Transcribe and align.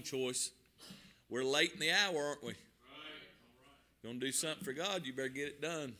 choice. 0.00 0.50
We're 1.28 1.44
late 1.44 1.72
in 1.74 1.80
the 1.80 1.92
hour, 1.92 2.26
aren't 2.26 2.42
we? 2.42 2.54
You 4.02 4.08
want 4.08 4.20
to 4.20 4.26
do 4.26 4.32
something 4.32 4.64
for 4.64 4.72
God, 4.72 5.04
you 5.04 5.12
better 5.12 5.28
get 5.28 5.48
it 5.48 5.60
done. 5.60 5.94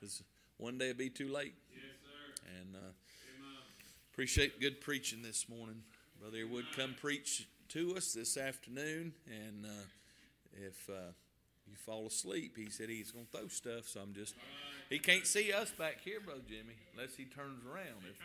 Because 0.00 0.22
one 0.58 0.78
day 0.78 0.90
it'll 0.90 0.98
be 0.98 1.10
too 1.10 1.32
late. 1.32 1.54
And 2.60 2.74
uh, 2.74 2.92
appreciate 4.12 4.60
good 4.60 4.80
preaching 4.80 5.22
this 5.22 5.48
morning. 5.48 5.82
Brother 6.20 6.38
Earwood 6.38 6.64
come 6.76 6.94
preach 7.00 7.46
to 7.70 7.96
us 7.96 8.12
this 8.12 8.36
afternoon. 8.36 9.12
And 9.26 9.64
uh, 9.64 9.84
if 10.66 10.88
uh, 10.90 11.12
you 11.68 11.76
fall 11.76 12.06
asleep, 12.06 12.56
he 12.56 12.68
said 12.68 12.88
he's 12.88 13.12
going 13.12 13.26
to 13.30 13.38
throw 13.38 13.48
stuff. 13.48 13.88
So 13.88 14.00
I'm 14.00 14.12
just, 14.12 14.34
he 14.90 14.98
can't 14.98 15.26
see 15.26 15.52
us 15.52 15.70
back 15.70 16.00
here, 16.04 16.20
Brother 16.20 16.42
Jimmy, 16.48 16.74
unless 16.94 17.14
he 17.14 17.24
turns 17.24 17.64
around. 17.64 18.02
If, 18.10 18.18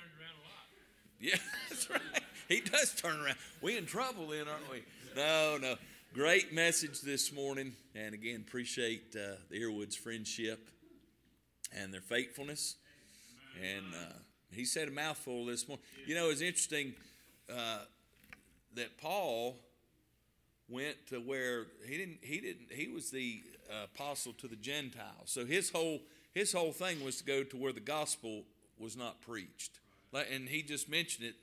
yeah, 1.20 1.36
that's 1.70 1.90
right. 1.90 2.02
He 2.48 2.62
does 2.62 2.94
turn 2.96 3.20
around. 3.20 3.36
We 3.62 3.78
in 3.78 3.86
trouble 3.86 4.28
then, 4.28 4.48
aren't 4.48 4.70
we? 4.72 4.84
No, 5.16 5.58
no. 5.62 5.76
Great 6.14 6.54
message 6.54 7.02
this 7.02 7.32
morning, 7.32 7.74
and 7.93 8.16
again, 8.16 8.43
appreciate 8.48 9.16
uh, 9.16 9.36
the 9.50 9.57
Earwoods' 9.57 9.96
friendship 9.96 10.70
and 11.78 11.93
their 11.93 12.02
faithfulness. 12.02 12.78
And 13.62 13.86
uh, 13.93 14.14
he 14.52 14.66
said 14.66 14.88
a 14.88 14.92
mouthful 14.92 15.46
this 15.46 15.68
morning. 15.68 15.86
You 16.07 16.16
know, 16.16 16.29
it's 16.29 16.42
interesting 16.42 16.93
uh, 17.54 17.79
that 18.76 18.98
Paul 18.98 19.57
went 20.68 20.96
to 21.10 21.18
where 21.18 21.68
he 21.88 21.98
didn't. 21.98 22.20
He 22.21 22.40
didn't. 22.40 22.71
He 22.71 22.88
was 22.88 23.12
the 23.12 23.43
apostle 23.84 24.34
to 24.34 24.48
the 24.48 24.56
Gentiles. 24.56 25.26
So 25.26 25.46
his 25.46 25.70
whole 25.70 26.00
his 26.34 26.54
whole 26.54 26.71
thing 26.71 27.04
was 27.04 27.18
to 27.18 27.24
go 27.24 27.43
to 27.43 27.57
where 27.57 27.74
the 27.74 27.79
gospel 27.79 28.43
was 28.79 28.96
not 28.98 29.21
preached. 29.21 29.79
And 30.14 30.50
he 30.50 30.62
just 30.62 30.90
mentioned 30.90 31.28
it. 31.28 31.36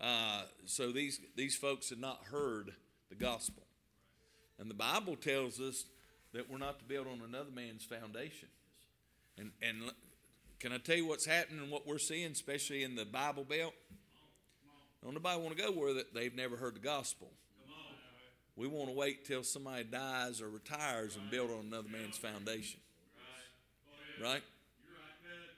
Uh, 0.00 0.42
so 0.66 0.90
these 0.90 1.20
these 1.36 1.56
folks 1.56 1.90
had 1.90 2.00
not 2.00 2.24
heard 2.30 2.72
the 3.08 3.14
gospel. 3.14 3.62
And 4.58 4.70
the 4.70 4.74
Bible 4.74 5.16
tells 5.16 5.60
us 5.60 5.84
that 6.32 6.50
we're 6.50 6.58
not 6.58 6.78
to 6.78 6.84
build 6.84 7.06
on 7.06 7.20
another 7.26 7.50
man's 7.54 7.84
foundation. 7.84 8.48
And, 9.38 9.50
and 9.62 9.90
can 10.60 10.72
I 10.72 10.78
tell 10.78 10.96
you 10.96 11.06
what's 11.06 11.26
happening 11.26 11.60
and 11.60 11.70
what 11.70 11.86
we're 11.86 11.98
seeing, 11.98 12.30
especially 12.32 12.82
in 12.82 12.94
the 12.94 13.04
Bible 13.04 13.44
Belt? 13.44 13.74
Don't 15.02 15.14
nobody 15.14 15.40
want 15.40 15.56
to 15.56 15.62
go 15.62 15.70
where 15.70 16.02
they've 16.14 16.34
never 16.34 16.56
heard 16.56 16.76
the 16.76 16.80
gospel. 16.80 17.30
We 18.56 18.68
want 18.68 18.88
to 18.88 18.94
wait 18.94 19.24
till 19.24 19.42
somebody 19.42 19.84
dies 19.84 20.40
or 20.40 20.48
retires 20.48 21.16
and 21.16 21.28
build 21.30 21.50
on 21.50 21.66
another 21.66 21.88
man's 21.88 22.16
foundation. 22.16 22.80
Right? 24.22 24.42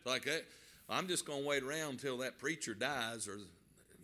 Like 0.04 0.24
that. 0.24 0.44
I'm 0.88 1.08
just 1.08 1.26
going 1.26 1.42
to 1.42 1.48
wait 1.48 1.62
around 1.62 1.90
until 1.92 2.18
that 2.18 2.38
preacher 2.38 2.74
dies 2.74 3.26
or, 3.26 3.38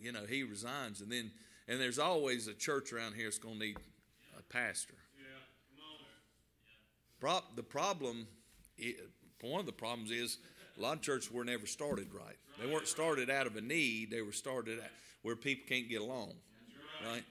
you 0.01 0.11
know, 0.11 0.25
he 0.27 0.43
resigns. 0.43 1.01
And 1.01 1.11
then, 1.11 1.31
and 1.67 1.79
there's 1.79 1.99
always 1.99 2.47
a 2.47 2.53
church 2.53 2.91
around 2.91 3.15
here 3.15 3.25
that's 3.25 3.37
going 3.37 3.59
to 3.59 3.65
need 3.65 3.77
a 4.37 4.43
pastor. 4.43 4.95
Pro- 7.19 7.39
the 7.55 7.63
problem, 7.63 8.27
one 9.41 9.61
of 9.61 9.65
the 9.65 9.71
problems 9.71 10.11
is 10.11 10.39
a 10.77 10.81
lot 10.81 10.97
of 10.97 11.01
churches 11.01 11.31
were 11.31 11.45
never 11.45 11.65
started 11.65 12.13
right. 12.13 12.35
They 12.59 12.71
weren't 12.71 12.87
started 12.87 13.29
out 13.29 13.47
of 13.47 13.55
a 13.55 13.61
need. 13.61 14.11
They 14.11 14.21
were 14.21 14.33
started 14.33 14.79
out 14.79 14.89
where 15.21 15.37
people 15.37 15.63
can't 15.69 15.87
get 15.87 16.01
along, 16.01 16.33
right? 17.09 17.23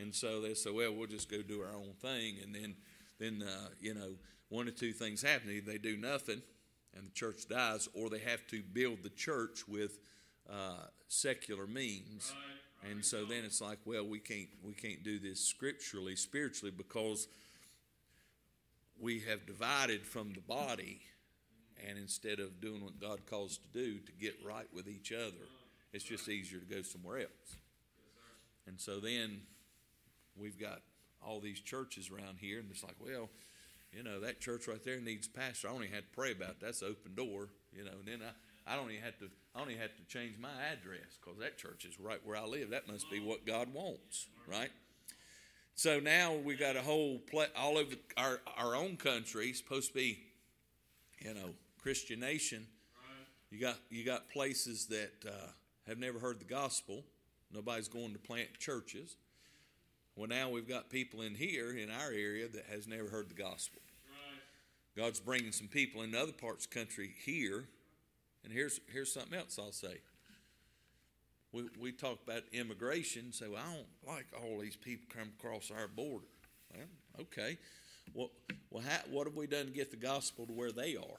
And 0.00 0.14
so 0.14 0.40
they 0.42 0.54
say, 0.54 0.70
well, 0.70 0.92
we'll 0.92 1.06
just 1.06 1.30
go 1.30 1.40
do 1.40 1.62
our 1.62 1.74
own 1.74 1.92
thing, 2.02 2.36
and 2.42 2.54
then, 2.54 2.74
then 3.18 3.42
uh, 3.48 3.68
you 3.80 3.94
know, 3.94 4.10
one 4.50 4.68
or 4.68 4.72
two 4.72 4.92
things 4.92 5.22
happen. 5.22 5.50
Either 5.50 5.72
they 5.72 5.78
do 5.78 5.96
nothing, 5.96 6.42
and 6.96 7.06
the 7.06 7.12
church 7.12 7.48
dies, 7.48 7.88
or 7.94 8.08
they 8.08 8.20
have 8.20 8.46
to 8.48 8.62
build 8.62 9.02
the 9.02 9.10
church 9.10 9.66
with 9.68 9.98
uh, 10.50 10.86
secular 11.08 11.66
means. 11.66 12.32
Right 12.34 12.54
and 12.90 13.04
so 13.04 13.24
then 13.24 13.44
it's 13.44 13.60
like, 13.60 13.78
well, 13.84 14.06
we 14.06 14.18
can't 14.18 14.48
we 14.62 14.74
can't 14.74 15.02
do 15.02 15.18
this 15.18 15.40
scripturally, 15.40 16.16
spiritually, 16.16 16.72
because 16.76 17.28
we 19.00 19.20
have 19.20 19.46
divided 19.46 20.02
from 20.02 20.32
the 20.34 20.40
body, 20.40 21.00
and 21.88 21.98
instead 21.98 22.40
of 22.40 22.60
doing 22.60 22.84
what 22.84 23.00
God 23.00 23.20
calls 23.26 23.58
to 23.58 23.68
do 23.72 23.98
to 23.98 24.12
get 24.12 24.34
right 24.44 24.66
with 24.72 24.86
each 24.86 25.12
other, 25.12 25.46
it's 25.92 26.04
just 26.04 26.28
easier 26.28 26.60
to 26.60 26.66
go 26.66 26.82
somewhere 26.82 27.18
else. 27.18 27.56
And 28.66 28.78
so 28.78 29.00
then 29.00 29.40
we've 30.36 30.58
got 30.58 30.80
all 31.26 31.40
these 31.40 31.60
churches 31.60 32.10
around 32.10 32.38
here, 32.38 32.58
and 32.58 32.70
it's 32.70 32.84
like, 32.84 32.96
well, 33.00 33.30
you 33.96 34.02
know, 34.02 34.20
that 34.20 34.40
church 34.40 34.66
right 34.68 34.82
there 34.82 35.00
needs 35.00 35.28
pastor. 35.28 35.68
I 35.68 35.72
only 35.72 35.88
had 35.88 36.04
to 36.04 36.16
pray 36.16 36.32
about 36.32 36.50
it. 36.50 36.56
That's 36.60 36.82
open 36.82 37.14
door, 37.14 37.48
you 37.72 37.84
know. 37.84 37.92
And 37.98 38.06
then 38.06 38.20
I, 38.22 38.72
I 38.72 38.76
don't 38.76 38.90
even 38.90 39.04
have 39.04 39.18
to 39.18 39.30
I 39.54 39.60
only 39.60 39.76
have 39.76 39.94
to 39.96 40.04
change 40.08 40.34
my 40.38 40.48
address 40.72 41.16
because 41.20 41.38
that 41.38 41.58
church 41.58 41.84
is 41.84 42.00
right 42.00 42.20
where 42.24 42.36
I 42.36 42.44
live. 42.44 42.70
That 42.70 42.88
must 42.88 43.08
be 43.10 43.20
what 43.20 43.46
God 43.46 43.72
wants, 43.72 44.26
right? 44.48 44.70
So 45.76 46.00
now 46.00 46.34
we 46.34 46.56
got 46.56 46.76
a 46.76 46.82
whole 46.82 47.18
play 47.18 47.46
all 47.56 47.78
over 47.78 47.94
our, 48.16 48.40
our 48.56 48.74
own 48.76 48.96
country. 48.96 49.52
supposed 49.52 49.88
to 49.88 49.94
be, 49.94 50.18
you 51.20 51.34
know, 51.34 51.50
Christian 51.80 52.20
nation. 52.20 52.66
You 53.50 53.60
got 53.60 53.76
you 53.90 54.04
got 54.04 54.28
places 54.30 54.86
that 54.86 55.12
uh, 55.28 55.48
have 55.86 55.98
never 55.98 56.18
heard 56.18 56.40
the 56.40 56.44
gospel. 56.44 57.04
Nobody's 57.52 57.88
going 57.88 58.12
to 58.14 58.18
plant 58.18 58.58
churches. 58.58 59.16
Well, 60.16 60.28
now 60.28 60.48
we've 60.48 60.68
got 60.68 60.90
people 60.90 61.22
in 61.22 61.34
here 61.34 61.70
in 61.70 61.90
our 61.90 62.10
area 62.10 62.48
that 62.48 62.66
has 62.70 62.86
never 62.86 63.08
heard 63.08 63.28
the 63.28 63.34
gospel. 63.34 63.80
God's 64.96 65.20
bringing 65.20 65.52
some 65.52 65.68
people 65.68 66.02
in 66.02 66.14
other 66.14 66.32
parts 66.32 66.66
of 66.66 66.70
the 66.70 66.78
country 66.78 67.14
here 67.24 67.64
and 68.44 68.52
here's, 68.52 68.80
here's 68.92 69.12
something 69.12 69.38
else 69.38 69.58
I'll 69.58 69.72
say. 69.72 69.98
We, 71.52 71.64
we 71.80 71.92
talk 71.92 72.18
about 72.26 72.42
immigration, 72.52 73.32
say, 73.32 73.46
well, 73.48 73.62
I 73.66 73.74
don't 73.74 74.14
like 74.14 74.26
all 74.36 74.60
these 74.60 74.76
people 74.76 75.06
come 75.08 75.30
across 75.38 75.70
our 75.70 75.88
border. 75.88 76.26
Well, 76.74 76.86
okay. 77.22 77.58
Well, 78.12 78.30
well 78.70 78.82
how, 78.86 78.98
what 79.10 79.26
have 79.26 79.36
we 79.36 79.46
done 79.46 79.66
to 79.66 79.72
get 79.72 79.90
the 79.90 79.96
gospel 79.96 80.46
to 80.46 80.52
where 80.52 80.72
they 80.72 80.96
are? 80.96 81.18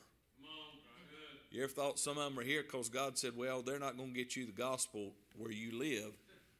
You 1.51 1.63
ever 1.63 1.71
thought 1.71 1.99
some 1.99 2.17
of 2.17 2.25
them 2.25 2.37
are 2.37 2.43
here 2.43 2.63
because 2.63 2.89
God 2.89 3.17
said, 3.17 3.31
well, 3.37 3.61
they're 3.61 3.79
not 3.79 3.95
going 3.95 4.09
to 4.09 4.15
get 4.15 4.35
you 4.35 4.45
the 4.45 4.51
gospel 4.51 5.13
where 5.37 5.51
you 5.51 5.79
live, 5.79 6.11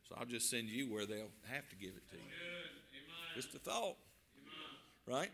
so 0.08 0.16
I'll 0.18 0.26
just 0.26 0.50
send 0.50 0.70
you 0.70 0.92
where 0.92 1.06
they'll 1.06 1.34
have 1.52 1.68
to 1.70 1.76
give 1.76 1.90
it 1.90 2.10
to 2.12 2.16
you. 2.16 2.24
Just 3.36 3.54
a 3.56 3.60
thought. 3.60 3.98
Right? 5.06 5.32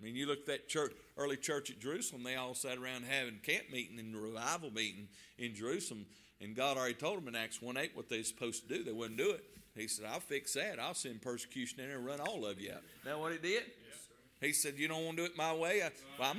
I 0.00 0.04
mean, 0.04 0.14
you 0.14 0.26
look 0.26 0.40
at 0.40 0.46
that 0.46 0.68
church, 0.68 0.92
early 1.16 1.36
church 1.36 1.70
at 1.70 1.80
Jerusalem, 1.80 2.22
they 2.22 2.36
all 2.36 2.54
sat 2.54 2.78
around 2.78 3.04
having 3.04 3.38
camp 3.42 3.64
meeting 3.72 3.98
and 3.98 4.14
revival 4.16 4.70
meeting 4.70 5.08
in 5.38 5.54
Jerusalem. 5.54 6.06
And 6.40 6.54
God 6.54 6.76
already 6.76 6.94
told 6.94 7.18
them 7.18 7.26
in 7.28 7.34
Acts 7.34 7.60
1 7.60 7.76
8 7.76 7.90
what 7.94 8.08
they're 8.08 8.22
supposed 8.22 8.68
to 8.68 8.74
do. 8.74 8.84
They 8.84 8.92
wouldn't 8.92 9.18
do 9.18 9.30
it. 9.30 9.44
He 9.74 9.88
said, 9.88 10.06
I'll 10.10 10.20
fix 10.20 10.54
that. 10.54 10.78
I'll 10.80 10.94
send 10.94 11.20
persecution 11.20 11.80
in 11.80 11.88
there 11.88 11.98
and 11.98 12.06
run 12.06 12.20
all 12.20 12.46
of 12.46 12.60
you 12.60 12.72
out. 12.72 12.82
Now, 13.04 13.20
what 13.20 13.32
he 13.32 13.38
did? 13.38 13.64
Yes, 13.64 14.08
he 14.40 14.52
said, 14.52 14.74
You 14.76 14.88
don't 14.88 15.04
want 15.04 15.16
to 15.16 15.24
do 15.24 15.30
it 15.30 15.36
my 15.36 15.52
way? 15.52 15.82
I, 15.82 15.90
well, 16.18 16.34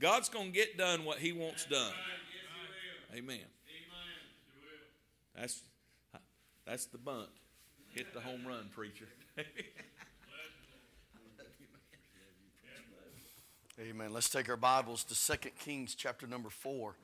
God's 0.00 0.28
going 0.28 0.46
to 0.46 0.52
get 0.52 0.76
done 0.76 1.04
what 1.04 1.18
he 1.18 1.32
wants 1.32 1.66
done. 1.66 1.92
Yes, 3.10 3.18
Amen. 3.18 3.36
Amen. 3.36 3.46
That's, 5.36 5.60
that's 6.66 6.86
the 6.86 6.98
bunt. 6.98 7.28
Hit 7.90 8.12
the 8.12 8.20
home 8.20 8.46
run, 8.46 8.68
preacher. 8.74 9.06
Amen. 13.80 14.12
Let's 14.12 14.30
take 14.30 14.48
our 14.48 14.56
Bibles 14.56 15.02
to 15.02 15.36
2 15.36 15.50
Kings 15.58 15.96
chapter 15.96 16.28
number 16.28 16.48
4. 16.48 16.94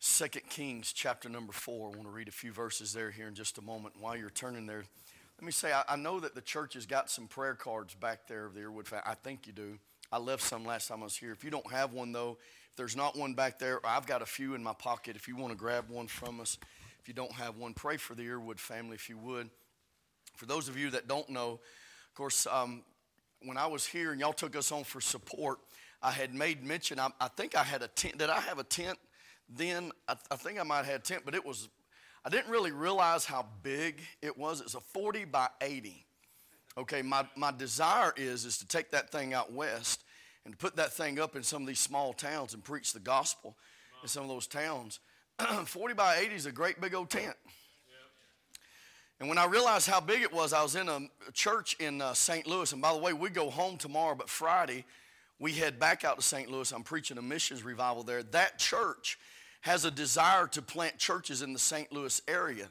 2 0.00 0.28
Kings 0.48 0.92
chapter 0.92 1.28
number 1.28 1.52
4. 1.52 1.88
I 1.88 1.96
want 1.96 2.04
to 2.04 2.10
read 2.10 2.28
a 2.28 2.32
few 2.32 2.52
verses 2.52 2.92
there 2.92 3.10
here 3.10 3.26
in 3.26 3.34
just 3.34 3.58
a 3.58 3.62
moment. 3.62 3.96
While 3.98 4.16
you're 4.16 4.30
turning 4.30 4.66
there, 4.66 4.84
let 5.36 5.44
me 5.44 5.50
say, 5.50 5.72
I, 5.88 5.96
know 5.96 6.20
that 6.20 6.36
the 6.36 6.42
church 6.42 6.74
has 6.74 6.86
got 6.86 7.10
some 7.10 7.26
prayer 7.26 7.54
cards 7.54 7.94
back 7.94 8.28
there 8.28 8.46
of 8.46 8.54
the 8.54 8.60
Earwood 8.60 8.86
family. 8.86 9.02
I 9.04 9.14
think 9.14 9.48
you 9.48 9.52
do. 9.52 9.80
I 10.12 10.18
left 10.18 10.44
some 10.44 10.64
last 10.64 10.86
time 10.86 11.00
I 11.00 11.04
was 11.04 11.16
here. 11.16 11.32
If 11.32 11.42
you 11.42 11.50
don't 11.50 11.72
have 11.72 11.92
one, 11.92 12.12
though, 12.12 12.38
if 12.70 12.76
there's 12.76 12.94
not 12.94 13.18
one 13.18 13.34
back 13.34 13.58
there, 13.58 13.84
I've 13.84 14.06
got 14.06 14.22
a 14.22 14.26
few 14.26 14.54
in 14.54 14.62
my 14.62 14.74
pocket. 14.74 15.16
If 15.16 15.26
you 15.26 15.34
want 15.34 15.50
to 15.50 15.58
grab 15.58 15.90
one 15.90 16.06
from 16.06 16.38
us, 16.40 16.56
if 17.00 17.08
you 17.08 17.14
don't 17.14 17.32
have 17.32 17.56
one, 17.56 17.74
pray 17.74 17.96
for 17.96 18.14
the 18.14 18.22
Earwood 18.22 18.60
family 18.60 18.94
if 18.94 19.08
you 19.08 19.18
would. 19.18 19.50
For 20.36 20.46
those 20.46 20.68
of 20.68 20.78
you 20.78 20.90
that 20.90 21.08
don't 21.08 21.28
know, 21.28 21.58
of 22.08 22.14
course, 22.14 22.46
um, 22.46 22.84
when 23.42 23.56
I 23.56 23.66
was 23.66 23.86
here 23.86 24.12
and 24.12 24.20
y'all 24.20 24.32
took 24.32 24.56
us 24.56 24.72
on 24.72 24.84
for 24.84 25.00
support, 25.00 25.58
I 26.02 26.10
had 26.10 26.34
made 26.34 26.64
mention. 26.64 26.98
I, 26.98 27.08
I 27.20 27.28
think 27.28 27.56
I 27.56 27.62
had 27.62 27.82
a 27.82 27.88
tent. 27.88 28.18
Did 28.18 28.30
I 28.30 28.40
have 28.40 28.58
a 28.58 28.64
tent 28.64 28.98
then? 29.48 29.92
I, 30.06 30.16
I, 30.30 30.36
think 30.36 30.60
I 30.60 30.62
might 30.62 30.78
have 30.78 30.86
had 30.86 31.00
a 31.00 31.04
tent, 31.04 31.22
but 31.24 31.34
it 31.34 31.44
was. 31.44 31.68
I 32.24 32.30
didn't 32.30 32.50
really 32.50 32.72
realize 32.72 33.24
how 33.24 33.46
big 33.62 34.00
it 34.22 34.36
was. 34.36 34.60
It's 34.60 34.74
a 34.74 34.80
40 34.80 35.24
by 35.26 35.48
80. 35.60 36.04
Okay, 36.76 37.02
my, 37.02 37.26
my 37.36 37.50
desire 37.50 38.12
is 38.16 38.44
is 38.44 38.58
to 38.58 38.66
take 38.66 38.90
that 38.90 39.10
thing 39.10 39.34
out 39.34 39.52
west 39.52 40.04
and 40.44 40.58
put 40.58 40.76
that 40.76 40.92
thing 40.92 41.18
up 41.18 41.36
in 41.36 41.42
some 41.42 41.62
of 41.62 41.68
these 41.68 41.80
small 41.80 42.12
towns 42.12 42.54
and 42.54 42.62
preach 42.62 42.92
the 42.92 43.00
gospel 43.00 43.56
in 44.02 44.08
some 44.08 44.22
of 44.22 44.28
those 44.28 44.46
towns. 44.46 45.00
40 45.64 45.94
by 45.94 46.18
80 46.18 46.34
is 46.34 46.46
a 46.46 46.52
great 46.52 46.80
big 46.80 46.94
old 46.94 47.10
tent. 47.10 47.34
And 49.20 49.28
when 49.28 49.38
I 49.38 49.46
realized 49.46 49.88
how 49.88 50.00
big 50.00 50.22
it 50.22 50.32
was, 50.32 50.52
I 50.52 50.62
was 50.62 50.76
in 50.76 50.88
a 50.88 51.00
church 51.32 51.76
in 51.80 52.00
uh, 52.00 52.14
St. 52.14 52.46
Louis. 52.46 52.72
And 52.72 52.80
by 52.80 52.92
the 52.92 52.98
way, 52.98 53.12
we 53.12 53.30
go 53.30 53.50
home 53.50 53.76
tomorrow, 53.76 54.14
but 54.14 54.28
Friday 54.28 54.84
we 55.40 55.52
head 55.52 55.78
back 55.78 56.04
out 56.04 56.16
to 56.16 56.22
St. 56.22 56.50
Louis. 56.50 56.70
I'm 56.72 56.84
preaching 56.84 57.18
a 57.18 57.22
missions 57.22 57.64
revival 57.64 58.04
there. 58.04 58.22
That 58.22 58.58
church 58.58 59.18
has 59.62 59.84
a 59.84 59.90
desire 59.90 60.46
to 60.48 60.62
plant 60.62 60.98
churches 60.98 61.42
in 61.42 61.52
the 61.52 61.58
St. 61.58 61.92
Louis 61.92 62.20
area. 62.28 62.68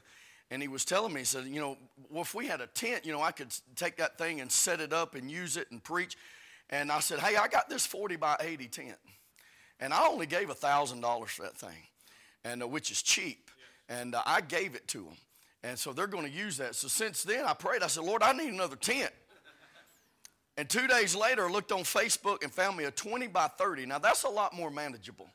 and 0.50 0.62
he 0.62 0.68
was 0.68 0.86
telling 0.86 1.12
me, 1.12 1.20
he 1.20 1.24
said, 1.26 1.44
you 1.44 1.60
know, 1.60 1.76
well, 2.08 2.22
if 2.22 2.34
we 2.34 2.46
had 2.46 2.62
a 2.62 2.66
tent, 2.66 3.04
you 3.04 3.12
know, 3.12 3.20
I 3.20 3.32
could 3.32 3.54
take 3.76 3.96
that 3.96 4.16
thing 4.16 4.40
and 4.40 4.50
set 4.50 4.80
it 4.80 4.94
up 4.94 5.14
and 5.14 5.30
use 5.30 5.58
it 5.58 5.70
and 5.70 5.84
preach. 5.84 6.16
And 6.70 6.90
I 6.90 7.00
said, 7.00 7.18
hey, 7.18 7.36
I 7.36 7.48
got 7.48 7.68
this 7.68 7.84
40 7.84 8.16
by 8.16 8.36
80 8.40 8.68
tent. 8.68 8.98
And 9.80 9.92
I 9.92 10.06
only 10.06 10.26
gave 10.26 10.48
$1,000 10.48 11.28
for 11.28 11.42
that 11.42 11.56
thing, 11.56 11.82
and, 12.44 12.62
uh, 12.62 12.68
which 12.68 12.90
is 12.90 13.02
cheap. 13.02 13.50
And 13.88 14.14
uh, 14.14 14.22
I 14.24 14.40
gave 14.40 14.74
it 14.74 14.88
to 14.88 14.98
them. 15.04 15.16
And 15.62 15.78
so 15.78 15.92
they're 15.92 16.06
going 16.06 16.24
to 16.24 16.30
use 16.30 16.56
that. 16.58 16.74
So 16.74 16.88
since 16.88 17.22
then, 17.22 17.44
I 17.44 17.52
prayed. 17.52 17.82
I 17.82 17.88
said, 17.88 18.04
Lord, 18.04 18.22
I 18.22 18.32
need 18.32 18.52
another 18.52 18.76
tent. 18.76 19.10
And 20.56 20.68
two 20.68 20.88
days 20.88 21.14
later, 21.14 21.46
I 21.46 21.50
looked 21.50 21.70
on 21.70 21.80
Facebook 21.80 22.42
and 22.42 22.52
found 22.52 22.76
me 22.76 22.84
a 22.84 22.90
20 22.90 23.28
by 23.28 23.46
30. 23.46 23.86
Now, 23.86 23.98
that's 23.98 24.24
a 24.24 24.28
lot 24.28 24.54
more 24.54 24.70
manageable. 24.70 25.28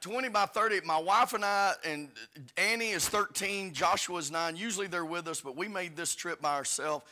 20 0.00 0.28
by 0.28 0.46
30. 0.46 0.80
My 0.84 0.98
wife 0.98 1.32
and 1.32 1.44
I, 1.44 1.72
and 1.84 2.08
Annie 2.56 2.90
is 2.90 3.08
13, 3.08 3.72
Joshua 3.72 4.18
is 4.18 4.30
9. 4.30 4.56
Usually 4.56 4.86
they're 4.86 5.04
with 5.04 5.28
us, 5.28 5.40
but 5.40 5.56
we 5.56 5.68
made 5.68 5.96
this 5.96 6.14
trip 6.14 6.40
by 6.40 6.54
ourselves. 6.54 7.04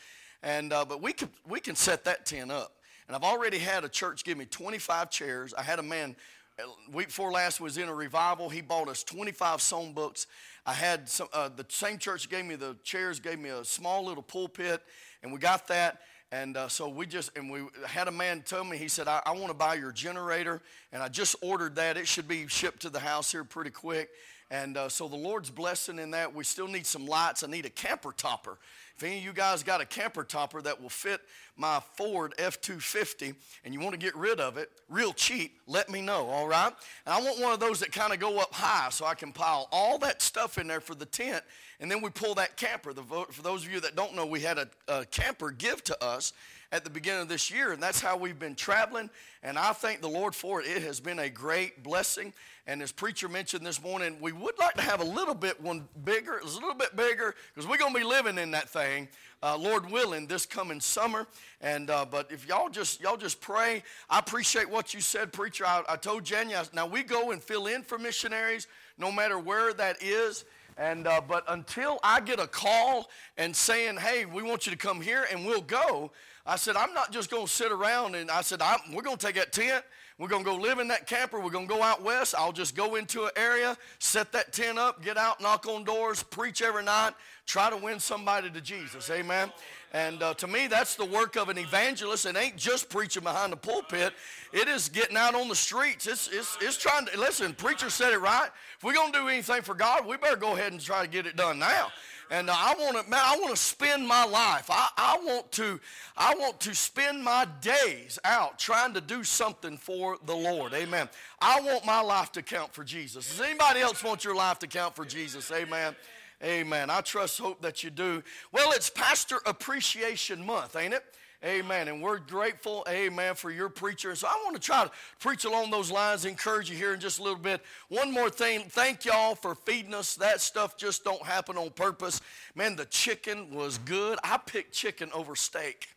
And, 0.43 0.73
uh, 0.73 0.85
but 0.85 1.03
we 1.03 1.13
can, 1.13 1.29
we 1.49 1.61
can 1.61 1.75
set 1.75 2.05
that 2.05 2.27
tent 2.27 2.51
up. 2.51 2.73
And 3.07 3.17
I've 3.17 3.25
already 3.25 3.59
had 3.59 3.85
a 3.85 3.89
church 3.89 4.25
give 4.25 4.39
me 4.39 4.45
25 4.45 5.11
chairs. 5.11 5.55
I 5.55 5.63
had 5.63 5.79
a 5.79 5.83
man, 5.83 6.17
uh, 6.59 6.63
week 6.93 7.09
before 7.09 7.33
last 7.33 7.61
was 7.61 7.79
in 7.79 7.89
a 7.89 7.95
revival. 7.95 8.49
He 8.49 8.61
bought 8.61 8.89
us 8.89 9.03
25 9.03 9.61
song 9.61 9.93
books. 9.93 10.27
I 10.69 10.75
had 10.75 11.09
some, 11.09 11.29
uh, 11.33 11.49
the 11.49 11.65
same 11.71 11.97
church 11.97 12.29
gave 12.29 12.45
me 12.45 12.55
the 12.55 12.77
chairs, 12.85 13.21
gave 13.21 13.39
me 13.39 13.49
a 13.49 13.65
small 13.65 14.05
little 14.05 14.23
pulpit, 14.23 14.83
and 15.23 15.33
we 15.33 15.39
got 15.39 15.67
that. 15.69 16.03
And 16.31 16.59
uh, 16.59 16.69
so 16.69 16.91
we 16.91 17.07
just, 17.07 17.31
and 17.39 17.51
we 17.51 17.61
had 17.87 18.07
a 18.07 18.11
man 18.11 18.43
tell 18.45 18.65
me, 18.65 18.77
he 18.77 18.87
said, 18.87 19.09
I, 19.09 19.23
I 19.25 19.33
want 19.33 19.49
to 19.49 19.55
buy 19.55 19.77
your 19.77 19.93
generator. 19.93 20.61
And 20.93 21.03
I 21.03 21.09
just 21.09 21.37
ordered 21.41 21.77
that. 21.77 21.97
It 21.97 22.07
should 22.07 22.29
be 22.29 22.49
shipped 22.49 22.83
to 22.83 22.91
the 22.91 23.01
house 23.01 23.33
here 23.33 23.45
pretty 23.45 23.71
quick. 23.71 24.11
And 24.51 24.77
uh, 24.77 24.89
so 24.89 25.09
the 25.09 25.17
Lord's 25.17 25.51
blessing 25.51 25.99
in 25.99 26.13
that. 26.13 26.35
We 26.35 26.45
still 26.45 26.69
need 26.69 26.87
some 26.87 27.07
lights. 27.07 27.43
I 27.45 27.49
need 27.49 27.67
a 27.67 27.71
camper 27.71 28.13
topper. 28.13 28.59
If 28.97 29.05
any 29.05 29.19
of 29.19 29.25
you 29.25 29.33
guys 29.33 29.63
got 29.63 29.81
a 29.81 29.85
camper 29.85 30.25
topper 30.25 30.61
that 30.63 30.81
will 30.81 30.89
fit 30.89 31.21
my 31.57 31.81
Ford 31.95 32.35
F 32.39 32.61
250 32.61 33.35
and 33.65 33.73
you 33.73 33.79
want 33.79 33.93
to 33.93 33.99
get 33.99 34.17
rid 34.17 34.41
of 34.41 34.57
it 34.57 34.71
real 34.89 35.13
cheap, 35.13 35.61
let 35.67 35.89
me 35.89 36.01
know, 36.01 36.27
all 36.27 36.49
right? 36.49 36.73
And 37.07 37.15
I 37.15 37.21
want 37.21 37.41
one 37.41 37.53
of 37.53 37.61
those 37.61 37.79
that 37.81 37.93
kind 37.93 38.13
of 38.13 38.19
go 38.19 38.39
up 38.39 38.53
high 38.53 38.89
so 38.91 39.05
I 39.05 39.15
can 39.15 39.33
pile 39.33 39.69
all 39.71 39.99
that 39.99 40.21
stuff 40.21 40.59
in 40.59 40.67
there 40.67 40.81
for 40.81 40.97
the 40.97 41.07
tent 41.07 41.45
and 41.81 41.91
then 41.91 42.03
we 42.03 42.11
pull 42.11 42.35
that 42.35 42.57
camper. 42.57 42.93
The, 42.93 43.03
for 43.03 43.43
those 43.43 43.65
of 43.65 43.73
you 43.73 43.81
that 43.81 43.95
don't 43.95 44.17
know, 44.17 44.27
we 44.27 44.41
had 44.41 44.59
a, 44.59 44.69
a 44.89 45.05
camper 45.07 45.51
give 45.51 45.85
to 45.85 46.05
us 46.05 46.33
at 46.71 46.85
the 46.85 46.91
beginning 46.91 47.23
of 47.23 47.29
this 47.29 47.51
year, 47.51 47.73
and 47.73 47.83
that's 47.83 48.01
how 48.01 48.17
we've 48.17 48.39
been 48.39 48.55
traveling. 48.55 49.09
And 49.43 49.59
I 49.59 49.73
thank 49.73 50.01
the 50.01 50.09
Lord 50.09 50.35
for 50.35 50.61
it. 50.61 50.67
It 50.67 50.83
has 50.83 51.01
been 51.01 51.19
a 51.19 51.31
great 51.31 51.83
blessing. 51.83 52.33
And 52.67 52.83
as 52.83 52.93
preacher 52.93 53.29
mentioned 53.29 53.65
this 53.65 53.83
morning, 53.83 54.19
we 54.21 54.33
would 54.33 54.59
like 54.59 54.75
to 54.75 54.83
have 54.83 55.01
a 55.01 55.05
little 55.05 55.35
bit 55.35 55.59
one 55.63 55.89
bigger. 56.05 56.39
A 56.39 56.45
little 56.45 56.75
bit 56.75 56.95
bigger 56.95 57.35
because 57.55 57.69
we're 57.69 57.79
going 57.79 57.95
to 57.95 57.99
be 57.99 58.05
living 58.05 58.37
in 58.37 58.51
that 58.51 58.69
thing, 58.69 59.09
uh, 59.43 59.57
Lord 59.57 59.91
willing, 59.91 60.27
this 60.27 60.45
coming 60.45 60.81
summer. 60.81 61.27
And 61.63 61.89
uh, 61.89 62.05
but 62.05 62.31
if 62.31 62.47
y'all 62.47 62.69
just 62.69 63.01
y'all 63.01 63.17
just 63.17 63.41
pray, 63.41 63.83
I 64.11 64.19
appreciate 64.19 64.69
what 64.69 64.93
you 64.93 65.01
said, 65.01 65.33
preacher. 65.33 65.65
I, 65.65 65.83
I 65.89 65.97
told 65.97 66.25
Jenya. 66.25 66.71
Now 66.75 66.87
we 66.87 67.03
go 67.03 67.31
and 67.31 67.43
fill 67.43 67.69
in 67.69 67.83
for 67.83 67.99
missionaries, 67.99 68.67
no 68.99 69.11
matter 69.11 69.39
where 69.39 69.73
that 69.73 70.03
is. 70.03 70.45
And, 70.79 71.09
uh, 71.09 71.21
but 71.21 71.43
until 71.49 71.99
I 72.05 72.21
get 72.21 72.39
a 72.39 72.47
call 72.47 73.11
and 73.37 73.55
saying, 73.55 73.97
hey, 73.97 74.25
we 74.25 74.43
want 74.43 74.65
you 74.65 74.71
to 74.71 74.79
come 74.79 75.01
here 75.01 75.27
and 75.31 75.45
we'll 75.45 75.61
go, 75.61 76.13
I 76.47 76.55
said, 76.57 76.77
I'm 76.77 76.95
not 76.95 77.11
just 77.11 77.31
going 77.31 77.47
to 77.47 77.53
sit 77.53 77.73
around. 77.73 78.15
And 78.15 78.31
I 78.31 78.43
said, 78.43 78.63
we're 78.95 79.03
going 79.03 79.17
to 79.17 79.27
take 79.27 79.35
that 79.35 79.53
tent. 79.53 79.85
We're 80.19 80.29
going 80.29 80.45
to 80.45 80.51
go 80.51 80.57
live 80.57 80.81
in 80.81 80.89
that 80.89 81.07
camper. 81.07 81.39
We're 81.39 81.51
going 81.51 81.69
to 81.69 81.75
go 81.75 81.81
out 81.81 82.03
west. 82.03 82.35
I'll 82.37 82.53
just 82.53 82.75
go 82.75 82.97
into 82.97 83.25
an 83.25 83.31
area, 83.37 83.77
set 84.01 84.33
that 84.33 84.53
tent 84.53 84.77
up, 84.77 85.01
get 85.03 85.17
out, 85.17 85.41
knock 85.41 85.67
on 85.67 85.85
doors, 85.85 86.25
preach 86.25 86.61
every 86.61 86.83
night, 86.83 87.13
try 87.47 87.71
to 87.71 87.77
win 87.77 88.01
somebody 88.01 88.51
to 88.51 88.61
Jesus. 88.61 89.09
Amen. 89.11 89.53
And 89.93 90.21
uh, 90.21 90.35
to 90.35 90.49
me, 90.49 90.67
that's 90.67 90.97
the 90.97 91.05
work 91.05 91.37
of 91.37 91.49
an 91.49 91.57
evangelist. 91.57 92.27
It 92.27 92.37
ain't 92.37 92.57
just 92.57 92.91
preaching 92.91 93.23
behind 93.23 93.53
the 93.53 93.57
pulpit. 93.57 94.13
It 94.53 94.67
is 94.67 94.89
getting 94.89 95.17
out 95.17 95.37
on 95.37 95.49
the 95.49 95.55
streets. 95.55 96.09
It's, 96.09 96.29
it's, 96.29 96.59
it's 96.61 96.77
trying 96.77 97.07
to, 97.07 97.19
listen, 97.19 97.55
preacher 97.55 97.89
said 97.89 98.13
it 98.13 98.19
right. 98.19 98.51
If 98.77 98.83
we're 98.83 98.95
going 98.95 99.13
to 99.13 99.19
do 99.21 99.29
anything 99.29 99.63
for 99.63 99.75
God, 99.75 100.05
we 100.05 100.17
better 100.17 100.37
go 100.37 100.57
ahead 100.57 100.73
and 100.73 100.81
try 100.81 101.03
to 101.03 101.09
get 101.09 101.27
it 101.27 101.37
done 101.37 101.61
now. 101.61 101.89
And 102.31 102.51
I 102.51 102.75
want 102.79 102.97
to, 102.97 103.11
man, 103.11 103.21
I 103.23 103.39
want 103.39 103.51
to 103.51 103.61
spend 103.61 104.07
my 104.07 104.25
life. 104.25 104.69
I, 104.71 104.89
I 104.97 105.19
want 105.25 105.51
to, 105.53 105.81
I 106.17 106.35
want 106.35 106.61
to 106.61 106.75
spend 106.75 107.25
my 107.25 107.47
days 107.61 108.19
out 108.25 108.59
trying 108.59 108.95
to 108.95 109.01
do 109.01 109.25
something 109.25 109.77
for 109.77 110.19
the 110.27 110.35
Lord. 110.35 110.75
Amen. 110.75 111.09
I 111.41 111.61
want 111.61 111.87
my 111.87 112.01
life 112.01 112.33
to 112.33 112.43
count 112.43 112.75
for 112.75 112.85
Jesus. 112.85 113.29
Does 113.29 113.41
anybody 113.41 113.81
else 113.81 114.05
want 114.05 114.25
your 114.25 114.35
life 114.35 114.59
to 114.61 114.67
count 114.67 114.95
for 114.95 115.05
Jesus? 115.05 115.51
Amen. 115.51 115.97
Amen. 116.43 116.91
I 116.91 117.01
trust, 117.01 117.41
hope 117.41 117.63
that 117.63 117.83
you 117.83 117.91
do. 117.91 118.23
Well, 118.53 118.73
it's 118.73 118.91
Pastor 118.91 119.41
Appreciation 119.47 120.45
Month, 120.45 120.77
ain't 120.77 120.95
it? 120.95 121.05
Amen. 121.45 121.87
And 121.87 122.03
we're 122.03 122.19
grateful, 122.19 122.85
amen, 122.89 123.37
for 123.37 123.53
your 123.53 123.69
preacher. 123.69 124.17
So 124.17 124.27
I 124.27 124.41
want 124.45 124.57
to 124.57 124.61
try 124.61 124.83
to 124.83 124.91
preach 125.21 125.45
along 125.45 125.71
those 125.71 125.89
lines, 125.89 126.25
encourage 126.25 126.69
you 126.69 126.77
here 126.77 126.95
in 126.95 126.99
just 126.99 127.21
a 127.21 127.23
little 127.23 127.39
bit. 127.39 127.61
One 127.89 128.13
more 128.13 128.29
thing. 128.29 128.65
Thank 128.69 129.05
y'all 129.05 129.37
for 129.37 129.55
feeding 129.55 129.95
us. 129.95 130.17
That 130.17 130.41
stuff 130.41 130.77
just 130.77 131.05
don't 131.05 131.23
happen 131.23 131.57
on 131.57 131.71
purpose. 131.71 132.21
Man, 132.57 132.75
the 132.75 132.87
chicken 132.87 133.55
was 133.55 133.79
good. 133.79 134.19
I 134.25 134.39
picked 134.39 134.73
chicken 134.73 135.11
over 135.15 135.37
steak. 135.37 135.89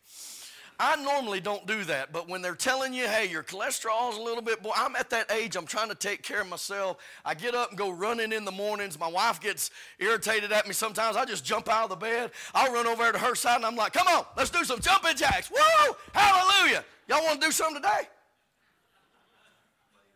I 0.84 0.96
normally 0.96 1.40
don't 1.40 1.64
do 1.64 1.84
that, 1.84 2.12
but 2.12 2.28
when 2.28 2.42
they're 2.42 2.56
telling 2.56 2.92
you, 2.92 3.06
hey, 3.06 3.28
your 3.28 3.44
cholesterol's 3.44 4.18
a 4.18 4.20
little 4.20 4.42
bit, 4.42 4.64
boy, 4.64 4.72
I'm 4.74 4.96
at 4.96 5.10
that 5.10 5.30
age, 5.30 5.54
I'm 5.54 5.64
trying 5.64 5.90
to 5.90 5.94
take 5.94 6.24
care 6.24 6.40
of 6.40 6.48
myself. 6.48 6.96
I 7.24 7.34
get 7.34 7.54
up 7.54 7.68
and 7.68 7.78
go 7.78 7.90
running 7.90 8.32
in 8.32 8.44
the 8.44 8.50
mornings. 8.50 8.98
My 8.98 9.06
wife 9.06 9.40
gets 9.40 9.70
irritated 10.00 10.50
at 10.50 10.66
me 10.66 10.72
sometimes. 10.72 11.16
I 11.16 11.24
just 11.24 11.44
jump 11.44 11.68
out 11.68 11.84
of 11.84 11.90
the 11.90 11.96
bed. 11.96 12.32
I'll 12.52 12.72
run 12.72 12.88
over 12.88 13.12
to 13.12 13.18
her 13.18 13.36
side 13.36 13.58
and 13.58 13.64
I'm 13.64 13.76
like, 13.76 13.92
come 13.92 14.08
on, 14.08 14.24
let's 14.36 14.50
do 14.50 14.64
some 14.64 14.80
jumping 14.80 15.14
jacks. 15.14 15.52
Whoa, 15.54 15.96
hallelujah. 16.12 16.84
Y'all 17.08 17.22
want 17.22 17.40
to 17.40 17.46
do 17.46 17.52
something 17.52 17.80
today? 17.80 18.08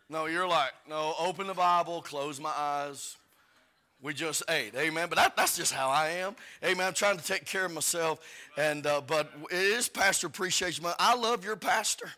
No, 0.09 0.27
you're 0.27 0.49
like, 0.49 0.73
no, 0.89 1.15
open 1.21 1.47
the 1.47 1.55
Bible, 1.55 2.03
close 2.03 2.41
my 2.41 2.53
eyes, 2.57 3.17
we 4.03 4.15
just 4.15 4.43
ate. 4.49 4.75
Amen. 4.75 5.09
But 5.09 5.17
that, 5.17 5.37
that's 5.37 5.57
just 5.57 5.73
how 5.73 5.89
I 5.89 6.09
am. 6.09 6.37
Amen. 6.65 6.87
I'm 6.87 6.95
trying 6.95 7.17
to 7.17 7.25
take 7.25 7.45
care 7.45 7.65
of 7.65 7.73
myself. 7.73 8.21
And 8.57 8.87
uh, 8.87 9.01
but 9.07 9.33
it 9.51 9.57
is 9.57 9.89
Pastor 9.89 10.27
Appreciation 10.27 10.83
Month. 10.83 10.97
I 10.99 11.15
love 11.17 11.45
your 11.45 11.57
pastor. 11.57 12.11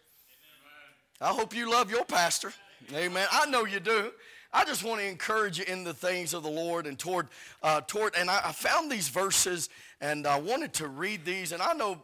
I 1.21 1.29
hope 1.29 1.55
you 1.55 1.71
love 1.71 1.91
your 1.91 2.05
pastor. 2.05 2.53
Amen. 2.95 3.27
I 3.33 3.47
know 3.47 3.65
you 3.65 3.81
do. 3.81 4.13
I 4.53 4.65
just 4.65 4.83
want 4.83 5.01
to 5.01 5.07
encourage 5.07 5.59
you 5.59 5.65
in 5.67 5.85
the 5.85 5.93
things 5.93 6.33
of 6.33 6.43
the 6.43 6.51
Lord 6.51 6.87
and 6.87 6.99
toward, 6.99 7.29
uh, 7.63 7.83
toward. 7.83 8.15
And 8.17 8.31
I, 8.31 8.41
I, 8.47 8.53
found 8.53 8.91
these 8.91 9.09
verses 9.09 9.69
and 10.01 10.27
I 10.27 10.41
wanted 10.41 10.73
to 10.75 10.89
read 10.89 11.25
these. 11.25 11.53
And 11.53 11.61
I 11.61 11.75
know, 11.75 12.01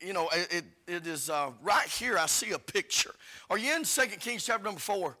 you 0.00 0.12
know, 0.12 0.28
it, 0.32 0.64
it 0.88 1.06
is 1.06 1.30
uh, 1.30 1.50
right 1.62 1.86
here. 1.86 2.18
I 2.18 2.26
see 2.26 2.50
a 2.50 2.58
picture. 2.58 3.14
Are 3.48 3.58
you 3.58 3.76
in 3.76 3.84
Second 3.84 4.20
Kings 4.20 4.44
chapter 4.44 4.64
number 4.64 4.80
four? 4.80 5.16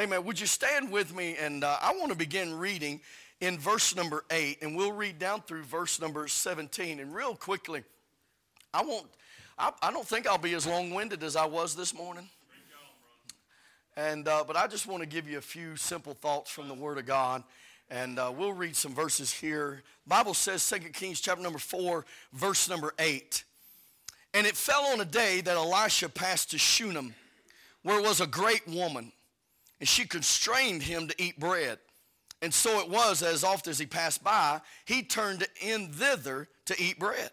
Amen. 0.00 0.24
Would 0.26 0.38
you 0.38 0.46
stand 0.46 0.92
with 0.92 1.12
me? 1.12 1.34
And 1.40 1.64
uh, 1.64 1.76
I 1.82 1.92
want 1.92 2.12
to 2.12 2.16
begin 2.16 2.56
reading 2.56 3.00
in 3.40 3.58
verse 3.58 3.96
number 3.96 4.24
8, 4.30 4.58
and 4.62 4.76
we'll 4.76 4.92
read 4.92 5.18
down 5.18 5.40
through 5.40 5.64
verse 5.64 6.00
number 6.00 6.28
17. 6.28 7.00
And 7.00 7.12
real 7.12 7.34
quickly, 7.34 7.82
I 8.72 8.84
won't, 8.84 9.08
I, 9.58 9.72
I 9.82 9.90
don't 9.90 10.06
think 10.06 10.28
I'll 10.28 10.38
be 10.38 10.54
as 10.54 10.68
long 10.68 10.94
winded 10.94 11.24
as 11.24 11.34
I 11.34 11.46
was 11.46 11.74
this 11.74 11.92
morning. 11.92 12.28
And, 13.96 14.28
uh, 14.28 14.44
but 14.46 14.54
I 14.54 14.68
just 14.68 14.86
want 14.86 15.02
to 15.02 15.08
give 15.08 15.28
you 15.28 15.38
a 15.38 15.42
few 15.42 15.74
simple 15.74 16.14
thoughts 16.14 16.48
from 16.52 16.68
the 16.68 16.74
Word 16.74 16.98
of 16.98 17.06
God. 17.06 17.42
And 17.90 18.20
uh, 18.20 18.32
we'll 18.36 18.52
read 18.52 18.76
some 18.76 18.94
verses 18.94 19.32
here. 19.32 19.82
Bible 20.06 20.34
says, 20.34 20.68
2 20.68 20.90
Kings 20.90 21.20
chapter 21.20 21.42
number 21.42 21.58
4, 21.58 22.04
verse 22.32 22.68
number 22.68 22.94
8. 23.00 23.42
And 24.32 24.46
it 24.46 24.56
fell 24.56 24.84
on 24.92 25.00
a 25.00 25.04
day 25.04 25.40
that 25.40 25.56
Elisha 25.56 26.08
passed 26.08 26.52
to 26.52 26.58
Shunem, 26.58 27.16
where 27.82 28.00
was 28.00 28.20
a 28.20 28.28
great 28.28 28.68
woman 28.68 29.10
and 29.80 29.88
she 29.88 30.06
constrained 30.06 30.82
him 30.82 31.08
to 31.08 31.22
eat 31.22 31.38
bread. 31.38 31.78
And 32.40 32.54
so 32.54 32.78
it 32.80 32.88
was, 32.88 33.22
as 33.22 33.42
oft 33.42 33.66
as 33.66 33.78
he 33.78 33.86
passed 33.86 34.22
by, 34.22 34.60
he 34.84 35.02
turned 35.02 35.46
in 35.60 35.92
thither 35.92 36.48
to 36.66 36.80
eat 36.80 36.98
bread. 36.98 37.30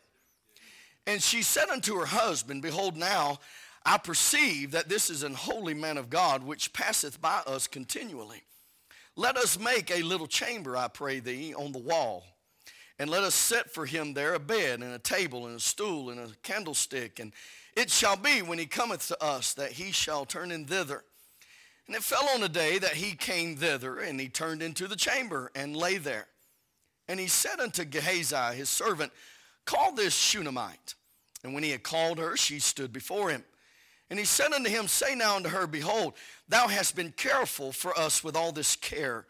And 1.05 1.21
she 1.21 1.43
said 1.43 1.69
unto 1.69 1.95
her 1.99 2.07
husband, 2.07 2.61
Behold, 2.61 2.97
now 2.97 3.39
I 3.85 3.99
perceive 3.99 4.71
that 4.71 4.89
this 4.89 5.11
is 5.11 5.21
an 5.21 5.35
holy 5.35 5.75
man 5.75 5.97
of 5.97 6.09
God, 6.09 6.43
which 6.43 6.73
passeth 6.73 7.21
by 7.21 7.41
us 7.45 7.67
continually. 7.67 8.41
Let 9.15 9.37
us 9.37 9.59
make 9.59 9.91
a 9.91 10.01
little 10.01 10.27
chamber, 10.27 10.75
I 10.75 10.87
pray 10.87 11.19
thee, 11.19 11.53
on 11.53 11.71
the 11.71 11.79
wall. 11.79 12.23
And 12.97 13.09
let 13.09 13.23
us 13.23 13.35
set 13.35 13.71
for 13.71 13.85
him 13.85 14.13
there 14.13 14.33
a 14.33 14.39
bed, 14.39 14.81
and 14.81 14.93
a 14.93 14.99
table, 14.99 15.45
and 15.45 15.57
a 15.57 15.59
stool, 15.59 16.09
and 16.09 16.19
a 16.19 16.29
candlestick. 16.41 17.19
And 17.19 17.31
it 17.75 17.91
shall 17.91 18.15
be, 18.15 18.41
when 18.41 18.57
he 18.57 18.65
cometh 18.65 19.07
to 19.09 19.23
us, 19.23 19.53
that 19.53 19.73
he 19.73 19.91
shall 19.91 20.25
turn 20.25 20.51
in 20.51 20.65
thither. 20.65 21.03
And 21.87 21.95
it 21.95 22.03
fell 22.03 22.27
on 22.33 22.41
a 22.41 22.49
day 22.49 22.79
that 22.79 22.93
he 22.95 23.15
came 23.15 23.55
thither, 23.55 23.99
and 23.99 24.19
he 24.19 24.27
turned 24.27 24.63
into 24.63 24.87
the 24.87 24.95
chamber 24.95 25.51
and 25.55 25.75
lay 25.75 25.97
there. 25.97 26.27
And 27.07 27.19
he 27.19 27.27
said 27.27 27.59
unto 27.59 27.85
Gehazi, 27.85 28.55
his 28.55 28.69
servant, 28.69 29.11
Call 29.65 29.91
this 29.91 30.15
Shunammite. 30.15 30.95
And 31.43 31.53
when 31.53 31.63
he 31.63 31.71
had 31.71 31.83
called 31.83 32.17
her, 32.17 32.35
she 32.35 32.59
stood 32.59 32.91
before 32.91 33.29
him. 33.29 33.43
And 34.09 34.17
he 34.17 34.25
said 34.25 34.51
unto 34.51 34.69
him, 34.69 34.87
Say 34.87 35.15
now 35.15 35.35
unto 35.35 35.49
her, 35.49 35.67
Behold, 35.67 36.13
thou 36.47 36.67
hast 36.67 36.95
been 36.95 37.11
careful 37.11 37.71
for 37.71 37.97
us 37.97 38.23
with 38.23 38.35
all 38.35 38.51
this 38.51 38.75
care. 38.75 39.25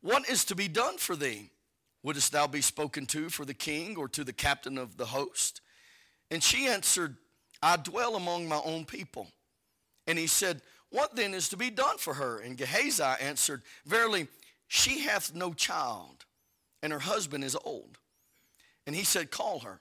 What 0.00 0.28
is 0.28 0.44
to 0.46 0.54
be 0.54 0.68
done 0.68 0.98
for 0.98 1.16
thee? 1.16 1.50
Wouldst 2.02 2.30
thou 2.32 2.46
be 2.46 2.60
spoken 2.60 3.06
to 3.06 3.28
for 3.30 3.44
the 3.44 3.54
king 3.54 3.96
or 3.96 4.08
to 4.10 4.22
the 4.22 4.32
captain 4.32 4.78
of 4.78 4.96
the 4.96 5.06
host? 5.06 5.60
And 6.30 6.42
she 6.42 6.66
answered, 6.68 7.16
I 7.62 7.76
dwell 7.76 8.14
among 8.14 8.48
my 8.48 8.60
own 8.64 8.84
people. 8.84 9.28
And 10.06 10.18
he 10.18 10.28
said, 10.28 10.62
What 10.90 11.16
then 11.16 11.34
is 11.34 11.48
to 11.50 11.56
be 11.56 11.70
done 11.70 11.98
for 11.98 12.14
her? 12.14 12.38
And 12.38 12.56
Gehazi 12.56 13.02
answered, 13.02 13.62
Verily, 13.84 14.28
she 14.68 15.00
hath 15.00 15.34
no 15.34 15.52
child, 15.52 16.24
and 16.82 16.92
her 16.92 16.98
husband 16.98 17.44
is 17.44 17.56
old. 17.64 17.98
And 18.86 18.94
he 18.94 19.04
said, 19.04 19.30
Call 19.30 19.60
her. 19.60 19.80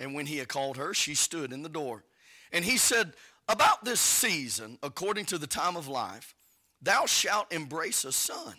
And 0.00 0.14
when 0.14 0.26
he 0.26 0.38
had 0.38 0.48
called 0.48 0.78
her, 0.78 0.94
she 0.94 1.14
stood 1.14 1.52
in 1.52 1.62
the 1.62 1.68
door. 1.68 2.04
And 2.50 2.64
he 2.64 2.76
said, 2.76 3.12
About 3.48 3.84
this 3.84 4.00
season, 4.00 4.78
according 4.82 5.26
to 5.26 5.38
the 5.38 5.46
time 5.46 5.76
of 5.76 5.88
life, 5.88 6.34
thou 6.80 7.06
shalt 7.06 7.52
embrace 7.52 8.04
a 8.04 8.12
son. 8.12 8.54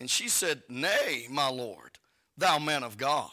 And 0.00 0.10
she 0.10 0.28
said, 0.28 0.62
Nay, 0.68 1.26
my 1.30 1.48
Lord, 1.48 1.98
thou 2.36 2.58
man 2.58 2.82
of 2.82 2.96
God, 2.96 3.30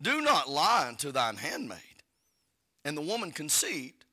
do 0.00 0.20
not 0.20 0.50
lie 0.50 0.86
unto 0.88 1.12
thine 1.12 1.36
handmaid. 1.36 1.78
And 2.84 2.96
the 2.96 3.02
woman 3.02 3.30
conceived 3.30 4.04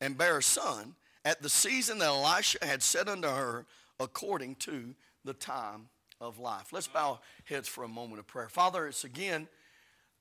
and 0.00 0.18
bare 0.18 0.38
a 0.38 0.42
son 0.42 0.94
at 1.24 1.42
the 1.42 1.48
season 1.48 1.98
that 1.98 2.06
Elisha 2.06 2.58
had 2.62 2.82
said 2.82 3.08
unto 3.08 3.28
her, 3.28 3.66
according 4.00 4.56
to 4.56 4.94
the 5.24 5.34
time 5.34 5.88
of 6.20 6.38
life. 6.38 6.72
Let's 6.72 6.88
bow 6.88 7.20
heads 7.44 7.68
for 7.68 7.84
a 7.84 7.88
moment 7.88 8.18
of 8.20 8.26
prayer. 8.26 8.48
Father, 8.48 8.86
it's 8.86 9.04
again 9.04 9.48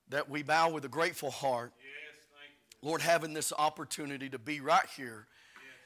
that 0.09 0.29
we 0.29 0.43
bow 0.43 0.69
with 0.69 0.85
a 0.85 0.89
grateful 0.89 1.31
heart. 1.31 1.73
Yes, 1.79 2.07
Lord, 2.81 3.01
having 3.01 3.33
this 3.33 3.51
opportunity 3.57 4.29
to 4.29 4.39
be 4.39 4.59
right 4.59 4.85
here 4.95 5.27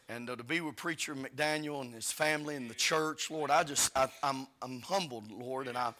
and 0.09 0.29
uh, 0.29 0.35
to 0.35 0.43
be 0.43 0.59
with 0.59 0.75
Preacher 0.75 1.15
McDaniel 1.15 1.81
and 1.81 1.93
his 1.93 2.11
family 2.11 2.55
and 2.55 2.69
the 2.69 2.75
church, 2.75 3.31
Lord, 3.31 3.49
I 3.49 3.63
just, 3.63 3.95
I, 3.97 4.03
am 4.03 4.09
I'm, 4.23 4.47
I'm 4.61 4.81
humbled, 4.81 5.31
Lord, 5.31 5.67
and 5.67 5.77
I, 5.77 5.93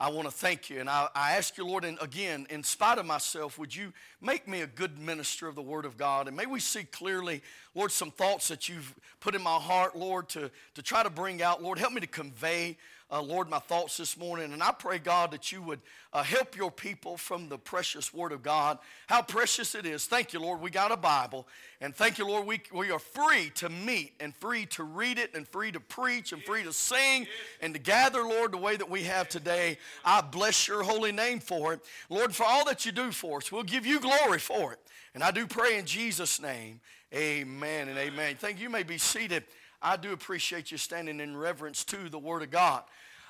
I 0.00 0.10
want 0.10 0.28
to 0.28 0.32
thank 0.32 0.70
you. 0.70 0.78
And 0.78 0.88
I, 0.88 1.08
I 1.12 1.32
ask 1.36 1.58
you, 1.58 1.66
Lord, 1.66 1.84
and 1.84 1.98
again, 2.00 2.46
in 2.50 2.62
spite 2.62 2.98
of 2.98 3.06
myself, 3.06 3.58
would 3.58 3.74
you 3.74 3.92
make 4.20 4.46
me 4.46 4.60
a 4.60 4.66
good 4.66 4.96
minister 4.96 5.48
of 5.48 5.56
the 5.56 5.62
Word 5.62 5.84
of 5.84 5.96
God? 5.96 6.28
And 6.28 6.36
may 6.36 6.46
we 6.46 6.60
see 6.60 6.84
clearly, 6.84 7.42
Lord, 7.74 7.90
some 7.90 8.12
thoughts 8.12 8.46
that 8.48 8.68
you've 8.68 8.94
put 9.18 9.34
in 9.34 9.42
my 9.42 9.56
heart, 9.56 9.96
Lord, 9.96 10.28
to, 10.30 10.52
to 10.74 10.82
try 10.82 11.02
to 11.02 11.10
bring 11.10 11.42
out. 11.42 11.64
Lord, 11.64 11.80
help 11.80 11.92
me 11.92 12.00
to 12.00 12.06
convey 12.06 12.76
uh, 13.10 13.22
Lord, 13.22 13.48
my 13.48 13.58
thoughts 13.58 13.96
this 13.96 14.18
morning. 14.18 14.52
And 14.52 14.62
I 14.62 14.70
pray, 14.72 14.98
God, 14.98 15.30
that 15.30 15.50
you 15.50 15.62
would 15.62 15.80
uh, 16.12 16.22
help 16.22 16.56
your 16.56 16.70
people 16.70 17.16
from 17.16 17.48
the 17.48 17.56
precious 17.56 18.12
Word 18.12 18.32
of 18.32 18.42
God. 18.42 18.78
How 19.06 19.22
precious 19.22 19.74
it 19.74 19.86
is. 19.86 20.06
Thank 20.06 20.32
you, 20.32 20.40
Lord. 20.40 20.60
We 20.60 20.70
got 20.70 20.92
a 20.92 20.96
Bible. 20.96 21.46
And 21.80 21.94
thank 21.94 22.18
you, 22.18 22.26
Lord, 22.26 22.46
we, 22.46 22.60
we 22.72 22.90
are 22.90 22.98
free 22.98 23.50
to 23.56 23.68
meet 23.68 24.12
and 24.20 24.36
free 24.36 24.66
to 24.66 24.82
read 24.82 25.18
it 25.18 25.34
and 25.34 25.48
free 25.48 25.72
to 25.72 25.80
preach 25.80 26.32
and 26.32 26.42
free 26.42 26.64
to 26.64 26.72
sing 26.72 27.26
and 27.62 27.72
to 27.72 27.80
gather, 27.80 28.22
Lord, 28.22 28.52
the 28.52 28.58
way 28.58 28.76
that 28.76 28.90
we 28.90 29.04
have 29.04 29.28
today. 29.28 29.78
I 30.04 30.20
bless 30.20 30.68
your 30.68 30.82
holy 30.82 31.12
name 31.12 31.40
for 31.40 31.72
it. 31.72 31.80
Lord, 32.10 32.34
for 32.34 32.44
all 32.44 32.64
that 32.66 32.84
you 32.84 32.92
do 32.92 33.10
for 33.10 33.38
us, 33.38 33.50
we'll 33.50 33.62
give 33.62 33.86
you 33.86 34.00
glory 34.00 34.38
for 34.38 34.72
it. 34.72 34.80
And 35.14 35.24
I 35.24 35.30
do 35.30 35.46
pray 35.46 35.78
in 35.78 35.86
Jesus' 35.86 36.40
name. 36.40 36.80
Amen 37.14 37.88
and 37.88 37.96
amen. 37.96 38.36
Thank 38.38 38.58
you. 38.58 38.64
You 38.64 38.70
may 38.70 38.82
be 38.82 38.98
seated. 38.98 39.44
I 39.80 39.96
do 39.96 40.12
appreciate 40.12 40.70
you 40.70 40.78
standing 40.78 41.20
in 41.20 41.36
reverence 41.36 41.84
to 41.84 42.08
the 42.08 42.18
Word 42.18 42.42
of 42.42 42.50
God. 42.50 42.82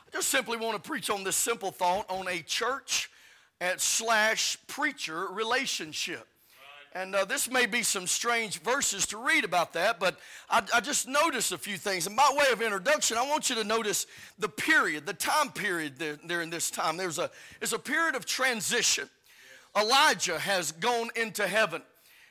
I 0.07 0.11
just 0.11 0.29
simply 0.29 0.57
want 0.57 0.83
to 0.83 0.89
preach 0.89 1.11
on 1.11 1.23
this 1.25 1.37
simple 1.37 1.71
thought 1.71 2.07
on 2.09 2.27
a 2.29 2.41
church 2.41 3.11
at 3.61 3.81
slash 3.81 4.57
preacher 4.67 5.27
relationship. 5.27 6.27
And 6.95 7.15
uh, 7.15 7.27
this 7.27 7.51
may 7.51 7.67
be 7.67 7.83
some 7.83 8.07
strange 8.07 8.61
verses 8.61 9.05
to 9.07 9.19
read 9.19 9.45
about 9.45 9.75
that, 9.75 10.01
but 10.01 10.19
I, 10.49 10.63
I, 10.75 10.81
just 10.81 11.07
noticed 11.07 11.53
a 11.53 11.59
few 11.59 11.77
things. 11.77 12.07
And 12.07 12.17
by 12.17 12.35
way 12.35 12.47
of 12.51 12.63
introduction, 12.63 13.19
I 13.19 13.29
want 13.29 13.51
you 13.51 13.57
to 13.57 13.65
notice 13.65 14.07
the 14.39 14.49
period, 14.49 15.05
the 15.05 15.13
time 15.13 15.51
period 15.51 15.99
there, 15.99 16.41
in 16.41 16.49
this 16.49 16.71
time. 16.71 16.97
There's 16.97 17.19
a, 17.19 17.31
there's 17.61 17.75
a 17.75 17.79
period 17.79 18.15
of 18.15 18.25
transition. 18.25 19.09
Elijah 19.77 20.39
has 20.39 20.73
gone 20.73 21.11
into 21.15 21.47
heaven. 21.47 21.83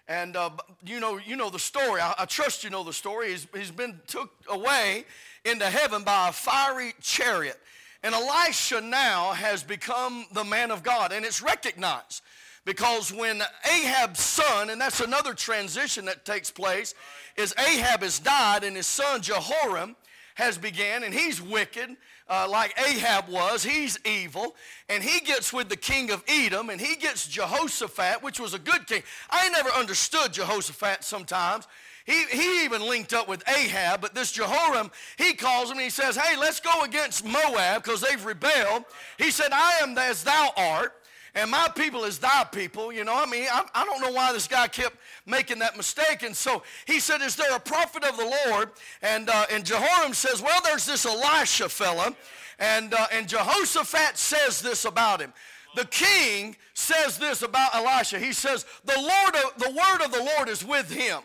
And 0.07 0.35
uh, 0.35 0.51
you 0.85 0.99
know, 0.99 1.17
you 1.17 1.35
know 1.35 1.49
the 1.49 1.59
story. 1.59 1.99
I, 1.99 2.15
I, 2.19 2.25
trust 2.25 2.63
you 2.63 2.69
know 2.69 2.83
the 2.83 2.93
story. 2.93 3.31
He's, 3.31 3.47
he's 3.53 3.71
been 3.71 3.99
took 4.07 4.31
away 4.49 5.05
into 5.43 5.65
heaven 5.65 6.03
by 6.03 6.29
a 6.29 6.31
fiery 6.31 6.93
chariot. 7.01 7.59
And 8.03 8.15
Elisha 8.15 8.79
now 8.79 9.33
has 9.33 9.63
become 9.63 10.25
the 10.31 10.43
man 10.43 10.71
of 10.71 10.83
God, 10.83 11.11
and 11.11 11.25
it's 11.25 11.41
recognized 11.41 12.21
because 12.63 13.11
when 13.11 13.41
Ahab's 13.65 14.19
son, 14.19 14.69
and 14.69 14.79
that's 14.79 14.99
another 14.99 15.33
transition 15.33 16.05
that 16.05 16.25
takes 16.25 16.51
place, 16.51 16.93
is 17.35 17.53
Ahab 17.57 18.01
has 18.01 18.19
died, 18.19 18.63
and 18.63 18.75
his 18.75 18.87
son 18.87 19.21
Jehoram 19.21 19.95
has 20.35 20.57
began, 20.57 21.03
and 21.03 21.13
he's 21.13 21.41
wicked 21.41 21.95
uh, 22.29 22.47
like 22.49 22.79
Ahab 22.79 23.29
was. 23.29 23.63
He's 23.63 23.97
evil. 24.05 24.55
And 24.89 25.03
he 25.03 25.19
gets 25.19 25.51
with 25.51 25.69
the 25.69 25.77
king 25.77 26.11
of 26.11 26.23
Edom, 26.27 26.69
and 26.69 26.79
he 26.79 26.95
gets 26.95 27.27
Jehoshaphat, 27.27 28.23
which 28.23 28.39
was 28.39 28.53
a 28.53 28.59
good 28.59 28.87
king. 28.87 29.03
I 29.29 29.49
never 29.49 29.69
understood 29.69 30.33
Jehoshaphat 30.33 31.03
sometimes. 31.03 31.67
He, 32.05 32.23
he 32.31 32.63
even 32.63 32.87
linked 32.87 33.13
up 33.13 33.27
with 33.27 33.43
Ahab, 33.49 33.99
but 33.99 34.15
this 34.15 34.31
Jehoram, 34.31 34.91
he 35.17 35.33
calls 35.33 35.69
him 35.69 35.77
and 35.77 35.83
he 35.83 35.89
says, 35.89 36.15
Hey, 36.15 36.37
let's 36.37 36.61
go 36.61 36.83
against 36.83 37.25
Moab 37.25 37.83
because 37.83 37.99
they've 37.99 38.23
rebelled. 38.23 38.85
He 39.17 39.29
said, 39.29 39.49
I 39.51 39.79
am 39.81 39.97
as 39.97 40.23
thou 40.23 40.51
art 40.55 40.93
and 41.37 41.51
my 41.51 41.69
people 41.75 42.03
is 42.03 42.17
thy 42.17 42.43
people. 42.51 42.91
You 42.91 43.03
know, 43.03 43.15
I 43.15 43.27
mean, 43.27 43.45
I, 43.51 43.63
I, 43.75 43.85
don't 43.85 44.01
know 44.01 44.11
why 44.11 44.33
this 44.33 44.47
guy 44.47 44.67
kept 44.67 44.97
making 45.27 45.59
that 45.59 45.77
mistake. 45.77 46.23
And 46.23 46.35
so 46.35 46.63
he 46.85 46.99
said, 46.99 47.21
Is 47.21 47.35
there 47.35 47.55
a 47.55 47.59
prophet 47.59 48.03
of 48.03 48.17
the 48.17 48.35
Lord? 48.47 48.71
And, 49.03 49.29
uh, 49.29 49.45
and 49.51 49.63
Jehoram 49.63 50.15
says, 50.15 50.41
Well, 50.41 50.59
there's 50.63 50.85
this 50.85 51.05
Elisha 51.05 51.69
fella. 51.69 52.15
And, 52.57 52.95
uh, 52.95 53.05
and 53.11 53.27
Jehoshaphat 53.27 54.17
says 54.17 54.61
this 54.61 54.85
about 54.85 55.21
him. 55.21 55.31
The 55.75 55.85
king 55.85 56.55
says 56.73 57.19
this 57.19 57.43
about 57.43 57.75
Elisha. 57.75 58.17
He 58.17 58.33
says, 58.33 58.65
the, 58.83 58.99
Lord 58.99 59.35
the 59.57 59.69
word 59.69 60.03
of 60.03 60.11
the 60.11 60.23
Lord 60.23 60.49
is 60.49 60.65
with 60.65 60.91
him. 60.91 61.19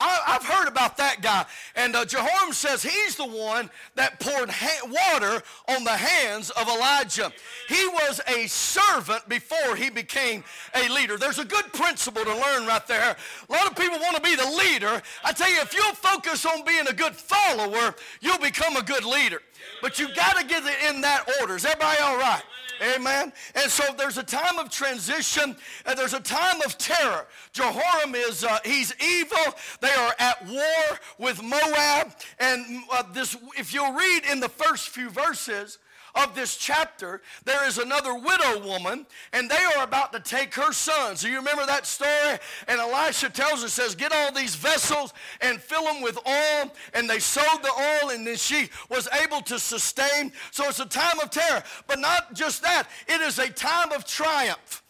I, 0.00 0.22
have 0.26 0.44
heard 0.44 0.68
about 0.68 0.96
that 0.96 1.20
guy. 1.20 1.44
And 1.76 1.94
uh, 1.94 2.04
Jehoram 2.04 2.52
says 2.52 2.82
he's 2.82 3.16
the 3.16 3.26
one 3.26 3.68
that 3.96 4.18
poured 4.18 4.48
ha- 4.50 4.86
water 4.86 5.42
on 5.68 5.84
the 5.84 5.90
hands 5.90 6.50
of 6.50 6.68
Elijah. 6.68 7.30
He 7.68 7.86
was 7.88 8.20
a 8.26 8.46
servant 8.46 9.28
before 9.28 9.76
he 9.76 9.90
became 9.90 10.42
a 10.74 10.88
leader. 10.88 11.18
There's 11.18 11.38
a 11.38 11.44
good 11.44 11.72
principle 11.72 12.24
to 12.24 12.34
learn 12.34 12.66
right 12.66 12.86
there. 12.86 13.16
A 13.48 13.52
lot 13.52 13.66
of 13.66 13.76
people 13.76 13.98
want 13.98 14.16
to 14.16 14.22
be 14.22 14.34
the 14.34 14.46
leader. 14.46 15.02
I 15.24 15.32
tell 15.32 15.50
you, 15.50 15.60
if 15.60 15.74
you'll 15.74 15.94
focus 15.94 16.46
on 16.46 16.64
being 16.64 16.88
a 16.88 16.94
good 16.94 17.14
follower, 17.14 17.94
you'll 18.20 18.38
become 18.38 18.76
a 18.76 18.82
good 18.82 19.04
leader. 19.04 19.42
But 19.82 19.98
you've 19.98 20.14
got 20.14 20.38
to 20.38 20.46
get 20.46 20.64
it 20.64 20.94
in 20.94 21.02
that 21.02 21.28
order. 21.40 21.56
Is 21.56 21.64
everybody 21.64 22.00
all 22.00 22.16
right? 22.16 22.42
Amen. 22.82 23.32
And 23.54 23.70
so 23.70 23.84
there's 23.98 24.16
a 24.16 24.22
time 24.22 24.58
of 24.58 24.70
transition 24.70 25.54
and 25.84 25.98
there's 25.98 26.14
a 26.14 26.20
time 26.20 26.62
of 26.62 26.78
terror. 26.78 27.26
Jehoram 27.52 28.14
is, 28.14 28.42
uh, 28.42 28.58
he's 28.64 28.94
evil. 29.00 29.54
They 29.80 29.90
are 29.90 30.14
at 30.18 30.46
war 30.46 30.98
with 31.18 31.42
Moab. 31.42 32.12
And 32.38 32.82
uh, 32.90 33.02
this, 33.12 33.36
if 33.58 33.74
you'll 33.74 33.92
read 33.92 34.22
in 34.30 34.40
the 34.40 34.48
first 34.48 34.88
few 34.88 35.10
verses, 35.10 35.78
of 36.14 36.34
this 36.34 36.56
chapter, 36.56 37.22
there 37.44 37.66
is 37.66 37.78
another 37.78 38.14
widow 38.14 38.66
woman, 38.66 39.06
and 39.32 39.50
they 39.50 39.62
are 39.76 39.84
about 39.84 40.12
to 40.12 40.20
take 40.20 40.54
her 40.54 40.72
sons. 40.72 41.22
Do 41.22 41.28
you 41.28 41.36
remember 41.36 41.66
that 41.66 41.86
story? 41.86 42.38
And 42.68 42.80
Elisha 42.80 43.30
tells 43.30 43.62
her, 43.62 43.68
says, 43.68 43.94
Get 43.94 44.12
all 44.12 44.32
these 44.32 44.54
vessels 44.54 45.12
and 45.40 45.60
fill 45.60 45.84
them 45.84 46.02
with 46.02 46.18
oil. 46.26 46.72
And 46.94 47.08
they 47.08 47.18
sowed 47.18 47.62
the 47.62 47.72
oil, 47.72 48.10
and 48.10 48.26
then 48.26 48.36
she 48.36 48.68
was 48.88 49.08
able 49.22 49.40
to 49.42 49.58
sustain. 49.58 50.32
So 50.50 50.64
it's 50.68 50.80
a 50.80 50.86
time 50.86 51.20
of 51.20 51.30
terror. 51.30 51.62
But 51.86 51.98
not 51.98 52.34
just 52.34 52.62
that, 52.62 52.88
it 53.06 53.20
is 53.20 53.38
a 53.38 53.48
time 53.50 53.92
of 53.92 54.04
triumph 54.04 54.82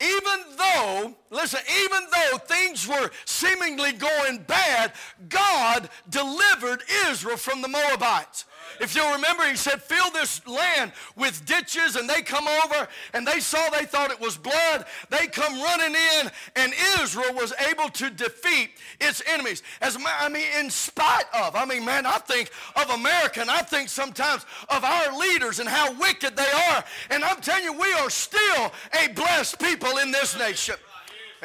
even 0.00 0.56
though, 0.58 1.14
listen, 1.30 1.60
even 1.84 2.02
though 2.12 2.38
things 2.38 2.86
were 2.86 3.10
seemingly 3.24 3.92
going 3.92 4.38
bad, 4.46 4.92
God 5.28 5.88
delivered 6.10 6.82
Israel 7.06 7.38
from 7.38 7.62
the 7.62 7.68
Moabites. 7.68 8.44
If 8.80 8.94
you'll 8.94 9.12
remember, 9.12 9.44
he 9.44 9.56
said, 9.56 9.82
fill 9.82 10.10
this 10.10 10.46
land 10.46 10.92
with 11.16 11.44
ditches, 11.46 11.96
and 11.96 12.08
they 12.08 12.22
come 12.22 12.46
over 12.46 12.88
and 13.14 13.26
they 13.26 13.40
saw 13.40 13.68
they 13.70 13.84
thought 13.84 14.10
it 14.10 14.20
was 14.20 14.36
blood. 14.36 14.86
They 15.10 15.26
come 15.26 15.60
running 15.60 15.94
in, 15.94 16.30
and 16.56 16.72
Israel 17.00 17.34
was 17.34 17.52
able 17.70 17.88
to 17.90 18.10
defeat 18.10 18.70
its 19.00 19.22
enemies. 19.26 19.62
As 19.80 19.96
I 20.04 20.28
mean, 20.28 20.46
in 20.58 20.70
spite 20.70 21.24
of, 21.34 21.56
I 21.56 21.64
mean, 21.64 21.84
man, 21.84 22.06
I 22.06 22.18
think 22.18 22.50
of 22.76 22.90
America, 22.90 23.40
and 23.40 23.50
I 23.50 23.62
think 23.62 23.88
sometimes 23.88 24.44
of 24.68 24.84
our 24.84 25.18
leaders 25.18 25.58
and 25.58 25.68
how 25.68 25.92
wicked 25.98 26.36
they 26.36 26.50
are. 26.70 26.84
And 27.10 27.24
I'm 27.24 27.40
telling 27.40 27.64
you, 27.64 27.72
we 27.72 27.92
are 27.94 28.10
still 28.10 28.72
a 29.02 29.08
blessed 29.12 29.58
people 29.58 29.98
in 29.98 30.10
this 30.10 30.38
nation. 30.38 30.76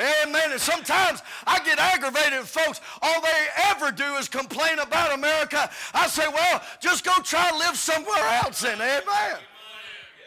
Amen. 0.02 0.52
And 0.52 0.60
sometimes 0.60 1.22
I 1.46 1.60
get 1.64 1.80
aggravated 1.80 2.48
folks. 2.48 2.82
All 3.02 3.22
they 3.22 3.48
ever 3.70 3.92
do 3.92 4.16
is 4.16 4.28
complain 4.28 4.80
about 4.80 5.14
America. 5.14 5.70
I 5.94 6.08
say, 6.08 6.28
well, 6.28 6.62
just 6.80 7.04
go 7.06 7.14
try 7.24 7.50
to 7.52 7.58
live 7.58 7.78
somewhere 7.78 8.26
else 8.44 8.64
in. 8.64 8.74
Amen. 8.74 9.38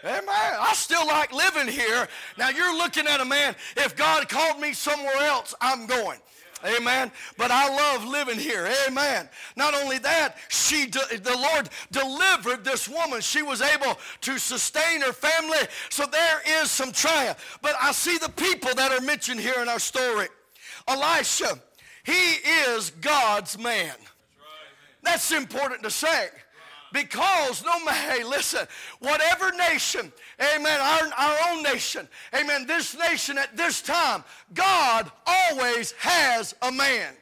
Amen. 0.05 0.23
I 0.29 0.73
still 0.75 1.07
like 1.07 1.33
living 1.33 1.67
here. 1.67 2.09
Now 2.37 2.51
you're 2.51 2.77
looking 2.77 3.07
at 3.07 3.21
a 3.21 3.25
man, 3.25 3.57
if 3.77 3.97
God 3.97 4.29
called 4.29 4.61
me 4.61 4.75
somewhere 4.75 5.17
else, 5.17 5.55
I'm 5.61 5.87
going. 5.87 6.19
Amen. 6.65 7.13
But 7.37 7.51
I 7.51 7.69
love 7.69 8.05
living 8.07 8.39
here. 8.39 8.69
Amen. 8.89 9.29
Not 9.57 9.75
only 9.75 9.99
that, 9.99 10.37
she 10.49 10.87
de- 10.87 11.19
the 11.19 11.37
Lord 11.37 11.69
delivered 11.93 12.65
this 12.65 12.89
woman. 12.89 13.21
She 13.21 13.43
was 13.43 13.61
able 13.61 13.99
to 14.23 14.39
sustain 14.39 15.03
her 15.03 15.13
family. 15.13 15.59
So 15.91 16.07
there 16.07 16.41
is 16.63 16.71
some 16.71 16.93
triumph. 16.93 17.59
But 17.61 17.75
I 17.81 17.93
see 17.93 18.17
the 18.19 18.31
people 18.31 18.75
that 18.75 18.93
are 18.93 19.05
mentioned 19.05 19.41
here 19.41 19.61
in 19.61 19.69
our 19.69 19.79
story. 19.79 20.29
Elisha, 20.89 21.59
he 22.05 22.35
is 22.69 22.91
God's 22.91 23.59
man. 23.59 23.95
That's 25.03 25.33
important 25.33 25.83
to 25.83 25.91
say. 25.91 26.29
Because 26.95 27.65
no 27.65 27.85
matter, 27.85 28.13
hey, 28.13 28.23
listen, 28.23 28.69
whatever 29.01 29.51
nation, 29.51 30.13
amen, 30.41 30.81
our, 30.81 31.13
our 31.19 31.37
own 31.49 31.65
nation, 31.65 32.07
amen, 32.33 32.69
this 32.69 32.97
nation 32.97 33.37
at 33.37 33.57
this 33.57 33.83
time, 33.83 34.23
God 34.55 35.11
always 35.27 35.91
has 35.99 36.55
a 36.63 36.71
man. 36.71 37.15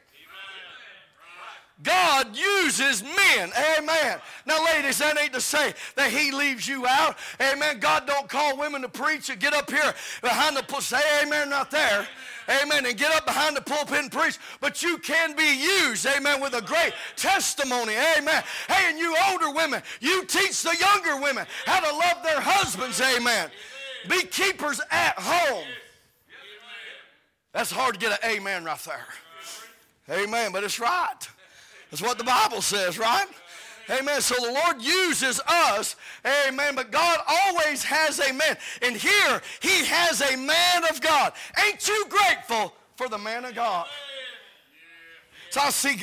God 1.81 2.37
uses 2.37 3.03
men. 3.03 3.51
Amen. 3.77 4.19
Now, 4.45 4.63
ladies, 4.63 4.99
that 4.99 5.19
ain't 5.19 5.33
to 5.33 5.41
say 5.41 5.73
that 5.95 6.11
he 6.11 6.31
leaves 6.31 6.67
you 6.67 6.85
out. 6.87 7.17
Amen. 7.41 7.79
God 7.79 8.05
don't 8.05 8.29
call 8.29 8.57
women 8.57 8.83
to 8.83 8.89
preach 8.89 9.29
and 9.29 9.39
get 9.39 9.53
up 9.53 9.69
here 9.69 9.93
behind 10.21 10.55
the 10.55 10.61
pulpit. 10.61 10.83
Say 10.83 11.01
amen 11.23 11.49
not 11.49 11.71
there. 11.71 12.07
Amen. 12.49 12.85
And 12.85 12.97
get 12.97 13.11
up 13.11 13.25
behind 13.25 13.55
the 13.55 13.61
pulpit 13.61 13.99
and 13.99 14.11
preach. 14.11 14.37
But 14.59 14.83
you 14.83 14.97
can 14.97 15.35
be 15.35 15.61
used, 15.61 16.05
amen, 16.05 16.41
with 16.41 16.53
a 16.53 16.61
great 16.61 16.93
testimony. 17.15 17.93
Amen. 18.17 18.43
Hey, 18.67 18.89
and 18.89 18.97
you 18.97 19.15
older 19.29 19.51
women, 19.51 19.81
you 19.99 20.25
teach 20.25 20.61
the 20.63 20.75
younger 20.79 21.21
women 21.21 21.45
how 21.65 21.79
to 21.79 21.95
love 21.95 22.23
their 22.23 22.41
husbands. 22.41 23.01
Amen. 23.01 23.49
Be 24.09 24.21
keepers 24.23 24.81
at 24.91 25.17
home. 25.17 25.65
That's 27.53 27.71
hard 27.71 27.93
to 27.93 27.99
get 27.99 28.11
an 28.11 28.29
amen 28.29 28.65
right 28.65 28.79
there. 28.79 30.17
Amen. 30.17 30.51
But 30.51 30.63
it's 30.63 30.79
right. 30.79 31.29
That's 31.91 32.01
what 32.01 32.17
the 32.17 32.23
Bible 32.23 32.61
says, 32.61 32.97
right? 32.97 33.27
Amen. 33.89 34.21
So 34.21 34.35
the 34.35 34.51
Lord 34.51 34.81
uses 34.81 35.41
us. 35.47 35.95
Amen. 36.47 36.75
But 36.75 36.91
God 36.91 37.19
always 37.27 37.83
has 37.83 38.19
a 38.19 38.33
man. 38.33 38.57
And 38.81 38.95
here, 38.95 39.41
he 39.61 39.85
has 39.85 40.21
a 40.21 40.35
man 40.37 40.83
of 40.89 41.01
God. 41.01 41.33
Ain't 41.65 41.87
you 41.87 42.05
grateful 42.09 42.73
for 42.95 43.09
the 43.09 43.17
man 43.17 43.45
of 43.45 43.55
God? 43.55 43.87
So 45.53 45.61
I 45.61 45.69
see 45.69 45.95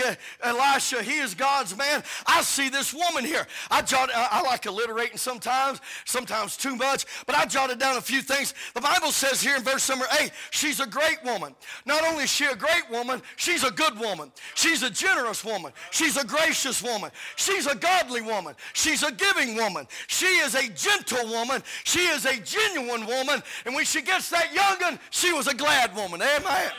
Elisha, 0.45 1.03
he 1.03 1.19
is 1.19 1.35
God's 1.35 1.77
man. 1.77 2.05
I 2.25 2.41
see 2.43 2.69
this 2.69 2.95
woman 2.95 3.25
here. 3.25 3.49
I 3.69 3.83
jotted, 3.83 4.15
I 4.15 4.43
like 4.43 4.65
alliterating 4.67 5.17
sometimes, 5.19 5.81
sometimes 6.05 6.57
too 6.57 6.77
much, 6.77 7.05
but 7.27 7.35
I 7.35 7.47
jotted 7.47 7.81
down 7.81 7.97
a 7.97 8.01
few 8.01 8.23
things. 8.23 8.55
The 8.75 8.81
Bible 8.81 9.11
says 9.11 9.43
here 9.43 9.57
in 9.57 9.65
verse 9.65 9.89
number 9.89 10.07
eight, 10.21 10.31
she's 10.53 10.79
a 10.79 10.87
great 10.87 11.19
woman. 11.25 11.57
Not 11.85 12.05
only 12.05 12.23
is 12.23 12.31
she 12.31 12.45
a 12.45 12.55
great 12.55 12.89
woman, 12.93 13.21
she's 13.35 13.65
a 13.65 13.73
good 13.73 13.99
woman. 13.99 14.31
She's 14.55 14.85
a 14.85 14.91
generous 14.91 15.45
woman. 15.45 15.73
She's 15.91 16.17
a 16.17 16.25
gracious 16.25 16.81
woman. 16.81 17.11
She's 17.35 17.67
a 17.67 17.75
godly 17.75 18.21
woman. 18.21 18.55
She's 18.73 19.03
a 19.03 19.11
giving 19.11 19.57
woman. 19.57 19.89
She 20.07 20.27
is 20.27 20.55
a 20.55 20.69
gentle 20.69 21.27
woman. 21.27 21.65
She 21.83 22.07
is 22.07 22.25
a 22.25 22.39
genuine 22.39 23.05
woman. 23.05 23.43
And 23.67 23.75
when 23.75 23.85
she 23.85 24.01
gets 24.01 24.31
that 24.31 24.55
youngin', 24.55 25.01
she 25.11 25.33
was 25.33 25.49
a 25.49 25.55
glad 25.55 25.93
woman. 25.97 26.23
Amen. 26.23 26.71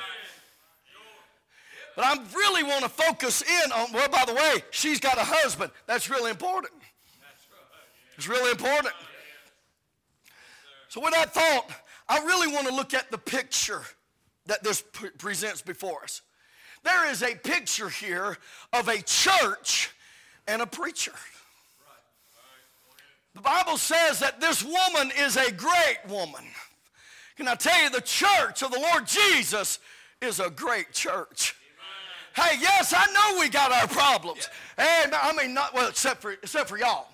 But 2.01 2.17
I 2.17 2.35
really 2.35 2.63
want 2.63 2.81
to 2.81 2.89
focus 2.89 3.43
in 3.43 3.71
on, 3.71 3.91
well, 3.93 4.09
by 4.09 4.23
the 4.25 4.33
way, 4.33 4.63
she's 4.71 4.99
got 4.99 5.19
a 5.19 5.23
husband. 5.23 5.71
That's 5.85 6.09
really 6.09 6.31
important. 6.31 6.73
It's 8.17 8.27
really 8.27 8.49
important. 8.49 8.91
So, 10.89 10.99
with 10.99 11.13
that 11.13 11.31
thought, 11.31 11.67
I 12.09 12.17
really 12.25 12.51
want 12.51 12.67
to 12.67 12.73
look 12.73 12.95
at 12.95 13.11
the 13.11 13.19
picture 13.19 13.83
that 14.47 14.63
this 14.63 14.81
pre- 14.81 15.11
presents 15.11 15.61
before 15.61 16.01
us. 16.01 16.23
There 16.81 17.07
is 17.11 17.21
a 17.21 17.35
picture 17.35 17.89
here 17.89 18.35
of 18.73 18.87
a 18.87 18.99
church 19.03 19.91
and 20.47 20.63
a 20.63 20.65
preacher. 20.65 21.13
The 23.35 23.41
Bible 23.41 23.77
says 23.77 24.17
that 24.21 24.41
this 24.41 24.63
woman 24.63 25.11
is 25.19 25.37
a 25.37 25.51
great 25.51 25.99
woman. 26.09 26.45
Can 27.37 27.47
I 27.47 27.53
tell 27.53 27.79
you, 27.83 27.91
the 27.91 28.01
church 28.01 28.63
of 28.63 28.71
the 28.71 28.79
Lord 28.79 29.05
Jesus 29.05 29.77
is 30.19 30.39
a 30.39 30.49
great 30.49 30.93
church. 30.93 31.55
Hey, 32.35 32.57
yes, 32.59 32.93
I 32.95 33.05
know 33.11 33.39
we 33.39 33.49
got 33.49 33.71
our 33.71 33.87
problems. 33.87 34.49
Hey, 34.77 35.03
I 35.11 35.33
mean, 35.35 35.53
not 35.53 35.73
well, 35.73 35.89
except 35.89 36.21
for 36.21 36.31
except 36.31 36.69
for 36.69 36.77
y'all. 36.77 37.07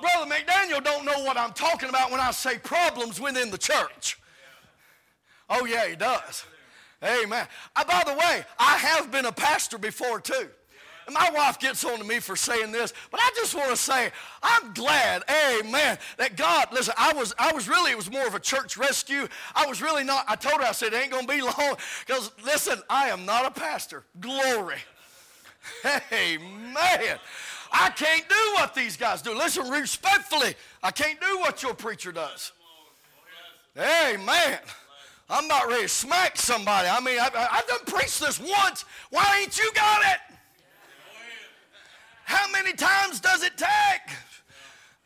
Brother 0.00 0.34
McDaniel 0.34 0.82
don't 0.82 1.04
know 1.04 1.22
what 1.22 1.36
I'm 1.36 1.52
talking 1.52 1.88
about 1.88 2.10
when 2.10 2.18
I 2.18 2.32
say 2.32 2.58
problems 2.58 3.20
within 3.20 3.50
the 3.50 3.58
church. 3.58 4.18
Oh 5.48 5.64
yeah, 5.64 5.86
he 5.86 5.96
does. 5.96 6.44
Amen. 7.04 7.46
Uh, 7.76 7.84
by 7.84 8.02
the 8.06 8.14
way, 8.14 8.44
I 8.58 8.76
have 8.78 9.10
been 9.10 9.26
a 9.26 9.32
pastor 9.32 9.78
before 9.78 10.20
too. 10.20 10.48
And 11.06 11.14
my 11.14 11.30
wife 11.34 11.58
gets 11.58 11.84
on 11.84 11.98
to 11.98 12.04
me 12.04 12.20
for 12.20 12.36
saying 12.36 12.72
this, 12.72 12.92
but 13.10 13.20
I 13.20 13.30
just 13.34 13.54
want 13.54 13.70
to 13.70 13.76
say, 13.76 14.10
I'm 14.42 14.72
glad, 14.72 15.24
amen, 15.28 15.98
that 16.18 16.36
God, 16.36 16.68
listen, 16.72 16.94
I 16.96 17.12
was, 17.12 17.34
I 17.38 17.52
was 17.52 17.68
really, 17.68 17.90
it 17.90 17.96
was 17.96 18.10
more 18.10 18.26
of 18.26 18.34
a 18.34 18.40
church 18.40 18.76
rescue. 18.76 19.26
I 19.54 19.66
was 19.66 19.82
really 19.82 20.04
not, 20.04 20.24
I 20.28 20.36
told 20.36 20.60
her, 20.60 20.66
I 20.66 20.72
said, 20.72 20.92
it 20.92 21.02
ain't 21.02 21.10
going 21.10 21.26
to 21.26 21.32
be 21.32 21.42
long, 21.42 21.76
because 22.06 22.30
listen, 22.44 22.80
I 22.88 23.08
am 23.08 23.26
not 23.26 23.46
a 23.46 23.50
pastor. 23.50 24.04
Glory. 24.20 24.76
Amen. 26.12 27.18
I 27.72 27.88
can't 27.90 28.28
do 28.28 28.52
what 28.54 28.74
these 28.74 28.96
guys 28.96 29.22
do. 29.22 29.34
Listen, 29.34 29.70
respectfully, 29.70 30.54
I 30.82 30.90
can't 30.90 31.20
do 31.20 31.38
what 31.38 31.62
your 31.62 31.74
preacher 31.74 32.12
does. 32.12 32.52
Amen. 33.76 34.58
I'm 35.30 35.48
not 35.48 35.66
ready 35.68 35.84
to 35.84 35.88
smack 35.88 36.36
somebody. 36.36 36.88
I 36.88 37.00
mean, 37.00 37.18
I, 37.18 37.30
have 37.32 37.66
done 37.66 37.78
preached 37.86 38.20
this 38.20 38.38
once. 38.38 38.84
Why 39.10 39.40
ain't 39.40 39.58
you 39.58 39.72
got 39.74 40.02
it? 40.02 40.31
How 42.32 42.50
many 42.50 42.72
times 42.72 43.20
does 43.20 43.42
it 43.42 43.58
take? 43.58 44.16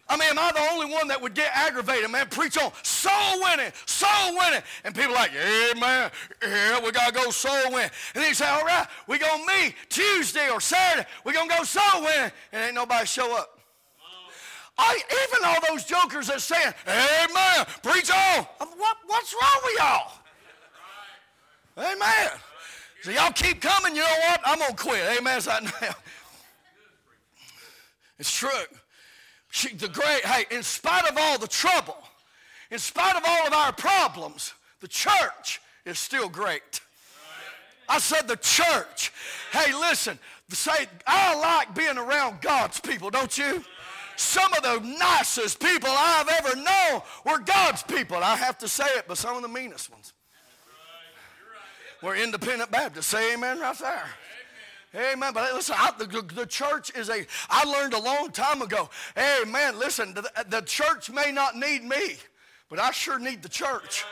I 0.09 0.17
mean, 0.17 0.29
am 0.31 0.39
I 0.39 0.53
the 0.53 0.61
only 0.71 0.95
one 0.95 1.09
that 1.09 1.21
would 1.21 1.35
get 1.35 1.51
aggravated, 1.53 2.09
man? 2.09 2.29
Preach 2.29 2.57
on 2.57 2.71
soul 2.85 3.43
winning, 3.43 3.73
soul 3.85 4.39
winning. 4.39 4.63
And 4.85 4.95
people 4.95 5.13
like, 5.13 5.33
yeah, 5.35 5.73
man, 5.81 6.13
yeah, 6.41 6.79
we 6.79 6.93
got 6.93 7.09
to 7.09 7.13
go 7.13 7.31
soul 7.31 7.73
winning. 7.73 7.91
And 8.15 8.23
then 8.23 8.29
you 8.29 8.35
say, 8.35 8.47
all 8.47 8.65
right, 8.65 8.87
we 9.09 9.19
going 9.19 9.45
to 9.45 9.47
meet 9.47 9.75
Tuesday 9.89 10.49
or 10.51 10.61
Saturday. 10.61 11.09
we 11.25 11.33
going 11.33 11.49
to 11.49 11.57
go 11.57 11.65
soul 11.65 12.03
winning. 12.03 12.31
And 12.53 12.65
ain't 12.67 12.75
nobody 12.77 13.05
show 13.07 13.37
up. 13.37 13.59
I, 14.79 15.01
even 15.25 15.45
all 15.45 15.57
those 15.69 15.85
jokers 15.85 16.29
that 16.29 16.41
saying, 16.41 16.75
amen, 16.87 17.67
preach 17.83 18.09
on. 18.09 18.47
What, 18.77 18.97
what's 19.07 19.35
wrong 19.35 19.61
with 19.65 19.79
y'all? 19.79 20.13
Amen. 21.79 22.31
So 23.03 23.11
y'all 23.11 23.33
keep 23.33 23.61
coming, 23.61 23.97
you 23.97 24.03
know 24.03 24.19
what? 24.29 24.41
I'm 24.45 24.59
going 24.61 24.71
to 24.71 24.77
quit. 24.77 25.19
Amen. 25.19 25.41
it's 28.19 28.35
true. 28.35 28.51
She, 29.51 29.75
the 29.75 29.89
great, 29.89 30.25
hey, 30.25 30.45
in 30.55 30.63
spite 30.63 31.09
of 31.09 31.17
all 31.17 31.39
the 31.39 31.47
trouble, 31.47 31.97
in 32.71 32.79
spite 32.79 33.17
of 33.17 33.23
all 33.27 33.47
of 33.47 33.53
our 33.53 33.73
problems, 33.73 34.53
the 34.81 34.89
church 34.89 35.61
is 35.85 35.99
still 35.99 36.29
great. 36.29 36.81
I 37.89 37.99
said 37.99 38.27
the 38.27 38.37
church. 38.37 39.13
Hey, 39.53 39.73
listen, 39.73 40.19
say, 40.51 40.87
I 41.07 41.39
like 41.39 41.75
being 41.75 41.99
around 41.99 42.41
God's 42.41 42.81
people, 42.81 43.11
don't 43.11 43.37
you? 43.39 43.65
Some 44.17 44.53
of 44.55 44.63
the 44.63 44.81
nicest 44.99 45.61
people 45.61 45.91
I've 45.93 46.29
ever 46.29 46.57
known 46.57 47.03
were 47.25 47.39
God's 47.39 47.83
people. 47.83 48.17
I 48.17 48.37
have 48.37 48.59
to 48.59 48.69
say 48.69 48.87
it, 48.97 49.05
but 49.07 49.19
some 49.19 49.37
of 49.37 49.43
the 49.43 49.49
meanest 49.49 49.91
ones 49.91 50.13
were 52.03 52.17
independent 52.17 52.71
Baptists. 52.71 53.07
Say 53.07 53.35
amen 53.35 53.61
right 53.61 53.79
there. 53.79 54.07
Amen. 54.97 55.33
But 55.35 55.53
listen, 55.53 55.75
I, 55.79 55.93
the, 55.99 56.07
the, 56.35 56.47
church 56.47 56.91
is 56.97 57.11
a, 57.11 57.27
I 57.51 57.65
learned 57.65 57.93
a 57.93 58.01
long 58.01 58.31
time 58.31 58.63
ago. 58.63 58.89
Amen. 59.17 59.79
Listen, 59.79 60.15
the, 60.15 60.29
the 60.49 60.63
church 60.63 61.11
may 61.11 61.31
not 61.33 61.57
need 61.57 61.85
me, 61.85 62.17
but 62.71 62.79
I 62.79 62.91
sure 62.93 63.19
need 63.19 63.43
the 63.43 63.49
church. 63.49 64.05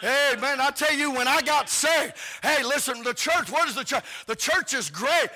Hey, 0.00 0.34
man, 0.40 0.60
I 0.60 0.70
tell 0.70 0.92
you, 0.92 1.12
when 1.12 1.28
I 1.28 1.42
got 1.42 1.68
saved, 1.68 2.14
hey, 2.42 2.64
listen, 2.64 3.04
the 3.04 3.14
church, 3.14 3.52
what 3.52 3.68
is 3.68 3.76
the 3.76 3.84
church? 3.84 4.02
The 4.26 4.34
church 4.34 4.74
is 4.74 4.90
great. 4.90 5.28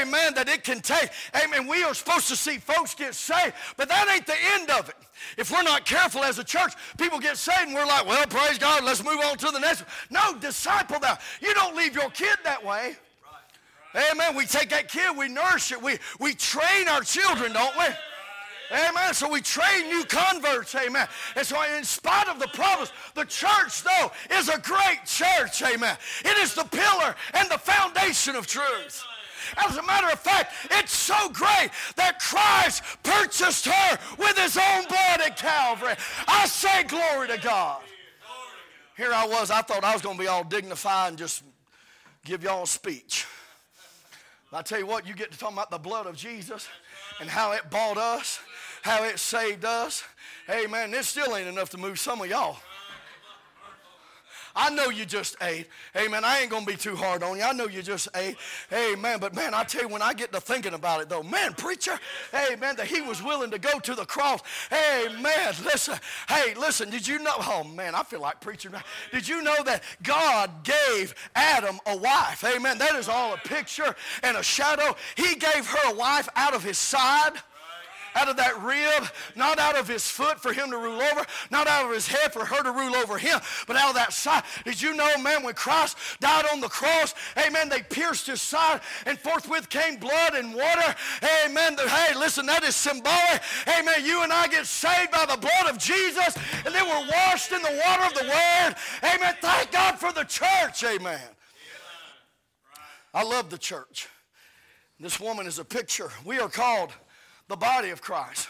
Amen, 0.00 0.34
that 0.34 0.48
it 0.48 0.62
can 0.62 0.80
take. 0.80 1.10
Hey, 1.34 1.46
Amen, 1.46 1.66
we 1.66 1.82
are 1.82 1.92
supposed 1.92 2.28
to 2.28 2.36
see 2.36 2.58
folks 2.58 2.94
get 2.94 3.16
saved, 3.16 3.54
but 3.76 3.88
that 3.88 4.08
ain't 4.14 4.26
the 4.26 4.36
end 4.54 4.70
of 4.70 4.88
it. 4.88 4.94
If 5.36 5.50
we're 5.50 5.64
not 5.64 5.84
careful 5.84 6.22
as 6.22 6.38
a 6.38 6.44
church, 6.44 6.74
people 6.98 7.18
get 7.18 7.36
saved 7.36 7.66
and 7.66 7.74
we're 7.74 7.84
like, 7.84 8.06
well, 8.06 8.24
praise 8.28 8.58
God, 8.58 8.84
let's 8.84 9.02
move 9.02 9.18
on 9.24 9.38
to 9.38 9.50
the 9.50 9.58
next 9.58 9.80
one. 9.80 9.88
No, 10.10 10.38
disciple 10.38 11.00
them. 11.00 11.16
You 11.40 11.52
don't 11.54 11.74
leave 11.74 11.96
your 11.96 12.10
kid 12.10 12.36
that 12.44 12.64
way. 12.64 12.96
Amen. 13.94 14.34
We 14.34 14.46
take 14.46 14.70
that 14.70 14.88
kid, 14.88 15.16
we 15.16 15.28
nourish 15.28 15.70
it, 15.72 15.82
we, 15.82 15.98
we 16.18 16.34
train 16.34 16.88
our 16.88 17.02
children, 17.02 17.52
don't 17.52 17.76
we? 17.76 17.84
Amen. 18.72 19.12
So 19.12 19.30
we 19.30 19.40
train 19.42 19.88
new 19.88 20.04
converts. 20.04 20.74
Amen. 20.74 21.06
And 21.36 21.46
so, 21.46 21.62
in 21.76 21.84
spite 21.84 22.28
of 22.28 22.38
the 22.38 22.48
problems, 22.48 22.90
the 23.14 23.24
church, 23.24 23.82
though, 23.82 24.10
is 24.30 24.48
a 24.48 24.58
great 24.60 25.00
church. 25.04 25.62
Amen. 25.62 25.96
It 26.24 26.38
is 26.38 26.54
the 26.54 26.64
pillar 26.64 27.14
and 27.34 27.50
the 27.50 27.58
foundation 27.58 28.34
of 28.34 28.46
truth. 28.46 29.04
As 29.56 29.76
a 29.76 29.82
matter 29.82 30.06
of 30.06 30.18
fact, 30.18 30.54
it's 30.70 30.92
so 30.92 31.28
great 31.30 31.70
that 31.96 32.18
Christ 32.18 32.82
purchased 33.02 33.66
her 33.66 33.98
with 34.18 34.38
his 34.38 34.56
own 34.56 34.86
blood 34.88 35.20
at 35.20 35.36
Calvary. 35.36 35.94
I 36.26 36.46
say 36.46 36.84
glory 36.84 37.28
to 37.28 37.38
God. 37.38 37.82
here 38.96 39.12
I 39.12 39.26
was, 39.26 39.50
I 39.50 39.60
thought 39.60 39.84
I 39.84 39.92
was 39.92 40.00
going 40.00 40.16
to 40.16 40.22
be 40.22 40.28
all 40.28 40.44
dignified 40.44 41.10
and 41.10 41.18
just 41.18 41.42
give 42.24 42.42
y'all 42.42 42.62
a 42.62 42.66
speech. 42.66 43.26
I 44.52 44.62
tell 44.62 44.78
you 44.78 44.86
what, 44.86 45.06
you 45.06 45.14
get 45.14 45.32
to 45.32 45.38
talk 45.38 45.52
about 45.52 45.70
the 45.70 45.78
blood 45.78 46.06
of 46.06 46.14
Jesus 46.16 46.68
and 47.20 47.30
how 47.30 47.52
it 47.52 47.70
bought 47.70 47.96
us, 47.96 48.38
how 48.82 49.04
it 49.04 49.18
saved 49.18 49.64
us. 49.64 50.04
Hey, 50.46 50.66
man, 50.66 50.90
this 50.90 51.08
still 51.08 51.34
ain't 51.36 51.48
enough 51.48 51.70
to 51.70 51.78
move 51.78 51.98
some 51.98 52.20
of 52.20 52.28
y'all. 52.28 52.58
I 54.54 54.70
know 54.70 54.90
you 54.90 55.04
just 55.04 55.36
ate. 55.42 55.66
Amen. 55.96 56.24
I 56.24 56.40
ain't 56.40 56.50
going 56.50 56.64
to 56.64 56.70
be 56.70 56.76
too 56.76 56.96
hard 56.96 57.22
on 57.22 57.38
you. 57.38 57.42
I 57.42 57.52
know 57.52 57.66
you 57.66 57.82
just 57.82 58.08
ate. 58.14 58.36
Amen. 58.72 59.18
But 59.20 59.34
man, 59.34 59.54
I 59.54 59.64
tell 59.64 59.82
you, 59.82 59.88
when 59.88 60.02
I 60.02 60.14
get 60.14 60.32
to 60.32 60.40
thinking 60.40 60.74
about 60.74 61.00
it, 61.00 61.08
though, 61.08 61.22
man, 61.22 61.54
preacher, 61.54 61.98
amen, 62.34 62.76
that 62.76 62.86
he 62.86 63.00
was 63.00 63.22
willing 63.22 63.50
to 63.50 63.58
go 63.58 63.78
to 63.78 63.94
the 63.94 64.04
cross. 64.04 64.40
Amen. 64.72 65.54
Listen, 65.64 65.98
hey, 66.28 66.54
listen, 66.54 66.90
did 66.90 67.06
you 67.06 67.18
know? 67.18 67.34
Oh, 67.38 67.64
man, 67.64 67.94
I 67.94 68.02
feel 68.02 68.20
like 68.20 68.40
preaching. 68.40 68.72
Did 69.10 69.28
you 69.28 69.42
know 69.42 69.62
that 69.64 69.82
God 70.02 70.50
gave 70.64 71.14
Adam 71.34 71.78
a 71.86 71.96
wife? 71.96 72.44
Amen. 72.44 72.78
That 72.78 72.94
is 72.94 73.08
all 73.08 73.34
a 73.34 73.38
picture 73.38 73.94
and 74.22 74.36
a 74.36 74.42
shadow. 74.42 74.96
He 75.16 75.34
gave 75.36 75.66
her 75.66 75.92
a 75.92 75.94
wife 75.94 76.28
out 76.36 76.54
of 76.54 76.62
his 76.62 76.78
side 76.78 77.32
out 78.14 78.28
of 78.28 78.36
that 78.36 78.60
rib, 78.62 79.08
not 79.36 79.58
out 79.58 79.78
of 79.78 79.88
his 79.88 80.06
foot 80.08 80.40
for 80.40 80.52
him 80.52 80.70
to 80.70 80.76
rule 80.76 81.00
over, 81.00 81.24
not 81.50 81.66
out 81.66 81.86
of 81.86 81.92
his 81.92 82.06
head 82.06 82.32
for 82.32 82.44
her 82.44 82.62
to 82.62 82.70
rule 82.70 82.94
over 82.96 83.18
him, 83.18 83.40
but 83.66 83.76
out 83.76 83.90
of 83.90 83.94
that 83.94 84.12
side. 84.12 84.42
Did 84.64 84.80
you 84.80 84.94
know, 84.94 85.16
man, 85.18 85.42
when 85.42 85.54
Christ 85.54 85.96
died 86.20 86.44
on 86.52 86.60
the 86.60 86.68
cross, 86.68 87.14
amen, 87.38 87.68
they 87.68 87.82
pierced 87.82 88.26
his 88.26 88.42
side 88.42 88.80
and 89.06 89.18
forthwith 89.18 89.68
came 89.68 89.96
blood 89.96 90.34
and 90.34 90.54
water. 90.54 90.94
Amen. 91.44 91.76
Hey, 91.78 92.14
listen, 92.14 92.46
that 92.46 92.62
is 92.64 92.76
symbolic. 92.76 93.42
Amen. 93.66 94.04
You 94.04 94.22
and 94.22 94.32
I 94.32 94.48
get 94.48 94.66
saved 94.66 95.10
by 95.10 95.26
the 95.26 95.36
blood 95.36 95.70
of 95.70 95.78
Jesus 95.78 96.36
and 96.64 96.74
then 96.74 96.88
we're 96.88 97.08
washed 97.10 97.52
in 97.52 97.62
the 97.62 97.80
water 97.86 98.04
of 98.04 98.14
the 98.14 98.24
word. 98.24 98.74
Amen. 99.02 99.34
Thank 99.40 99.72
God 99.72 99.98
for 99.98 100.12
the 100.12 100.24
church. 100.24 100.84
Amen. 100.84 101.20
I 103.14 103.22
love 103.22 103.50
the 103.50 103.58
church. 103.58 104.08
This 104.98 105.20
woman 105.20 105.46
is 105.46 105.58
a 105.58 105.64
picture. 105.64 106.10
We 106.24 106.38
are 106.38 106.48
called 106.48 106.92
the 107.52 107.56
body 107.56 107.90
of 107.90 108.00
Christ. 108.00 108.48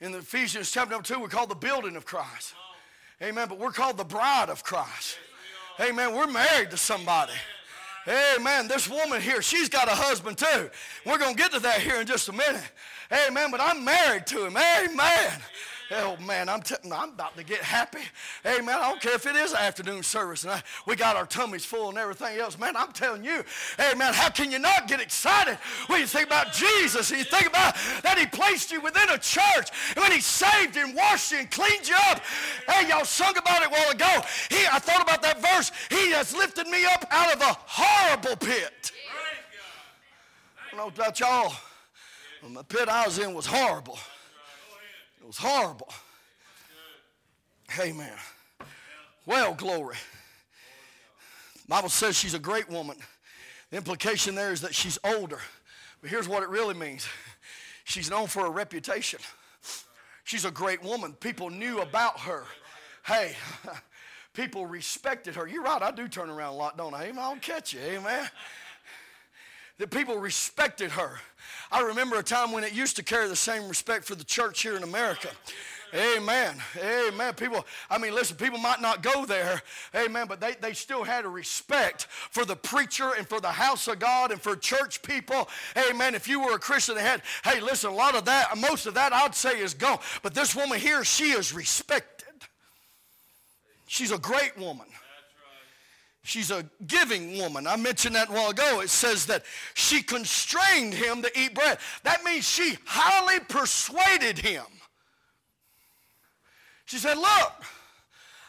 In 0.00 0.10
the 0.10 0.18
Ephesians 0.18 0.72
chapter 0.72 0.90
number 0.90 1.06
two, 1.06 1.20
we're 1.20 1.28
called 1.28 1.48
the 1.48 1.54
building 1.54 1.94
of 1.94 2.04
Christ. 2.04 2.54
Amen. 3.22 3.46
But 3.48 3.58
we're 3.58 3.70
called 3.70 3.98
the 3.98 4.04
bride 4.04 4.48
of 4.48 4.64
Christ. 4.64 5.16
Amen. 5.78 6.12
We're 6.12 6.26
married 6.26 6.72
to 6.72 6.76
somebody. 6.76 7.34
Amen. 8.08 8.66
This 8.66 8.88
woman 8.88 9.20
here, 9.20 9.42
she's 9.42 9.68
got 9.68 9.86
a 9.86 9.94
husband 9.94 10.38
too. 10.38 10.70
We're 11.06 11.18
going 11.18 11.36
to 11.36 11.40
get 11.40 11.52
to 11.52 11.60
that 11.60 11.82
here 11.82 12.00
in 12.00 12.06
just 12.06 12.28
a 12.28 12.32
minute. 12.32 12.64
Amen. 13.28 13.52
But 13.52 13.60
I'm 13.60 13.84
married 13.84 14.26
to 14.26 14.44
him. 14.44 14.56
Amen. 14.56 15.40
Oh 15.92 16.16
man, 16.24 16.48
I'm, 16.48 16.62
t- 16.62 16.76
I'm 16.84 17.10
about 17.10 17.36
to 17.36 17.42
get 17.42 17.58
happy. 17.62 17.98
Hey 18.44 18.60
man, 18.60 18.78
I 18.78 18.90
don't 18.90 19.00
care 19.00 19.14
if 19.14 19.26
it 19.26 19.34
is 19.34 19.52
afternoon 19.52 20.04
service 20.04 20.44
and 20.44 20.52
I, 20.52 20.62
we 20.86 20.94
got 20.94 21.16
our 21.16 21.26
tummies 21.26 21.64
full 21.64 21.88
and 21.88 21.98
everything 21.98 22.38
else. 22.38 22.56
Man, 22.56 22.76
I'm 22.76 22.92
telling 22.92 23.24
you, 23.24 23.42
hey 23.76 23.94
man, 23.96 24.14
how 24.14 24.30
can 24.30 24.52
you 24.52 24.60
not 24.60 24.86
get 24.86 25.00
excited 25.00 25.58
when 25.88 26.00
you 26.00 26.06
think 26.06 26.26
about 26.26 26.52
Jesus 26.52 27.10
and 27.10 27.18
you 27.18 27.24
think 27.24 27.48
about 27.48 27.74
that 28.02 28.16
He 28.18 28.26
placed 28.26 28.70
you 28.70 28.80
within 28.80 29.08
a 29.10 29.18
church 29.18 29.70
and 29.96 30.02
when 30.02 30.12
He 30.12 30.20
saved 30.20 30.76
and 30.76 30.94
washed 30.94 31.32
you 31.32 31.38
and 31.38 31.50
cleaned 31.50 31.88
you 31.88 31.96
up? 32.08 32.20
Hey, 32.68 32.88
y'all 32.88 33.04
sung 33.04 33.36
about 33.36 33.62
it 33.62 33.68
a 33.68 33.70
while 33.70 33.90
ago. 33.90 34.26
He, 34.48 34.64
I 34.70 34.78
thought 34.78 35.02
about 35.02 35.22
that 35.22 35.42
verse. 35.42 35.72
He 35.88 36.12
has 36.12 36.32
lifted 36.36 36.68
me 36.68 36.84
up 36.84 37.04
out 37.10 37.34
of 37.34 37.40
a 37.40 37.56
horrible 37.66 38.36
pit. 38.36 38.92
I 40.56 40.76
don't 40.76 40.96
know 40.96 41.02
about 41.02 41.18
y'all. 41.18 41.52
The 42.48 42.62
pit 42.62 42.88
I 42.88 43.06
was 43.06 43.18
in 43.18 43.34
was 43.34 43.46
horrible. 43.46 43.98
It 45.20 45.26
was 45.26 45.38
horrible. 45.38 45.88
Amen. 47.78 48.12
Well, 49.26 49.54
glory. 49.54 49.96
Bible 51.68 51.88
says 51.88 52.18
she's 52.18 52.34
a 52.34 52.38
great 52.38 52.68
woman. 52.68 52.96
The 53.70 53.76
implication 53.76 54.34
there 54.34 54.52
is 54.52 54.60
that 54.62 54.74
she's 54.74 54.98
older. 55.04 55.38
But 56.00 56.10
here's 56.10 56.28
what 56.28 56.42
it 56.42 56.48
really 56.48 56.74
means. 56.74 57.06
She's 57.84 58.10
known 58.10 58.26
for 58.26 58.42
her 58.42 58.50
reputation. 58.50 59.20
She's 60.24 60.44
a 60.44 60.50
great 60.50 60.82
woman. 60.82 61.12
People 61.14 61.50
knew 61.50 61.80
about 61.80 62.20
her. 62.20 62.44
Hey, 63.04 63.36
people 64.32 64.66
respected 64.66 65.34
her. 65.36 65.46
You're 65.46 65.62
right, 65.62 65.82
I 65.82 65.90
do 65.90 66.08
turn 66.08 66.30
around 66.30 66.54
a 66.54 66.56
lot, 66.56 66.76
don't 66.76 66.94
I? 66.94 67.04
Amen. 67.04 67.18
I'll 67.18 67.36
catch 67.36 67.72
you, 67.72 67.80
amen. 67.80 68.28
That 69.80 69.90
people 69.90 70.18
respected 70.18 70.90
her. 70.90 71.18
I 71.72 71.80
remember 71.80 72.18
a 72.18 72.22
time 72.22 72.52
when 72.52 72.64
it 72.64 72.74
used 72.74 72.96
to 72.96 73.02
carry 73.02 73.28
the 73.28 73.36
same 73.36 73.66
respect 73.66 74.04
for 74.04 74.14
the 74.14 74.24
church 74.24 74.60
here 74.60 74.76
in 74.76 74.82
America. 74.82 75.30
Amen. 75.94 76.56
Amen. 76.76 77.32
People, 77.32 77.64
I 77.88 77.96
mean, 77.96 78.14
listen, 78.14 78.36
people 78.36 78.58
might 78.58 78.82
not 78.82 79.02
go 79.02 79.24
there. 79.24 79.62
Amen. 79.94 80.26
But 80.28 80.38
they, 80.38 80.54
they 80.60 80.74
still 80.74 81.02
had 81.02 81.24
a 81.24 81.30
respect 81.30 82.08
for 82.10 82.44
the 82.44 82.56
preacher 82.56 83.12
and 83.16 83.26
for 83.26 83.40
the 83.40 83.48
house 83.48 83.88
of 83.88 83.98
God 84.00 84.32
and 84.32 84.40
for 84.40 84.54
church 84.54 85.00
people. 85.00 85.48
Amen. 85.88 86.14
If 86.14 86.28
you 86.28 86.40
were 86.40 86.56
a 86.56 86.58
Christian, 86.58 86.96
they 86.96 87.00
had, 87.00 87.22
hey, 87.42 87.60
listen, 87.60 87.88
a 87.88 87.94
lot 87.94 88.14
of 88.14 88.26
that, 88.26 88.58
most 88.58 88.84
of 88.84 88.92
that 88.94 89.14
I'd 89.14 89.34
say 89.34 89.60
is 89.60 89.72
gone. 89.72 89.98
But 90.22 90.34
this 90.34 90.54
woman 90.54 90.78
here, 90.78 91.04
she 91.04 91.30
is 91.30 91.54
respected. 91.54 92.28
She's 93.86 94.12
a 94.12 94.18
great 94.18 94.58
woman. 94.58 94.86
She's 96.22 96.50
a 96.50 96.64
giving 96.86 97.38
woman. 97.38 97.66
I 97.66 97.76
mentioned 97.76 98.14
that 98.14 98.28
a 98.28 98.32
while 98.32 98.50
ago. 98.50 98.80
It 98.80 98.90
says 98.90 99.26
that 99.26 99.44
she 99.74 100.02
constrained 100.02 100.92
him 100.92 101.22
to 101.22 101.40
eat 101.40 101.54
bread. 101.54 101.78
That 102.02 102.24
means 102.24 102.48
she 102.48 102.76
highly 102.84 103.40
persuaded 103.40 104.38
him. 104.38 104.64
She 106.84 106.98
said, 106.98 107.16
Look, 107.16 107.52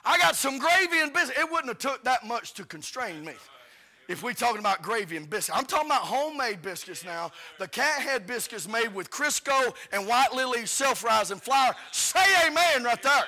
I 0.03 0.17
got 0.17 0.35
some 0.35 0.57
gravy 0.57 0.99
and 0.99 1.13
biscuits. 1.13 1.39
It 1.39 1.49
wouldn't 1.49 1.69
have 1.69 1.77
took 1.77 2.03
that 2.03 2.25
much 2.25 2.53
to 2.55 2.65
constrain 2.65 3.23
me. 3.23 3.33
If 4.09 4.23
we're 4.23 4.33
talking 4.33 4.59
about 4.59 4.81
gravy 4.81 5.15
and 5.15 5.29
biscuits, 5.29 5.57
I'm 5.57 5.65
talking 5.65 5.87
about 5.87 6.01
homemade 6.01 6.61
biscuits 6.61 7.05
now. 7.05 7.31
The 7.59 7.67
cat 7.67 8.01
head 8.01 8.27
biscuits 8.27 8.67
made 8.67 8.93
with 8.93 9.09
Crisco 9.09 9.73
and 9.93 10.05
white 10.05 10.33
lily 10.33 10.65
self-rising 10.65 11.37
flour. 11.37 11.73
Say 11.91 12.25
amen 12.45 12.83
right 12.83 13.01
there. 13.01 13.23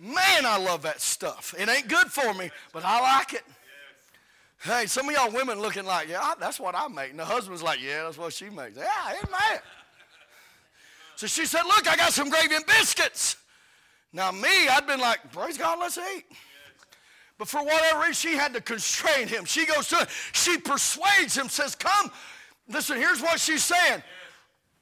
Man, 0.00 0.46
I 0.46 0.56
love 0.56 0.80
that 0.82 1.02
stuff. 1.02 1.54
It 1.58 1.68
ain't 1.68 1.86
good 1.86 2.06
for 2.06 2.32
me, 2.32 2.50
but 2.72 2.84
I 2.86 3.18
like 3.18 3.34
it. 3.34 3.42
Hey, 4.62 4.86
some 4.86 5.08
of 5.08 5.14
y'all 5.14 5.30
women 5.30 5.60
looking 5.60 5.84
like, 5.84 6.08
yeah, 6.08 6.32
that's 6.40 6.58
what 6.58 6.74
I 6.74 6.88
make. 6.88 7.10
And 7.10 7.18
the 7.18 7.24
husband's 7.24 7.62
like, 7.62 7.82
yeah, 7.82 8.04
that's 8.04 8.16
what 8.16 8.32
she 8.32 8.48
makes. 8.48 8.78
Yeah, 8.78 8.84
mad. 9.30 9.60
So 11.16 11.26
she 11.26 11.44
said, 11.44 11.64
look, 11.64 11.86
I 11.86 11.96
got 11.96 12.12
some 12.12 12.30
gravy 12.30 12.54
and 12.54 12.64
biscuits. 12.64 13.36
Now 14.12 14.32
me, 14.32 14.68
I'd 14.70 14.86
been 14.86 15.00
like, 15.00 15.32
praise 15.32 15.58
God, 15.58 15.78
let's 15.78 15.98
eat. 15.98 16.24
But 17.36 17.48
for 17.48 17.62
whatever 17.62 18.00
reason, 18.00 18.14
she 18.14 18.36
had 18.36 18.54
to 18.54 18.60
constrain 18.62 19.28
him. 19.28 19.44
She 19.44 19.66
goes 19.66 19.88
to, 19.88 20.08
she 20.32 20.56
persuades 20.56 21.36
him, 21.36 21.48
says, 21.50 21.74
come. 21.74 22.10
Listen, 22.68 22.96
here's 22.96 23.20
what 23.20 23.38
she's 23.38 23.64
saying. 23.64 24.02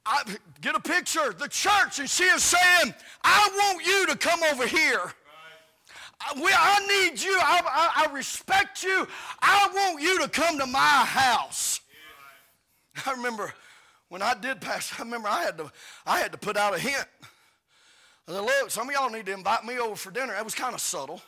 I, 0.09 0.23
get 0.63 0.75
a 0.75 0.81
picture, 0.81 1.35
the 1.39 1.49
church, 1.49 1.99
and 1.99 2.09
she 2.09 2.25
is 2.25 2.43
saying, 2.43 2.95
I 3.23 3.51
want 3.55 3.87
you 3.87 4.07
to 4.07 4.17
come 4.17 4.41
over 4.43 4.67
here. 4.67 5.03
I, 6.21 6.33
we, 6.35 6.51
I 6.51 6.81
need 6.87 7.23
you. 7.23 7.39
I, 7.39 7.61
I, 7.67 8.07
I, 8.07 8.13
respect 8.13 8.83
you. 8.83 9.07
I 9.43 9.69
want 9.73 10.03
you 10.03 10.19
to 10.21 10.29
come 10.29 10.59
to 10.59 10.67
my 10.67 10.79
house. 10.79 11.81
I 13.07 13.13
remember 13.13 13.53
when 14.09 14.23
I 14.23 14.35
did 14.35 14.63
pass, 14.63 14.93
I 14.99 15.03
remember 15.03 15.29
I 15.29 15.43
had 15.43 15.59
to, 15.59 15.71
I 16.07 16.19
had 16.19 16.33
to 16.33 16.39
put 16.39 16.57
out 16.57 16.75
a 16.75 16.79
hint. 16.79 17.07
I 18.27 18.33
said, 18.33 18.41
look, 18.41 18.71
some 18.71 18.89
of 18.89 18.95
y'all 18.95 19.11
need 19.11 19.27
to 19.27 19.35
invite 19.35 19.65
me 19.65 19.79
over 19.79 19.95
for 19.95 20.11
dinner. 20.11 20.33
That 20.33 20.45
was 20.45 20.55
kind 20.55 20.75
of 20.75 20.81
subtle. 20.81 21.21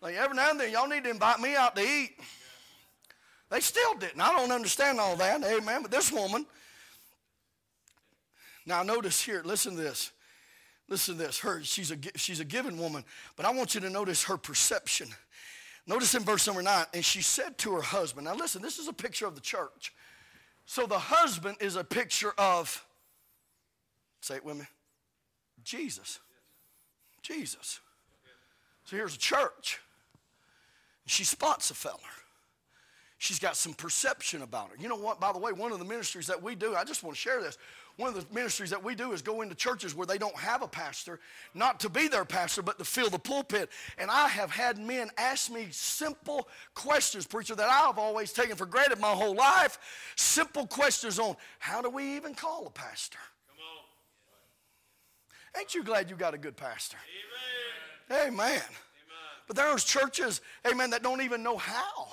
Like 0.00 0.14
every 0.14 0.36
now 0.36 0.50
and 0.50 0.58
then, 0.58 0.72
y'all 0.72 0.88
need 0.88 1.04
to 1.04 1.10
invite 1.10 1.40
me 1.40 1.54
out 1.54 1.76
to 1.76 1.82
eat. 1.82 2.12
They 3.50 3.60
still 3.60 3.94
didn't. 3.94 4.20
I 4.20 4.32
don't 4.32 4.50
understand 4.50 4.98
all 4.98 5.16
that. 5.16 5.44
Amen. 5.44 5.82
But 5.82 5.90
this 5.90 6.10
woman, 6.10 6.46
now 8.66 8.82
notice 8.82 9.22
here, 9.22 9.42
listen 9.44 9.76
to 9.76 9.82
this. 9.82 10.12
Listen 10.88 11.16
to 11.16 11.22
this. 11.24 11.38
Her, 11.38 11.62
she's 11.62 11.90
a, 11.90 11.96
she's 12.16 12.40
a 12.40 12.44
given 12.44 12.76
woman, 12.76 13.04
but 13.36 13.46
I 13.46 13.52
want 13.52 13.74
you 13.74 13.80
to 13.80 13.90
notice 13.90 14.24
her 14.24 14.36
perception. 14.36 15.08
Notice 15.86 16.14
in 16.14 16.22
verse 16.22 16.46
number 16.46 16.62
nine, 16.62 16.84
and 16.92 17.04
she 17.04 17.22
said 17.22 17.58
to 17.58 17.72
her 17.72 17.82
husband, 17.82 18.26
now 18.26 18.34
listen, 18.34 18.60
this 18.60 18.78
is 18.78 18.88
a 18.88 18.92
picture 18.92 19.26
of 19.26 19.34
the 19.34 19.40
church. 19.40 19.92
So 20.66 20.86
the 20.86 20.98
husband 20.98 21.56
is 21.60 21.76
a 21.76 21.84
picture 21.84 22.32
of, 22.38 22.84
say 24.20 24.36
it 24.36 24.44
with 24.44 24.58
me, 24.58 24.66
Jesus. 25.64 26.20
Jesus. 27.22 27.80
So 28.84 28.96
here's 28.96 29.14
a 29.14 29.18
church. 29.18 29.80
She 31.06 31.24
spots 31.24 31.70
a 31.70 31.74
feller. 31.74 31.96
She's 33.18 33.38
got 33.38 33.56
some 33.56 33.74
perception 33.74 34.42
about 34.42 34.70
her. 34.70 34.76
You 34.78 34.88
know 34.88 34.96
what? 34.96 35.20
By 35.20 35.32
the 35.32 35.38
way, 35.38 35.52
one 35.52 35.72
of 35.72 35.78
the 35.78 35.84
ministries 35.84 36.26
that 36.28 36.42
we 36.42 36.54
do, 36.54 36.74
I 36.74 36.84
just 36.84 37.02
want 37.02 37.16
to 37.16 37.20
share 37.20 37.42
this. 37.42 37.58
One 38.00 38.16
of 38.16 38.28
the 38.28 38.34
ministries 38.34 38.70
that 38.70 38.82
we 38.82 38.94
do 38.94 39.12
is 39.12 39.20
go 39.20 39.42
into 39.42 39.54
churches 39.54 39.94
where 39.94 40.06
they 40.06 40.16
don't 40.16 40.34
have 40.34 40.62
a 40.62 40.66
pastor, 40.66 41.20
not 41.52 41.80
to 41.80 41.90
be 41.90 42.08
their 42.08 42.24
pastor, 42.24 42.62
but 42.62 42.78
to 42.78 42.84
fill 42.84 43.10
the 43.10 43.18
pulpit. 43.18 43.68
And 43.98 44.10
I 44.10 44.26
have 44.28 44.50
had 44.50 44.78
men 44.78 45.10
ask 45.18 45.52
me 45.52 45.68
simple 45.70 46.48
questions, 46.72 47.26
preacher, 47.26 47.54
that 47.54 47.68
I've 47.68 47.98
always 47.98 48.32
taken 48.32 48.56
for 48.56 48.64
granted 48.64 49.00
my 49.00 49.10
whole 49.10 49.34
life. 49.34 49.78
Simple 50.16 50.66
questions 50.66 51.18
on 51.18 51.36
how 51.58 51.82
do 51.82 51.90
we 51.90 52.16
even 52.16 52.32
call 52.32 52.66
a 52.66 52.70
pastor? 52.70 53.18
Ain't 55.58 55.74
you 55.74 55.84
glad 55.84 56.08
you 56.08 56.16
got 56.16 56.32
a 56.32 56.38
good 56.38 56.56
pastor? 56.56 56.96
Amen. 58.10 58.62
But 59.46 59.56
there's 59.56 59.84
churches, 59.84 60.40
amen, 60.66 60.88
that 60.90 61.02
don't 61.02 61.20
even 61.20 61.42
know 61.42 61.58
how. 61.58 62.08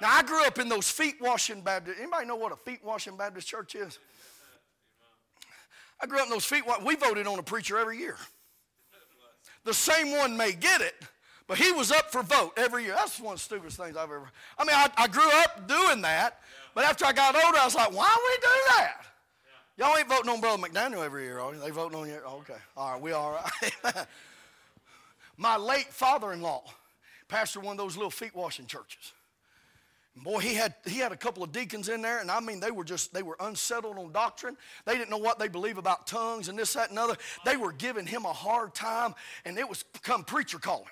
Now, 0.00 0.08
I 0.10 0.24
grew 0.24 0.44
up 0.44 0.58
in 0.58 0.68
those 0.68 0.90
feet 0.90 1.16
washing 1.20 1.60
Baptist. 1.60 2.00
Anybody 2.00 2.26
know 2.26 2.36
what 2.36 2.50
a 2.50 2.56
feet 2.56 2.80
washing 2.82 3.16
Baptist 3.16 3.46
church 3.46 3.76
is? 3.76 4.00
I 6.02 6.06
grew 6.06 6.18
up 6.18 6.26
in 6.26 6.30
those 6.30 6.44
feet. 6.44 6.64
We 6.84 6.96
voted 6.96 7.26
on 7.26 7.38
a 7.38 7.42
preacher 7.42 7.78
every 7.78 7.98
year. 7.98 8.16
The 9.64 9.74
same 9.74 10.12
one 10.12 10.36
may 10.36 10.52
get 10.52 10.80
it, 10.80 10.94
but 11.46 11.58
he 11.58 11.70
was 11.72 11.92
up 11.92 12.10
for 12.10 12.22
vote 12.22 12.52
every 12.56 12.84
year. 12.84 12.94
That's 12.94 13.20
one 13.20 13.34
of 13.34 13.38
the 13.38 13.44
stupidest 13.44 13.76
things 13.76 13.96
I've 13.96 14.04
ever. 14.04 14.30
I 14.58 14.64
mean, 14.64 14.74
I, 14.74 14.88
I 14.96 15.06
grew 15.06 15.30
up 15.30 15.68
doing 15.68 16.00
that, 16.02 16.40
but 16.74 16.84
after 16.84 17.04
I 17.04 17.12
got 17.12 17.34
older, 17.34 17.58
I 17.58 17.64
was 17.64 17.74
like, 17.74 17.94
why 17.94 18.16
we 18.28 18.36
do 18.36 18.54
that? 18.76 19.04
Y'all 19.76 19.96
ain't 19.96 20.08
voting 20.08 20.30
on 20.30 20.40
Brother 20.40 20.62
McDaniel 20.62 21.04
every 21.04 21.24
year, 21.24 21.38
are 21.38 21.54
you? 21.54 21.60
They 21.60 21.70
voting 21.70 21.98
on 21.98 22.08
you? 22.08 22.18
Oh, 22.26 22.38
okay. 22.38 22.58
All 22.76 22.92
right, 22.92 23.00
we 23.00 23.12
all 23.12 23.32
right. 23.32 23.94
My 25.36 25.56
late 25.56 25.86
father-in-law 25.86 26.64
pastored 27.28 27.62
one 27.62 27.72
of 27.72 27.78
those 27.78 27.96
little 27.96 28.10
feet 28.10 28.34
washing 28.34 28.66
churches. 28.66 29.12
Boy, 30.16 30.40
he 30.40 30.54
had, 30.54 30.74
he 30.84 30.98
had 30.98 31.12
a 31.12 31.16
couple 31.16 31.42
of 31.42 31.52
deacons 31.52 31.88
in 31.88 32.02
there, 32.02 32.18
and 32.18 32.30
I 32.30 32.40
mean, 32.40 32.60
they 32.60 32.72
were 32.72 32.84
just, 32.84 33.14
they 33.14 33.22
were 33.22 33.36
unsettled 33.40 33.96
on 33.96 34.12
doctrine. 34.12 34.56
They 34.84 34.94
didn't 34.94 35.10
know 35.10 35.18
what 35.18 35.38
they 35.38 35.48
believe 35.48 35.78
about 35.78 36.06
tongues 36.06 36.48
and 36.48 36.58
this, 36.58 36.72
that, 36.74 36.90
and 36.90 36.98
other. 36.98 37.16
They 37.44 37.56
were 37.56 37.72
giving 37.72 38.06
him 38.06 38.24
a 38.24 38.32
hard 38.32 38.74
time, 38.74 39.14
and 39.44 39.56
it 39.56 39.68
was 39.68 39.84
come 40.02 40.24
preacher 40.24 40.58
calling. 40.58 40.86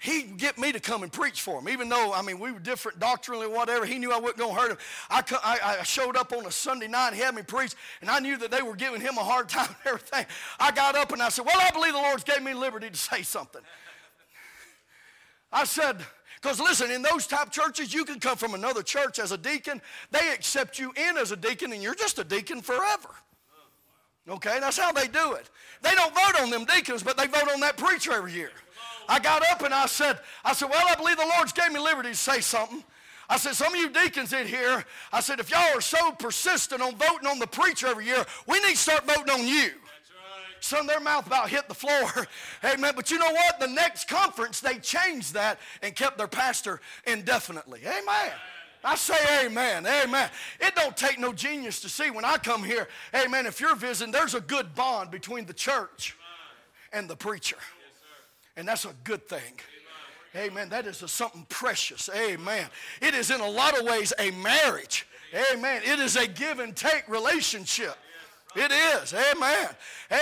He'd 0.00 0.38
get 0.38 0.56
me 0.56 0.72
to 0.72 0.80
come 0.80 1.02
and 1.02 1.12
preach 1.12 1.42
for 1.42 1.58
him, 1.58 1.68
even 1.68 1.90
though, 1.90 2.14
I 2.14 2.22
mean, 2.22 2.38
we 2.38 2.52
were 2.52 2.58
different 2.58 3.00
doctrinally, 3.00 3.46
whatever. 3.46 3.84
He 3.84 3.98
knew 3.98 4.12
I 4.12 4.18
wasn't 4.18 4.38
going 4.38 4.54
to 4.54 4.60
hurt 4.60 4.70
him. 4.70 4.78
I, 5.10 5.22
I, 5.44 5.78
I 5.80 5.82
showed 5.82 6.16
up 6.16 6.32
on 6.32 6.46
a 6.46 6.50
Sunday 6.50 6.88
night, 6.88 7.12
he 7.12 7.20
had 7.20 7.34
me 7.34 7.42
preach, 7.42 7.74
and 8.00 8.08
I 8.08 8.18
knew 8.18 8.38
that 8.38 8.50
they 8.50 8.62
were 8.62 8.76
giving 8.76 9.02
him 9.02 9.18
a 9.18 9.24
hard 9.24 9.48
time 9.48 9.68
and 9.68 9.76
everything. 9.86 10.24
I 10.58 10.70
got 10.70 10.94
up 10.94 11.12
and 11.12 11.20
I 11.20 11.28
said, 11.28 11.44
Well, 11.44 11.58
I 11.60 11.70
believe 11.70 11.92
the 11.92 11.98
Lord's 11.98 12.24
gave 12.24 12.42
me 12.42 12.54
liberty 12.54 12.88
to 12.88 12.96
say 12.96 13.20
something. 13.22 13.60
I 15.52 15.64
said, 15.64 15.98
because 16.40 16.58
listen, 16.58 16.90
in 16.90 17.02
those 17.02 17.26
type 17.26 17.50
churches, 17.50 17.92
you 17.92 18.04
can 18.04 18.18
come 18.18 18.36
from 18.36 18.54
another 18.54 18.82
church 18.82 19.18
as 19.18 19.32
a 19.32 19.38
deacon. 19.38 19.82
They 20.10 20.32
accept 20.32 20.78
you 20.78 20.92
in 20.96 21.18
as 21.18 21.32
a 21.32 21.36
deacon, 21.36 21.72
and 21.72 21.82
you're 21.82 21.94
just 21.94 22.18
a 22.18 22.24
deacon 22.24 22.62
forever. 22.62 23.10
Okay, 24.28 24.58
that's 24.60 24.78
how 24.78 24.92
they 24.92 25.08
do 25.08 25.32
it. 25.32 25.50
They 25.82 25.94
don't 25.94 26.14
vote 26.14 26.40
on 26.40 26.50
them 26.50 26.64
deacons, 26.64 27.02
but 27.02 27.16
they 27.16 27.26
vote 27.26 27.48
on 27.52 27.60
that 27.60 27.76
preacher 27.76 28.12
every 28.12 28.32
year. 28.32 28.52
I 29.08 29.18
got 29.18 29.42
up 29.50 29.62
and 29.62 29.74
I 29.74 29.86
said, 29.86 30.18
I 30.44 30.52
said, 30.52 30.70
well, 30.70 30.86
I 30.88 30.94
believe 30.94 31.16
the 31.16 31.30
Lord's 31.36 31.52
gave 31.52 31.72
me 31.72 31.80
liberty 31.80 32.10
to 32.10 32.14
say 32.14 32.40
something. 32.40 32.84
I 33.28 33.36
said, 33.36 33.54
some 33.54 33.74
of 33.74 33.80
you 33.80 33.90
deacons 33.90 34.32
in 34.32 34.46
here, 34.46 34.84
I 35.12 35.20
said, 35.20 35.40
if 35.40 35.50
y'all 35.50 35.76
are 35.76 35.80
so 35.80 36.12
persistent 36.12 36.80
on 36.80 36.96
voting 36.96 37.28
on 37.28 37.38
the 37.38 37.46
preacher 37.46 37.86
every 37.88 38.06
year, 38.06 38.24
we 38.46 38.60
need 38.60 38.72
to 38.72 38.76
start 38.76 39.06
voting 39.06 39.30
on 39.30 39.46
you. 39.46 39.70
Of 40.72 40.86
their 40.86 41.00
mouth 41.00 41.26
about 41.26 41.48
hit 41.48 41.68
the 41.68 41.74
floor. 41.74 42.26
Amen. 42.64 42.92
But 42.94 43.10
you 43.10 43.18
know 43.18 43.30
what? 43.30 43.58
The 43.58 43.66
next 43.66 44.08
conference, 44.08 44.60
they 44.60 44.78
changed 44.78 45.34
that 45.34 45.58
and 45.82 45.96
kept 45.96 46.16
their 46.16 46.28
pastor 46.28 46.80
indefinitely. 47.06 47.80
Amen. 47.80 48.32
I 48.82 48.94
say 48.94 49.44
amen, 49.44 49.86
amen. 49.86 50.30
It 50.58 50.74
don't 50.74 50.96
take 50.96 51.18
no 51.18 51.34
genius 51.34 51.80
to 51.80 51.88
see 51.88 52.10
when 52.10 52.24
I 52.24 52.38
come 52.38 52.64
here, 52.64 52.88
amen, 53.14 53.44
if 53.44 53.60
you're 53.60 53.76
visiting, 53.76 54.10
there's 54.10 54.34
a 54.34 54.40
good 54.40 54.74
bond 54.74 55.10
between 55.10 55.44
the 55.44 55.52
church 55.52 56.16
and 56.92 57.08
the 57.08 57.16
preacher. 57.16 57.58
And 58.56 58.66
that's 58.66 58.86
a 58.86 58.94
good 59.04 59.28
thing. 59.28 59.60
Amen. 60.36 60.68
That 60.68 60.86
is 60.86 60.98
something 61.10 61.44
precious. 61.48 62.08
Amen. 62.14 62.68
It 63.02 63.14
is 63.14 63.30
in 63.30 63.40
a 63.40 63.48
lot 63.48 63.78
of 63.78 63.84
ways 63.84 64.12
a 64.18 64.30
marriage. 64.30 65.06
Amen. 65.52 65.82
It 65.84 65.98
is 65.98 66.16
a 66.16 66.26
give 66.26 66.60
and 66.60 66.74
take 66.74 67.08
relationship. 67.08 67.96
It 68.56 68.72
is. 68.72 69.14
Amen. 69.14 69.68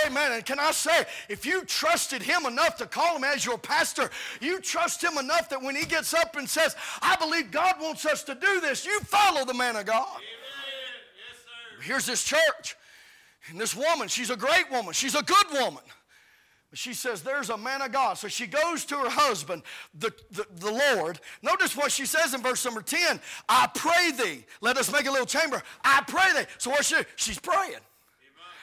Amen. 0.05 0.33
And 0.33 0.45
can 0.45 0.59
I 0.59 0.71
say, 0.71 1.05
if 1.29 1.45
you 1.45 1.65
trusted 1.65 2.21
him 2.21 2.45
enough 2.45 2.75
to 2.77 2.85
call 2.85 3.15
him 3.15 3.23
as 3.23 3.43
your 3.43 3.57
pastor, 3.57 4.09
you 4.39 4.59
trust 4.61 5.03
him 5.03 5.17
enough 5.17 5.49
that 5.49 5.61
when 5.61 5.75
he 5.75 5.85
gets 5.85 6.13
up 6.13 6.35
and 6.35 6.47
says, 6.47 6.75
I 7.01 7.15
believe 7.15 7.49
God 7.49 7.75
wants 7.81 8.05
us 8.05 8.23
to 8.25 8.35
do 8.35 8.61
this, 8.61 8.85
you 8.85 8.99
follow 8.99 9.45
the 9.45 9.53
man 9.53 9.75
of 9.75 9.85
God. 9.85 10.19
Yes, 10.19 11.85
Here's 11.87 12.05
this 12.05 12.23
church. 12.23 12.75
And 13.49 13.59
this 13.59 13.75
woman, 13.75 14.07
she's 14.07 14.29
a 14.29 14.37
great 14.37 14.69
woman. 14.69 14.93
She's 14.93 15.15
a 15.15 15.23
good 15.23 15.47
woman. 15.53 15.83
But 16.69 16.77
she 16.77 16.93
says, 16.93 17.23
There's 17.23 17.49
a 17.49 17.57
man 17.57 17.81
of 17.81 17.91
God. 17.91 18.19
So 18.19 18.27
she 18.27 18.45
goes 18.45 18.85
to 18.85 18.95
her 18.97 19.09
husband, 19.09 19.63
the, 19.97 20.13
the, 20.31 20.45
the, 20.57 20.71
Lord. 20.71 21.19
Notice 21.41 21.75
what 21.75 21.91
she 21.91 22.05
says 22.05 22.35
in 22.35 22.43
verse 22.43 22.63
number 22.63 22.83
10 22.83 23.19
I 23.47 23.67
pray 23.73 24.11
thee. 24.11 24.45
Let 24.61 24.77
us 24.77 24.91
make 24.91 25.07
a 25.07 25.11
little 25.11 25.25
chamber. 25.25 25.63
I 25.83 26.03
pray 26.07 26.31
thee. 26.35 26.47
So 26.59 26.69
what 26.69 26.85
she 26.85 26.97
She's 27.15 27.39
praying. 27.39 27.79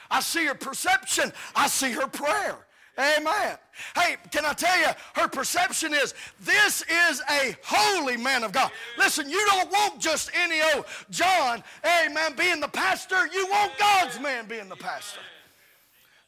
I 0.09 0.21
see 0.21 0.45
her 0.45 0.55
perception. 0.55 1.31
I 1.55 1.67
see 1.67 1.91
her 1.91 2.07
prayer. 2.07 2.57
Amen. 2.99 3.57
Hey, 3.95 4.15
can 4.31 4.43
I 4.43 4.53
tell 4.53 4.77
you, 4.79 4.87
her 5.13 5.27
perception 5.27 5.93
is 5.93 6.15
this 6.41 6.83
is 6.89 7.21
a 7.29 7.55
holy 7.63 8.17
man 8.17 8.43
of 8.43 8.51
God. 8.51 8.71
Listen, 8.97 9.29
you 9.29 9.45
don't 9.51 9.71
want 9.71 10.01
just 10.01 10.31
any 10.35 10.59
old 10.73 10.85
John, 11.11 11.63
amen, 11.85 12.33
being 12.35 12.59
the 12.59 12.67
pastor. 12.67 13.27
You 13.27 13.47
want 13.51 13.77
God's 13.77 14.19
man 14.19 14.47
being 14.47 14.67
the 14.67 14.75
pastor. 14.75 15.19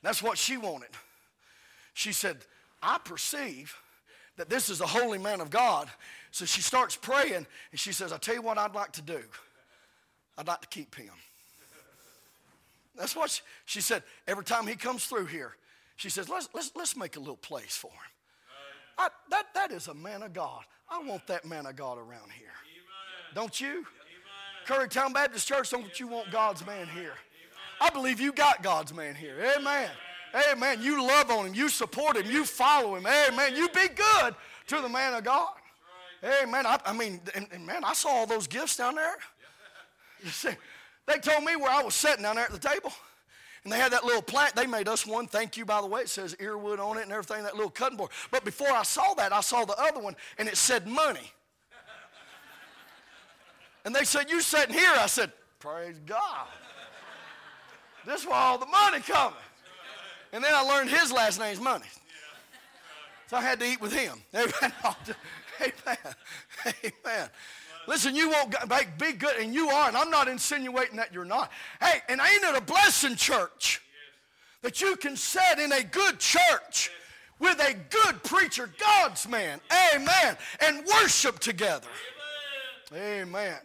That's 0.03 0.21
what 0.21 0.37
she 0.37 0.57
wanted. 0.57 0.89
She 1.95 2.13
said, 2.13 2.37
I 2.83 2.99
perceive 3.03 3.75
that 4.37 4.47
this 4.47 4.69
is 4.69 4.79
a 4.79 4.87
holy 4.87 5.17
man 5.17 5.41
of 5.41 5.49
God. 5.49 5.89
So 6.31 6.45
she 6.45 6.61
starts 6.61 6.95
praying 6.95 7.47
and 7.71 7.79
she 7.79 7.91
says, 7.91 8.13
I 8.13 8.17
tell 8.17 8.35
you 8.35 8.43
what 8.43 8.59
I'd 8.59 8.75
like 8.75 8.91
to 8.93 9.01
do. 9.01 9.19
I'd 10.37 10.47
like 10.47 10.61
to 10.61 10.67
keep 10.67 10.93
him. 10.93 11.11
That's 12.99 13.15
what 13.15 13.31
she, 13.31 13.41
she, 13.65 13.81
said. 13.81 14.03
Every 14.27 14.43
time 14.43 14.67
he 14.67 14.75
comes 14.75 15.05
through 15.05 15.27
here, 15.27 15.55
she 15.95 16.09
says, 16.09 16.29
let's, 16.29 16.49
let's, 16.53 16.71
let's 16.75 16.95
make 16.97 17.15
a 17.15 17.19
little 17.19 17.38
place 17.38 17.75
for 17.75 17.88
him. 17.88 18.12
I, 18.97 19.07
that, 19.31 19.45
that 19.55 19.71
is 19.71 19.88
a 19.88 19.93
man 19.93 20.21
of 20.21 20.33
God. 20.33 20.63
I 20.89 21.01
want 21.01 21.25
that 21.27 21.45
man 21.45 21.65
of 21.65 21.77
God 21.77 21.97
around 21.97 22.31
here. 22.38 22.51
Amen. 22.51 23.33
Don't 23.33 23.62
you? 23.62 23.67
Amen. 23.67 23.88
Currytown 24.67 25.13
Baptist 25.13 25.47
Church, 25.47 25.69
don't 25.69 25.99
you 25.99 26.07
want 26.07 26.29
God's 26.31 26.65
man 26.65 26.88
here? 26.88 27.13
I 27.81 27.89
believe 27.89 28.19
you 28.19 28.33
got 28.33 28.62
God's 28.62 28.93
man 28.93 29.15
here. 29.15 29.35
Amen. 29.57 29.89
Amen. 30.51 30.81
You 30.81 31.05
love 31.05 31.31
on 31.31 31.47
him. 31.47 31.53
You 31.53 31.69
support 31.69 32.17
him. 32.17 32.29
You 32.29 32.43
follow 32.43 32.95
him. 32.95 33.07
Amen. 33.07 33.55
You 33.55 33.69
be 33.69 33.88
good 33.88 34.35
to 34.67 34.81
the 34.81 34.89
man 34.89 35.13
of 35.13 35.23
God. 35.23 35.53
Amen. 36.43 36.65
I, 36.65 36.79
I 36.85 36.93
mean, 36.93 37.21
and, 37.33 37.47
and 37.51 37.65
man, 37.65 37.83
I 37.85 37.93
saw 37.93 38.09
all 38.09 38.27
those 38.27 38.47
gifts 38.47 38.75
down 38.75 38.95
there. 38.95 39.15
You 40.23 40.29
see, 40.29 40.49
they 41.09 41.17
told 41.17 41.43
me 41.43 41.55
where 41.55 41.71
I 41.71 41.81
was 41.81 41.95
sitting 41.95 42.21
down 42.21 42.35
there 42.35 42.45
at 42.45 42.51
the 42.51 42.59
table. 42.59 42.93
And 43.63 43.73
they 43.73 43.77
had 43.77 43.91
that 43.91 44.05
little 44.05 44.21
plant. 44.21 44.55
They 44.55 44.67
made 44.67 44.87
us 44.87 45.05
one. 45.05 45.27
Thank 45.27 45.57
you, 45.57 45.65
by 45.65 45.81
the 45.81 45.87
way. 45.87 46.01
It 46.01 46.09
says 46.09 46.35
earwood 46.39 46.79
on 46.79 46.97
it 46.97 47.03
and 47.03 47.11
everything, 47.11 47.43
that 47.43 47.55
little 47.55 47.71
cutting 47.71 47.97
board. 47.97 48.11
But 48.31 48.45
before 48.45 48.71
I 48.71 48.83
saw 48.83 49.13
that, 49.15 49.33
I 49.33 49.41
saw 49.41 49.65
the 49.65 49.77
other 49.77 49.99
one, 49.99 50.15
and 50.37 50.47
it 50.47 50.55
said 50.55 50.87
money. 50.87 51.33
and 53.85 53.93
they 53.93 54.05
said, 54.05 54.29
You 54.29 54.39
sitting 54.39 54.73
here? 54.73 54.93
I 54.95 55.07
said, 55.07 55.33
Praise 55.59 55.99
God. 56.05 56.47
This 58.05 58.21
is 58.21 58.27
where 58.27 58.35
all 58.35 58.57
the 58.57 58.65
money 58.65 59.01
coming. 59.01 59.37
And 60.31 60.43
then 60.43 60.51
I 60.53 60.61
learned 60.61 60.89
his 60.89 61.11
last 61.11 61.39
name's 61.39 61.59
Money. 61.59 61.85
So 63.27 63.37
I 63.37 63.41
had 63.41 63.59
to 63.59 63.65
eat 63.65 63.81
with 63.81 63.93
him. 63.93 64.21
Amen. 64.33 64.51
Amen. 65.61 65.97
Amen. 66.65 66.73
Listen, 67.89 68.15
you 68.15 68.30
won't 68.30 68.54
be 68.99 69.13
good, 69.13 69.38
and 69.38 69.52
you 69.52 69.67
are, 69.69 69.88
and 69.88 69.97
I'm 69.97 70.12
not 70.12 70.28
insinuating 70.28 70.97
that 70.97 71.12
you're 71.12 71.25
not. 71.25 71.52
Hey, 71.82 72.02
and 72.08 72.21
ain't 72.21 72.43
it 72.43 72.56
a 72.56 72.62
blessing, 72.62 73.15
church, 73.15 73.82
that 74.62 74.80
you 74.80 74.95
can 74.95 75.15
sit 75.15 75.58
in 75.58 75.71
a 75.71 75.82
good 75.82 76.19
church 76.19 76.91
with 77.39 77.60
a 77.60 77.73
good 77.73 78.23
preacher, 78.23 78.69
God's 78.80 79.28
man, 79.28 79.60
amen, 79.95 80.38
and 80.62 80.86
worship 80.86 81.39
together. 81.39 81.88
Amen. 82.95 83.58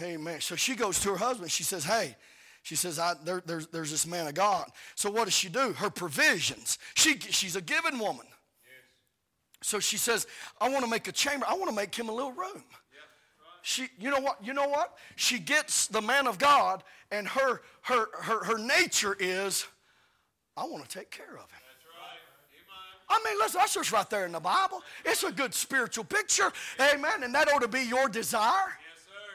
Amen. 0.00 0.40
So 0.40 0.56
she 0.56 0.74
goes 0.74 0.98
to 1.02 1.10
her 1.10 1.16
husband. 1.16 1.48
She 1.52 1.62
says, 1.62 1.84
Hey, 1.84 2.16
she 2.64 2.74
says, 2.74 2.98
there, 3.24 3.40
there's, 3.46 3.68
there's 3.68 3.92
this 3.92 4.04
man 4.04 4.26
of 4.26 4.34
God. 4.34 4.66
So 4.96 5.12
what 5.12 5.26
does 5.26 5.34
she 5.34 5.48
do? 5.48 5.72
Her 5.74 5.90
provisions. 5.90 6.76
She, 6.94 7.20
she's 7.20 7.54
a 7.54 7.60
given 7.60 8.00
woman. 8.00 8.26
So 9.62 9.78
she 9.78 9.96
says, 9.96 10.26
I 10.60 10.68
want 10.70 10.84
to 10.84 10.90
make 10.90 11.06
a 11.06 11.12
chamber. 11.12 11.46
I 11.48 11.54
want 11.54 11.68
to 11.68 11.76
make 11.76 11.94
him 11.94 12.08
a 12.08 12.12
little 12.12 12.32
room 12.32 12.64
she 13.62 13.88
you 13.98 14.10
know 14.10 14.20
what 14.20 14.44
you 14.44 14.52
know 14.52 14.68
what 14.68 14.98
she 15.16 15.38
gets 15.38 15.86
the 15.86 16.02
man 16.02 16.26
of 16.26 16.38
god 16.38 16.82
and 17.10 17.26
her 17.28 17.62
her 17.82 18.06
her, 18.20 18.44
her 18.44 18.58
nature 18.58 19.16
is 19.18 19.66
i 20.56 20.64
want 20.64 20.86
to 20.86 20.98
take 20.98 21.10
care 21.10 21.34
of 21.34 21.50
him 21.50 21.62
I 23.12 23.20
mean, 23.26 23.38
listen, 23.38 23.58
that's 23.60 23.74
just 23.74 23.92
right 23.92 24.08
there 24.08 24.24
in 24.24 24.32
the 24.32 24.40
Bible. 24.40 24.82
It's 25.04 25.22
a 25.22 25.30
good 25.30 25.52
spiritual 25.52 26.04
picture. 26.04 26.50
Amen. 26.80 27.22
And 27.22 27.34
that 27.34 27.46
ought 27.52 27.60
to 27.60 27.68
be 27.68 27.82
your 27.82 28.08
desire. 28.08 28.72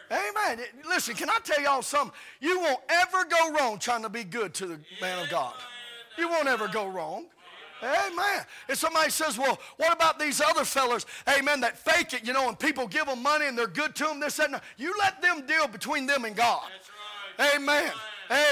Yes, 0.09 0.23
Amen. 0.35 0.65
Listen, 0.87 1.13
can 1.13 1.29
I 1.29 1.37
tell 1.43 1.61
y'all 1.61 1.83
something? 1.83 2.15
You 2.39 2.59
won't 2.59 2.79
ever 2.89 3.25
go 3.25 3.53
wrong 3.53 3.77
trying 3.77 4.01
to 4.01 4.09
be 4.09 4.23
good 4.23 4.55
to 4.55 4.65
the 4.65 4.79
man 4.99 5.23
of 5.23 5.29
God. 5.29 5.53
You 6.17 6.27
won't 6.27 6.47
ever 6.47 6.67
go 6.67 6.87
wrong. 6.87 7.27
Amen. 7.83 8.45
If 8.67 8.77
somebody 8.77 9.11
says, 9.11 9.37
well, 9.37 9.59
what 9.77 9.93
about 9.93 10.17
these 10.19 10.41
other 10.41 10.65
fellas, 10.65 11.05
amen, 11.29 11.61
that 11.61 11.77
fake 11.77 12.13
it, 12.13 12.25
you 12.25 12.33
know, 12.33 12.47
and 12.47 12.57
people 12.57 12.87
give 12.87 13.05
them 13.05 13.21
money 13.21 13.45
and 13.45 13.57
they're 13.57 13.67
good 13.67 13.95
to 13.95 14.05
them, 14.05 14.19
this, 14.19 14.37
that, 14.37 14.47
and 14.47 14.55
that. 14.55 14.63
You 14.77 14.93
let 14.99 15.21
them 15.21 15.45
deal 15.45 15.67
between 15.67 16.07
them 16.07 16.25
and 16.25 16.35
God. 16.35 16.63
Right. 17.37 17.55
Amen. 17.55 17.91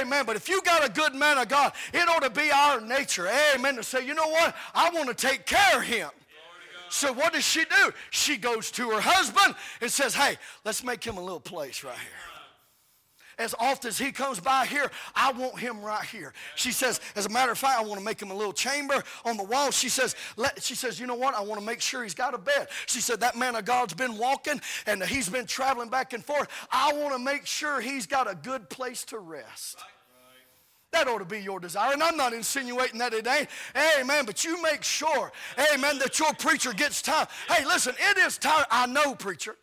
Amen. 0.01 0.25
But 0.25 0.35
if 0.35 0.47
you 0.47 0.61
got 0.61 0.87
a 0.87 0.91
good 0.91 1.15
man 1.15 1.37
of 1.37 1.47
God, 1.47 1.73
it 1.93 2.07
ought 2.07 2.23
to 2.23 2.29
be 2.29 2.51
our 2.51 2.79
nature. 2.79 3.27
Amen. 3.55 3.75
To 3.75 3.83
say, 3.83 4.05
you 4.05 4.13
know 4.13 4.27
what? 4.27 4.55
I 4.73 4.89
want 4.91 5.07
to 5.07 5.15
take 5.15 5.45
care 5.45 5.79
of 5.79 5.83
him. 5.83 6.09
So 6.89 7.11
what 7.11 7.33
does 7.33 7.43
she 7.43 7.65
do? 7.65 7.91
She 8.11 8.37
goes 8.37 8.71
to 8.71 8.91
her 8.91 9.01
husband 9.01 9.55
and 9.81 9.91
says, 9.91 10.13
hey, 10.13 10.37
let's 10.63 10.83
make 10.83 11.03
him 11.03 11.17
a 11.17 11.21
little 11.21 11.39
place 11.39 11.83
right 11.83 11.97
here. 11.97 12.24
As 13.37 13.53
often 13.59 13.89
as 13.89 13.97
he 13.97 14.11
comes 14.11 14.39
by 14.39 14.65
here, 14.65 14.89
I 15.15 15.31
want 15.31 15.59
him 15.59 15.81
right 15.81 16.05
here. 16.05 16.33
She 16.55 16.71
says, 16.71 17.01
as 17.15 17.25
a 17.25 17.29
matter 17.29 17.51
of 17.51 17.57
fact, 17.57 17.79
I 17.79 17.83
want 17.83 17.99
to 17.99 18.05
make 18.05 18.21
him 18.21 18.31
a 18.31 18.35
little 18.35 18.53
chamber 18.53 19.03
on 19.25 19.37
the 19.37 19.43
wall. 19.43 19.71
She 19.71 19.89
says, 19.89 20.15
let, 20.37 20.61
she 20.63 20.75
says, 20.75 20.99
you 20.99 21.07
know 21.07 21.15
what? 21.15 21.35
I 21.35 21.41
want 21.41 21.59
to 21.59 21.65
make 21.65 21.81
sure 21.81 22.03
he's 22.03 22.15
got 22.15 22.33
a 22.33 22.37
bed. 22.37 22.67
She 22.85 23.01
said, 23.01 23.19
that 23.19 23.37
man 23.37 23.55
of 23.55 23.65
God's 23.65 23.93
been 23.93 24.17
walking 24.17 24.61
and 24.87 25.03
he's 25.03 25.29
been 25.29 25.45
traveling 25.45 25.89
back 25.89 26.13
and 26.13 26.23
forth. 26.23 26.47
I 26.71 26.93
want 26.93 27.13
to 27.13 27.19
make 27.19 27.45
sure 27.45 27.81
he's 27.81 28.05
got 28.05 28.31
a 28.31 28.35
good 28.35 28.69
place 28.69 29.03
to 29.05 29.19
rest. 29.19 29.77
That 30.91 31.09
ought 31.09 31.19
to 31.19 31.25
be 31.25 31.39
your 31.39 31.59
desire. 31.59 31.91
And 31.91 32.01
I'm 32.01 32.15
not 32.15 32.31
insinuating 32.31 32.99
that 32.99 33.13
it 33.13 33.27
ain't. 33.27 33.49
Amen. 33.99 34.25
But 34.25 34.45
you 34.45 34.61
make 34.61 34.81
sure, 34.81 35.29
amen, 35.73 35.99
that 35.99 36.17
your 36.19 36.33
preacher 36.35 36.71
gets 36.71 37.01
time. 37.01 37.27
Hey, 37.49 37.65
listen, 37.65 37.95
it 37.99 38.17
is 38.19 38.37
time. 38.37 38.63
I 38.71 38.85
know, 38.85 39.13
preacher. 39.13 39.57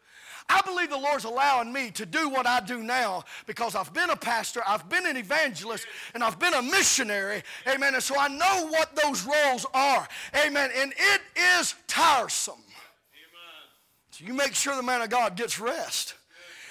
I 0.52 0.60
believe 0.60 0.90
the 0.90 0.98
Lord's 0.98 1.24
allowing 1.24 1.72
me 1.72 1.90
to 1.92 2.04
do 2.04 2.28
what 2.28 2.46
I 2.46 2.60
do 2.60 2.82
now 2.82 3.24
because 3.46 3.74
I've 3.74 3.94
been 3.94 4.10
a 4.10 4.16
pastor, 4.16 4.60
I've 4.66 4.86
been 4.88 5.06
an 5.06 5.16
evangelist, 5.16 5.86
and 6.12 6.22
I've 6.22 6.38
been 6.38 6.52
a 6.52 6.60
missionary. 6.60 7.42
Amen. 7.66 7.94
And 7.94 8.02
so 8.02 8.18
I 8.18 8.28
know 8.28 8.68
what 8.68 8.94
those 8.94 9.24
roles 9.24 9.64
are. 9.72 10.06
Amen. 10.44 10.70
And 10.76 10.92
it 10.92 11.22
is 11.58 11.74
tiresome. 11.86 12.62
So 14.10 14.26
you 14.26 14.34
make 14.34 14.54
sure 14.54 14.76
the 14.76 14.82
man 14.82 15.00
of 15.00 15.08
God 15.08 15.36
gets 15.36 15.58
rest. 15.58 16.14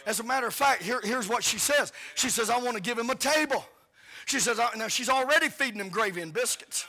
As 0.06 0.20
a 0.20 0.24
matter 0.24 0.46
of 0.46 0.54
fact, 0.54 0.84
here, 0.84 1.02
here's 1.04 1.28
what 1.28 1.44
she 1.44 1.58
says. 1.58 1.92
She 2.14 2.30
says, 2.30 2.52
I 2.52 2.60
want 2.60 2.76
to 2.76 2.82
give 2.82 3.00
him 3.00 3.10
a 3.10 3.16
table. 3.16 3.66
She 4.26 4.40
says, 4.40 4.60
now 4.78 4.88
she's 4.88 5.10
already 5.10 5.50
feeding 5.50 5.80
him 5.80 5.90
gravy 5.90 6.22
and 6.22 6.32
biscuits. 6.32 6.86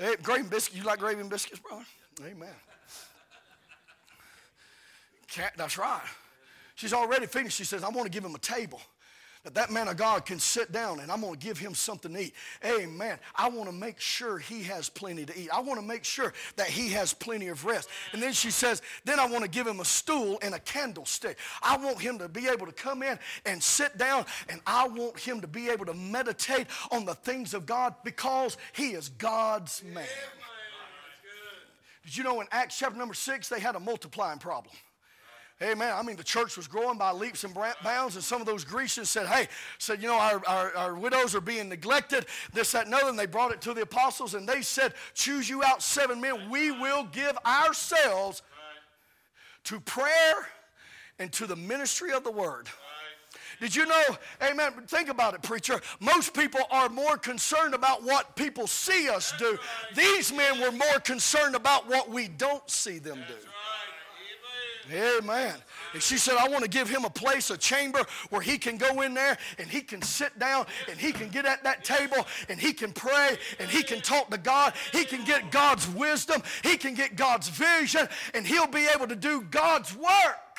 Hey, 0.00 0.16
gravy 0.22 0.40
and 0.40 0.50
biscuits. 0.50 0.78
You 0.78 0.84
like 0.84 1.00
gravy 1.00 1.20
and 1.20 1.28
biscuits, 1.28 1.60
brother? 1.60 1.84
Amen. 2.24 2.48
That's 5.56 5.78
right. 5.78 6.02
She's 6.74 6.92
already 6.92 7.26
finished. 7.26 7.56
She 7.56 7.64
says, 7.64 7.82
I 7.82 7.88
want 7.88 8.04
to 8.04 8.10
give 8.10 8.24
him 8.24 8.34
a 8.34 8.38
table. 8.38 8.80
That 9.44 9.54
that 9.54 9.70
man 9.70 9.86
of 9.86 9.96
God 9.96 10.26
can 10.26 10.40
sit 10.40 10.72
down 10.72 10.98
and 10.98 11.10
I'm 11.10 11.20
going 11.20 11.34
to 11.34 11.38
give 11.38 11.56
him 11.56 11.72
something 11.72 12.12
to 12.12 12.20
eat. 12.20 12.34
Amen. 12.64 13.16
I 13.36 13.48
want 13.48 13.70
to 13.70 13.72
make 13.72 14.00
sure 14.00 14.38
he 14.38 14.64
has 14.64 14.88
plenty 14.88 15.24
to 15.24 15.38
eat. 15.38 15.50
I 15.52 15.60
want 15.60 15.78
to 15.78 15.86
make 15.86 16.02
sure 16.02 16.32
that 16.56 16.66
he 16.66 16.88
has 16.90 17.14
plenty 17.14 17.46
of 17.46 17.64
rest. 17.64 17.88
And 18.12 18.20
then 18.20 18.32
she 18.32 18.50
says, 18.50 18.82
then 19.04 19.20
I 19.20 19.26
want 19.28 19.44
to 19.44 19.48
give 19.48 19.64
him 19.64 19.78
a 19.78 19.84
stool 19.84 20.40
and 20.42 20.52
a 20.52 20.58
candlestick. 20.58 21.38
I 21.62 21.76
want 21.76 22.00
him 22.00 22.18
to 22.18 22.28
be 22.28 22.48
able 22.48 22.66
to 22.66 22.72
come 22.72 23.04
in 23.04 23.20
and 23.44 23.62
sit 23.62 23.96
down 23.96 24.26
and 24.48 24.60
I 24.66 24.88
want 24.88 25.16
him 25.16 25.40
to 25.40 25.46
be 25.46 25.68
able 25.68 25.86
to 25.86 25.94
meditate 25.94 26.66
on 26.90 27.04
the 27.04 27.14
things 27.14 27.54
of 27.54 27.66
God 27.66 27.94
because 28.02 28.56
he 28.72 28.90
is 28.90 29.10
God's 29.10 29.84
man. 29.84 30.08
Did 32.04 32.16
you 32.16 32.24
know 32.24 32.40
in 32.40 32.48
Acts 32.50 32.76
chapter 32.76 32.98
number 32.98 33.14
six, 33.14 33.48
they 33.48 33.60
had 33.60 33.76
a 33.76 33.80
multiplying 33.80 34.40
problem? 34.40 34.74
Amen. 35.62 35.90
I 35.94 36.02
mean, 36.02 36.16
the 36.16 36.24
church 36.24 36.58
was 36.58 36.68
growing 36.68 36.98
by 36.98 37.12
leaps 37.12 37.42
and 37.44 37.56
bounds, 37.82 38.14
and 38.14 38.22
some 38.22 38.42
of 38.42 38.46
those 38.46 38.62
Grecians 38.62 39.08
said, 39.08 39.26
Hey, 39.26 39.48
said, 39.78 40.02
you 40.02 40.08
know, 40.08 40.18
our, 40.18 40.42
our, 40.46 40.76
our, 40.76 40.94
widows 40.94 41.34
are 41.34 41.40
being 41.40 41.70
neglected, 41.70 42.26
this, 42.52 42.72
that, 42.72 42.84
and 42.84 42.94
other. 42.94 43.08
And 43.08 43.18
they 43.18 43.24
brought 43.24 43.52
it 43.52 43.62
to 43.62 43.72
the 43.72 43.80
apostles, 43.82 44.34
and 44.34 44.46
they 44.46 44.60
said, 44.60 44.92
Choose 45.14 45.48
you 45.48 45.64
out 45.64 45.82
seven 45.82 46.20
men. 46.20 46.50
We 46.50 46.72
will 46.72 47.04
give 47.04 47.38
ourselves 47.46 48.42
to 49.64 49.80
prayer 49.80 50.46
and 51.18 51.32
to 51.32 51.46
the 51.46 51.56
ministry 51.56 52.12
of 52.12 52.22
the 52.22 52.30
word. 52.30 52.68
Did 53.58 53.74
you 53.74 53.86
know, 53.86 54.02
amen? 54.42 54.72
Think 54.86 55.08
about 55.08 55.32
it, 55.32 55.42
preacher. 55.42 55.80
Most 56.00 56.34
people 56.34 56.60
are 56.70 56.90
more 56.90 57.16
concerned 57.16 57.72
about 57.72 58.02
what 58.02 58.36
people 58.36 58.66
see 58.66 59.08
us 59.08 59.32
do. 59.38 59.58
These 59.94 60.32
men 60.34 60.60
were 60.60 60.72
more 60.72 61.00
concerned 61.02 61.54
about 61.54 61.88
what 61.88 62.10
we 62.10 62.28
don't 62.28 62.68
see 62.68 62.98
them 62.98 63.18
do. 63.26 63.48
Amen. 64.92 65.54
And 65.94 66.02
she 66.02 66.16
said, 66.16 66.36
I 66.36 66.48
want 66.48 66.62
to 66.62 66.70
give 66.70 66.88
him 66.88 67.04
a 67.04 67.10
place, 67.10 67.50
a 67.50 67.56
chamber 67.56 68.04
where 68.30 68.40
he 68.40 68.56
can 68.56 68.76
go 68.76 69.02
in 69.02 69.14
there 69.14 69.36
and 69.58 69.68
he 69.68 69.80
can 69.80 70.00
sit 70.00 70.38
down 70.38 70.66
and 70.88 70.98
he 70.98 71.12
can 71.12 71.28
get 71.28 71.44
at 71.44 71.64
that 71.64 71.84
table 71.84 72.26
and 72.48 72.60
he 72.60 72.72
can 72.72 72.92
pray 72.92 73.36
and 73.58 73.68
he 73.68 73.82
can 73.82 74.00
talk 74.00 74.30
to 74.30 74.38
God. 74.38 74.74
He 74.92 75.04
can 75.04 75.24
get 75.24 75.50
God's 75.50 75.88
wisdom. 75.88 76.42
He 76.62 76.76
can 76.76 76.94
get 76.94 77.16
God's 77.16 77.48
vision 77.48 78.08
and 78.34 78.46
he'll 78.46 78.68
be 78.68 78.86
able 78.94 79.08
to 79.08 79.16
do 79.16 79.42
God's 79.42 79.94
work. 79.96 80.58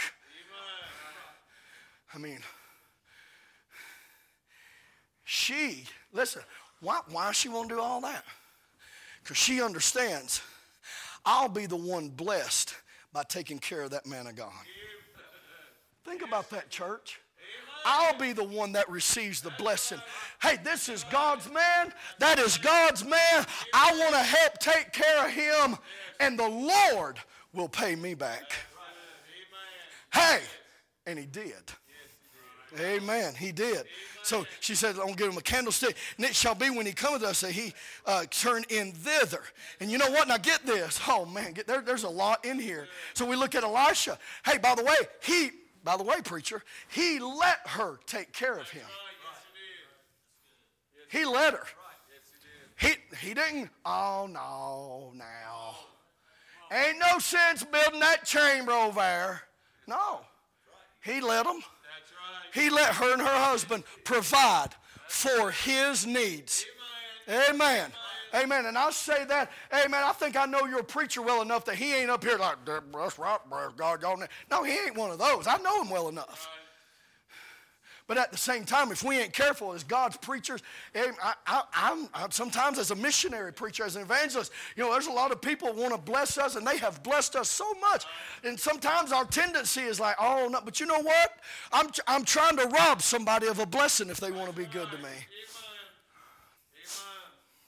I 2.13 2.17
mean, 2.17 2.39
she, 5.23 5.85
listen, 6.11 6.41
why, 6.81 6.99
why 7.09 7.31
she 7.31 7.47
want 7.49 7.69
to 7.69 7.75
do 7.75 7.81
all 7.81 8.01
that? 8.01 8.23
Because 9.23 9.37
she 9.37 9.61
understands 9.61 10.41
I'll 11.25 11.49
be 11.49 11.65
the 11.65 11.75
one 11.75 12.07
blessed 12.07 12.73
by 13.17 13.23
taking 13.23 13.57
care 13.57 13.81
of 13.81 13.89
that 13.89 14.05
man 14.05 14.27
of 14.27 14.35
God. 14.35 14.51
Think 16.05 16.21
about 16.21 16.51
that, 16.51 16.69
church. 16.69 17.19
I'll 17.83 18.15
be 18.19 18.31
the 18.31 18.43
one 18.43 18.73
that 18.73 18.87
receives 18.91 19.41
the 19.41 19.49
blessing. 19.57 19.97
Hey, 20.39 20.59
this 20.63 20.87
is 20.87 21.03
God's 21.05 21.51
man. 21.51 21.91
That 22.19 22.37
is 22.37 22.59
God's 22.59 23.03
man. 23.03 23.43
I 23.73 23.97
want 23.97 24.13
to 24.13 24.19
help 24.19 24.59
take 24.59 24.93
care 24.93 25.25
of 25.25 25.31
him, 25.31 25.79
and 26.19 26.37
the 26.37 26.47
Lord 26.47 27.17
will 27.53 27.67
pay 27.67 27.95
me 27.95 28.13
back. 28.13 28.51
Hey, 30.13 30.41
and 31.07 31.17
he 31.17 31.25
did. 31.25 31.71
Amen. 32.79 33.33
He 33.33 33.51
did. 33.51 33.83
So 34.23 34.45
she 34.59 34.75
said, 34.75 34.91
I'm 34.91 35.03
going 35.03 35.15
to 35.15 35.17
give 35.17 35.31
him 35.31 35.37
a 35.37 35.41
candlestick. 35.41 35.95
And 36.17 36.25
it 36.25 36.35
shall 36.35 36.55
be 36.55 36.69
when 36.69 36.85
he 36.85 36.91
cometh 36.91 37.23
us 37.23 37.41
that 37.41 37.51
he 37.51 37.73
uh, 38.05 38.25
turn 38.29 38.63
in 38.69 38.91
thither. 38.91 39.41
And 39.79 39.89
you 39.89 39.97
know 39.97 40.11
what? 40.11 40.27
Now 40.27 40.37
get 40.37 40.65
this. 40.65 40.99
Oh, 41.07 41.25
man, 41.25 41.53
get, 41.53 41.65
there, 41.65 41.81
there's 41.81 42.03
a 42.03 42.09
lot 42.09 42.43
in 42.43 42.59
here. 42.59 42.87
So 43.13 43.25
we 43.25 43.35
look 43.35 43.55
at 43.55 43.63
Elisha. 43.63 44.19
Hey, 44.45 44.57
by 44.57 44.75
the 44.75 44.83
way, 44.83 44.95
he, 45.23 45.51
by 45.83 45.95
the 45.95 46.03
way, 46.03 46.17
preacher, 46.23 46.61
he 46.89 47.19
let 47.19 47.59
her 47.65 47.99
take 48.05 48.33
care 48.33 48.57
of 48.57 48.69
him. 48.69 48.85
He 51.09 51.23
let 51.23 51.53
her. 51.53 51.63
He, 52.79 52.89
he 53.21 53.33
didn't, 53.33 53.69
oh, 53.85 54.27
no, 54.29 55.13
now. 55.15 55.77
Ain't 56.71 56.99
no 56.99 57.17
sense 57.19 57.63
building 57.63 58.01
that 58.01 58.25
chamber 58.25 58.73
over 58.73 58.99
there. 58.99 59.41
No. 59.87 60.19
He 61.01 61.21
let 61.21 61.45
them. 61.45 61.61
He 62.53 62.69
let 62.69 62.95
her 62.95 63.13
and 63.13 63.21
her 63.21 63.27
husband 63.27 63.83
provide 64.03 64.69
for 65.07 65.51
his 65.51 66.05
needs. 66.05 66.65
Amen. 67.29 67.91
Amen. 68.33 68.65
And 68.65 68.77
I 68.77 68.91
say 68.91 69.23
that, 69.25 69.51
amen. 69.73 70.03
I 70.03 70.11
think 70.11 70.35
I 70.35 70.45
know 70.45 70.65
your 70.65 70.83
preacher 70.83 71.21
well 71.21 71.41
enough 71.41 71.65
that 71.65 71.75
he 71.75 71.93
ain't 71.93 72.09
up 72.09 72.23
here 72.23 72.37
like, 72.37 72.57
that's 72.65 73.17
right, 73.17 73.39
God, 73.77 74.01
God. 74.01 74.27
No, 74.51 74.63
he 74.63 74.73
ain't 74.73 74.97
one 74.97 75.11
of 75.11 75.19
those. 75.19 75.47
I 75.47 75.57
know 75.57 75.81
him 75.81 75.89
well 75.89 76.09
enough. 76.09 76.49
But 78.07 78.17
at 78.17 78.31
the 78.31 78.37
same 78.37 78.63
time, 78.63 78.89
if 78.93 79.03
we 79.03 79.19
ain't 79.19 79.33
careful 79.33 79.73
as 79.73 79.83
God's 79.83 80.15
preachers, 80.15 80.63
eh, 80.95 81.11
I, 81.45 81.93
am 82.15 82.31
sometimes 82.31 82.79
as 82.79 82.89
a 82.91 82.95
missionary 82.95 83.51
preacher, 83.51 83.83
as 83.83 83.97
an 83.97 84.01
evangelist, 84.01 84.53
you 84.77 84.83
know, 84.83 84.93
there's 84.93 85.07
a 85.07 85.11
lot 85.11 85.33
of 85.33 85.41
people 85.41 85.73
want 85.73 85.93
to 85.93 85.99
bless 85.99 86.37
us, 86.37 86.55
and 86.55 86.65
they 86.65 86.77
have 86.77 87.03
blessed 87.03 87.35
us 87.35 87.49
so 87.49 87.65
much. 87.81 88.05
And 88.45 88.57
sometimes 88.57 89.11
our 89.11 89.25
tendency 89.25 89.81
is 89.81 89.99
like, 89.99 90.15
oh, 90.19 90.47
no, 90.49 90.61
but 90.63 90.79
you 90.79 90.85
know 90.85 91.01
what? 91.01 91.31
I'm, 91.73 91.89
I'm 92.07 92.23
trying 92.23 92.55
to 92.55 92.65
rob 92.67 93.01
somebody 93.01 93.47
of 93.47 93.59
a 93.59 93.65
blessing 93.65 94.09
if 94.09 94.21
they 94.21 94.31
want 94.31 94.49
to 94.49 94.55
be 94.55 94.65
good 94.65 94.89
to 94.89 94.97
me. 94.99 95.09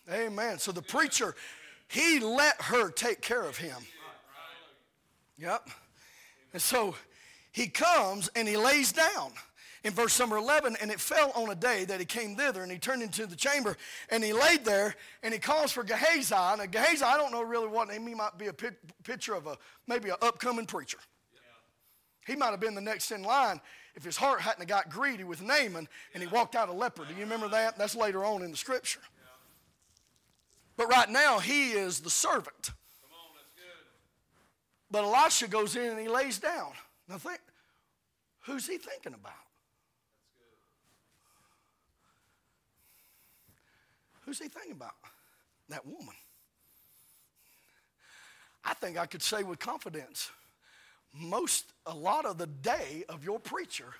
Amen. 0.10 0.28
Amen. 0.28 0.58
So 0.58 0.72
the 0.72 0.82
preacher, 0.82 1.36
he 1.90 2.22
let 2.22 2.62
her 2.62 2.92
take 2.92 3.22
care 3.22 3.44
of 3.44 3.58
him. 3.58 3.78
Yep. 5.38 5.70
And 6.54 6.62
so 6.62 6.96
he 7.52 7.68
comes 7.68 8.30
and 8.36 8.48
he 8.48 8.56
lays 8.56 8.94
down 8.94 9.34
in 9.84 9.94
verse 9.94 10.20
number 10.20 10.38
11, 10.38 10.78
and 10.82 10.92
it 10.92 11.00
fell 11.00 11.32
on 11.36 11.50
a 11.50 11.56
day 11.56 11.86
that 11.86 12.00
he 12.00 12.06
came 12.06 12.36
thither, 12.36 12.64
and 12.64 12.72
he 12.72 12.78
turned 12.78 13.02
into 13.02 13.26
the 13.26 13.36
chamber, 13.36 13.78
and 14.10 14.24
he 14.24 14.34
laid 14.34 14.66
there, 14.66 14.96
and 15.24 15.34
he 15.34 15.40
calls 15.40 15.72
for 15.72 15.84
Gehazi. 15.84 16.36
And 16.36 16.72
Gehazi, 16.72 17.04
I 17.04 17.18
don't 17.18 17.32
know 17.32 17.42
really 17.42 17.68
what 17.68 17.88
name, 17.88 18.06
he 18.08 18.16
might 18.16 18.38
be 18.38 18.48
a 18.48 18.54
picture 18.54 19.34
of 19.34 19.48
a 19.48 19.58
maybe 19.88 20.10
an 20.10 20.18
upcoming 20.22 20.66
preacher. 20.66 21.00
He 22.28 22.36
might 22.36 22.52
have 22.52 22.60
been 22.60 22.76
the 22.76 22.82
next 22.82 23.12
in 23.12 23.24
line 23.24 23.60
if 23.96 24.04
his 24.04 24.16
heart 24.16 24.42
hadn't 24.42 24.68
got 24.68 24.90
greedy 24.90 25.24
with 25.24 25.42
Naaman 25.42 25.88
and 26.14 26.22
he 26.22 26.28
walked 26.28 26.56
out 26.56 26.70
a 26.70 26.72
leper. 26.72 27.04
Do 27.06 27.14
you 27.16 27.22
remember 27.22 27.48
that? 27.50 27.78
That's 27.78 27.96
later 27.96 28.24
on 28.24 28.44
in 28.44 28.52
the 28.52 28.58
scripture. 28.58 29.00
But 30.78 30.90
right 30.90 31.10
now, 31.10 31.40
he 31.40 31.72
is 31.72 32.00
the 32.00 32.10
servant. 32.10 32.72
But 34.92 35.04
Elisha 35.04 35.48
goes 35.48 35.76
in 35.76 35.90
and 35.90 36.00
he 36.00 36.08
lays 36.08 36.40
down. 36.40 36.72
Now, 37.08 37.18
think, 37.18 37.40
who's 38.42 38.68
he 38.68 38.78
thinking 38.78 39.14
about? 39.14 39.34
Who's 44.30 44.38
he 44.38 44.48
thinking 44.48 44.74
about? 44.74 44.94
That 45.70 45.88
woman. 45.88 46.14
I 48.64 48.76
think 48.76 48.96
I 49.00 49.08
could 49.08 49.24
say 49.24 49.42
with 49.42 49.58
confidence 49.58 50.30
most, 51.12 51.66
a 51.88 51.96
lot 51.96 52.28
of 52.28 52.38
the 52.38 52.46
day 52.46 53.06
of 53.10 53.24
your 53.24 53.40
preacher 53.40 53.96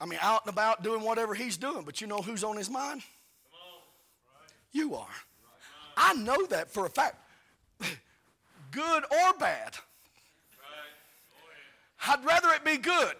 I 0.00 0.06
mean, 0.06 0.18
out 0.22 0.46
and 0.46 0.52
about 0.52 0.82
doing 0.82 1.02
whatever 1.02 1.34
he's 1.34 1.58
doing, 1.58 1.82
but 1.82 2.00
you 2.00 2.06
know 2.06 2.22
who's 2.22 2.42
on 2.42 2.56
his 2.56 2.70
mind? 2.70 3.02
You 4.72 4.94
are. 4.94 5.06
I 5.94 6.14
know 6.14 6.46
that 6.46 6.70
for 6.70 6.86
a 6.86 6.90
fact. 6.90 7.16
Good 8.70 9.04
or 9.10 9.32
bad. 9.38 9.76
I'd 12.06 12.24
rather 12.24 12.48
it 12.50 12.64
be 12.64 12.78
good. 12.78 13.12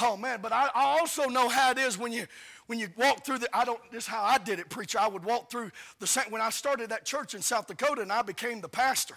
Oh 0.00 0.16
man, 0.16 0.38
but 0.40 0.52
I, 0.52 0.68
I 0.74 0.98
also 0.98 1.24
know 1.24 1.48
how 1.48 1.72
it 1.72 1.78
is 1.78 1.98
when 1.98 2.12
you 2.12 2.26
when 2.66 2.78
you 2.78 2.88
walk 2.96 3.24
through 3.24 3.38
the 3.38 3.56
I 3.56 3.64
don't 3.64 3.80
this 3.90 4.04
is 4.04 4.08
how 4.08 4.22
I 4.22 4.38
did 4.38 4.58
it, 4.58 4.68
preacher. 4.68 4.98
I 4.98 5.08
would 5.08 5.24
walk 5.24 5.50
through 5.50 5.70
the 5.98 6.26
when 6.30 6.42
I 6.42 6.50
started 6.50 6.90
that 6.90 7.04
church 7.04 7.34
in 7.34 7.42
South 7.42 7.66
Dakota 7.66 8.02
and 8.02 8.12
I 8.12 8.22
became 8.22 8.60
the 8.60 8.68
pastor. 8.68 9.16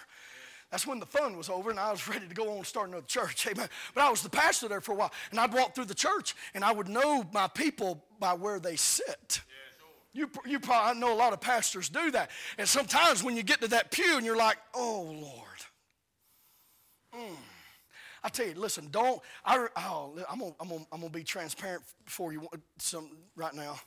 That's 0.71 0.85
when 0.85 0.99
the 0.99 1.05
fun 1.05 1.35
was 1.35 1.49
over 1.49 1.71
and 1.71 1.79
I 1.79 1.91
was 1.91 2.07
ready 2.07 2.27
to 2.27 2.33
go 2.33 2.51
on 2.51 2.57
and 2.57 2.65
start 2.65 2.89
another 2.89 3.05
church. 3.07 3.47
Amen. 3.51 3.67
But 3.93 4.03
I 4.03 4.09
was 4.09 4.21
the 4.21 4.29
pastor 4.29 4.67
there 4.67 4.81
for 4.81 4.91
a 4.91 4.95
while. 4.95 5.11
And 5.31 5.39
I'd 5.39 5.53
walk 5.53 5.75
through 5.75 5.85
the 5.85 5.95
church 5.95 6.35
and 6.53 6.63
I 6.63 6.71
would 6.71 6.87
know 6.87 7.27
my 7.33 7.47
people 7.47 8.03
by 8.19 8.33
where 8.33 8.59
they 8.59 8.75
sit. 8.75 9.41
You, 10.11 10.29
you 10.45 10.59
probably 10.59 10.91
I 10.91 10.99
know 10.99 11.13
a 11.13 11.15
lot 11.15 11.33
of 11.33 11.41
pastors 11.41 11.87
do 11.87 12.11
that. 12.11 12.31
And 12.57 12.67
sometimes 12.67 13.23
when 13.23 13.37
you 13.37 13.43
get 13.43 13.61
to 13.61 13.67
that 13.69 13.91
pew 13.91 14.17
and 14.17 14.25
you're 14.25 14.37
like, 14.37 14.57
oh, 14.73 15.03
Lord. 15.03 15.45
I 18.29 18.31
tell 18.31 18.45
you, 18.45 18.53
listen, 18.53 18.89
don't, 18.91 19.19
I, 19.43 19.65
oh, 19.75 20.13
I'm 20.29 20.37
going 20.37 20.51
to 20.51 20.57
I'm 20.61 20.69
gonna, 20.69 20.85
I'm 20.91 20.99
gonna 21.01 21.11
be 21.11 21.23
transparent 21.23 21.81
for 22.05 22.31
you 22.31 22.47
some, 22.77 23.09
right 23.35 23.55
now. 23.55 23.79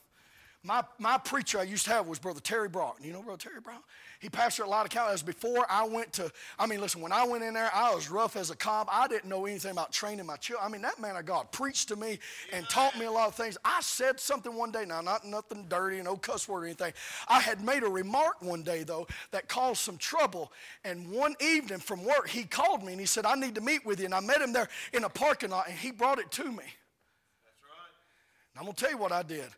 My, 0.65 0.81
my 0.97 1.17
preacher 1.17 1.59
I 1.59 1.63
used 1.63 1.83
to 1.85 1.91
have 1.91 2.07
was 2.07 2.19
Brother 2.19 2.39
Terry 2.39 2.69
Brock. 2.69 2.97
You 3.01 3.11
know 3.11 3.21
Brother 3.21 3.49
Terry 3.49 3.59
Brock? 3.59 3.83
He 4.21 4.29
pastored 4.29 4.63
a 4.63 4.69
lot 4.69 4.85
of 4.85 4.91
counties. 4.91 5.21
Before 5.21 5.65
I 5.69 5.83
went 5.85 6.13
to, 6.13 6.31
I 6.57 6.67
mean, 6.67 6.79
listen, 6.79 7.01
when 7.01 7.11
I 7.11 7.27
went 7.27 7.43
in 7.43 7.53
there, 7.53 7.69
I 7.73 7.93
was 7.93 8.09
rough 8.09 8.37
as 8.37 8.49
a 8.49 8.55
cob. 8.55 8.87
I 8.89 9.09
didn't 9.09 9.29
know 9.29 9.45
anything 9.45 9.71
about 9.71 9.91
training 9.91 10.25
my 10.25 10.37
children. 10.37 10.65
I 10.65 10.71
mean, 10.71 10.81
that 10.83 11.01
man 11.01 11.17
of 11.17 11.25
God 11.25 11.51
preached 11.51 11.89
to 11.89 11.97
me 11.97 12.17
and 12.53 12.67
taught 12.69 12.97
me 12.97 13.03
a 13.03 13.11
lot 13.11 13.27
of 13.27 13.35
things. 13.35 13.57
I 13.65 13.81
said 13.81 14.21
something 14.21 14.55
one 14.55 14.71
day, 14.71 14.85
now, 14.85 15.01
not 15.01 15.25
nothing 15.25 15.65
dirty, 15.67 16.01
no 16.01 16.15
cuss 16.15 16.47
word 16.47 16.63
or 16.63 16.65
anything. 16.65 16.93
I 17.27 17.41
had 17.41 17.61
made 17.61 17.83
a 17.83 17.89
remark 17.89 18.41
one 18.41 18.63
day, 18.63 18.83
though, 18.83 19.05
that 19.31 19.49
caused 19.49 19.81
some 19.81 19.97
trouble. 19.97 20.53
And 20.85 21.11
one 21.11 21.35
evening 21.41 21.79
from 21.79 22.05
work, 22.05 22.29
he 22.29 22.45
called 22.45 22.83
me 22.83 22.93
and 22.93 23.01
he 23.01 23.05
said, 23.05 23.25
I 23.25 23.35
need 23.35 23.55
to 23.55 23.61
meet 23.61 23.85
with 23.85 23.99
you. 23.99 24.05
And 24.05 24.13
I 24.13 24.21
met 24.21 24.41
him 24.41 24.53
there 24.53 24.69
in 24.93 25.03
a 25.03 25.09
parking 25.09 25.49
lot 25.49 25.67
and 25.67 25.77
he 25.77 25.91
brought 25.91 26.19
it 26.19 26.31
to 26.31 26.45
me. 26.45 26.55
That's 26.55 27.59
right. 27.67 28.57
I'm 28.57 28.63
going 28.63 28.73
to 28.73 28.81
tell 28.81 28.91
you 28.91 28.97
what 28.97 29.11
I 29.11 29.23
did. 29.23 29.49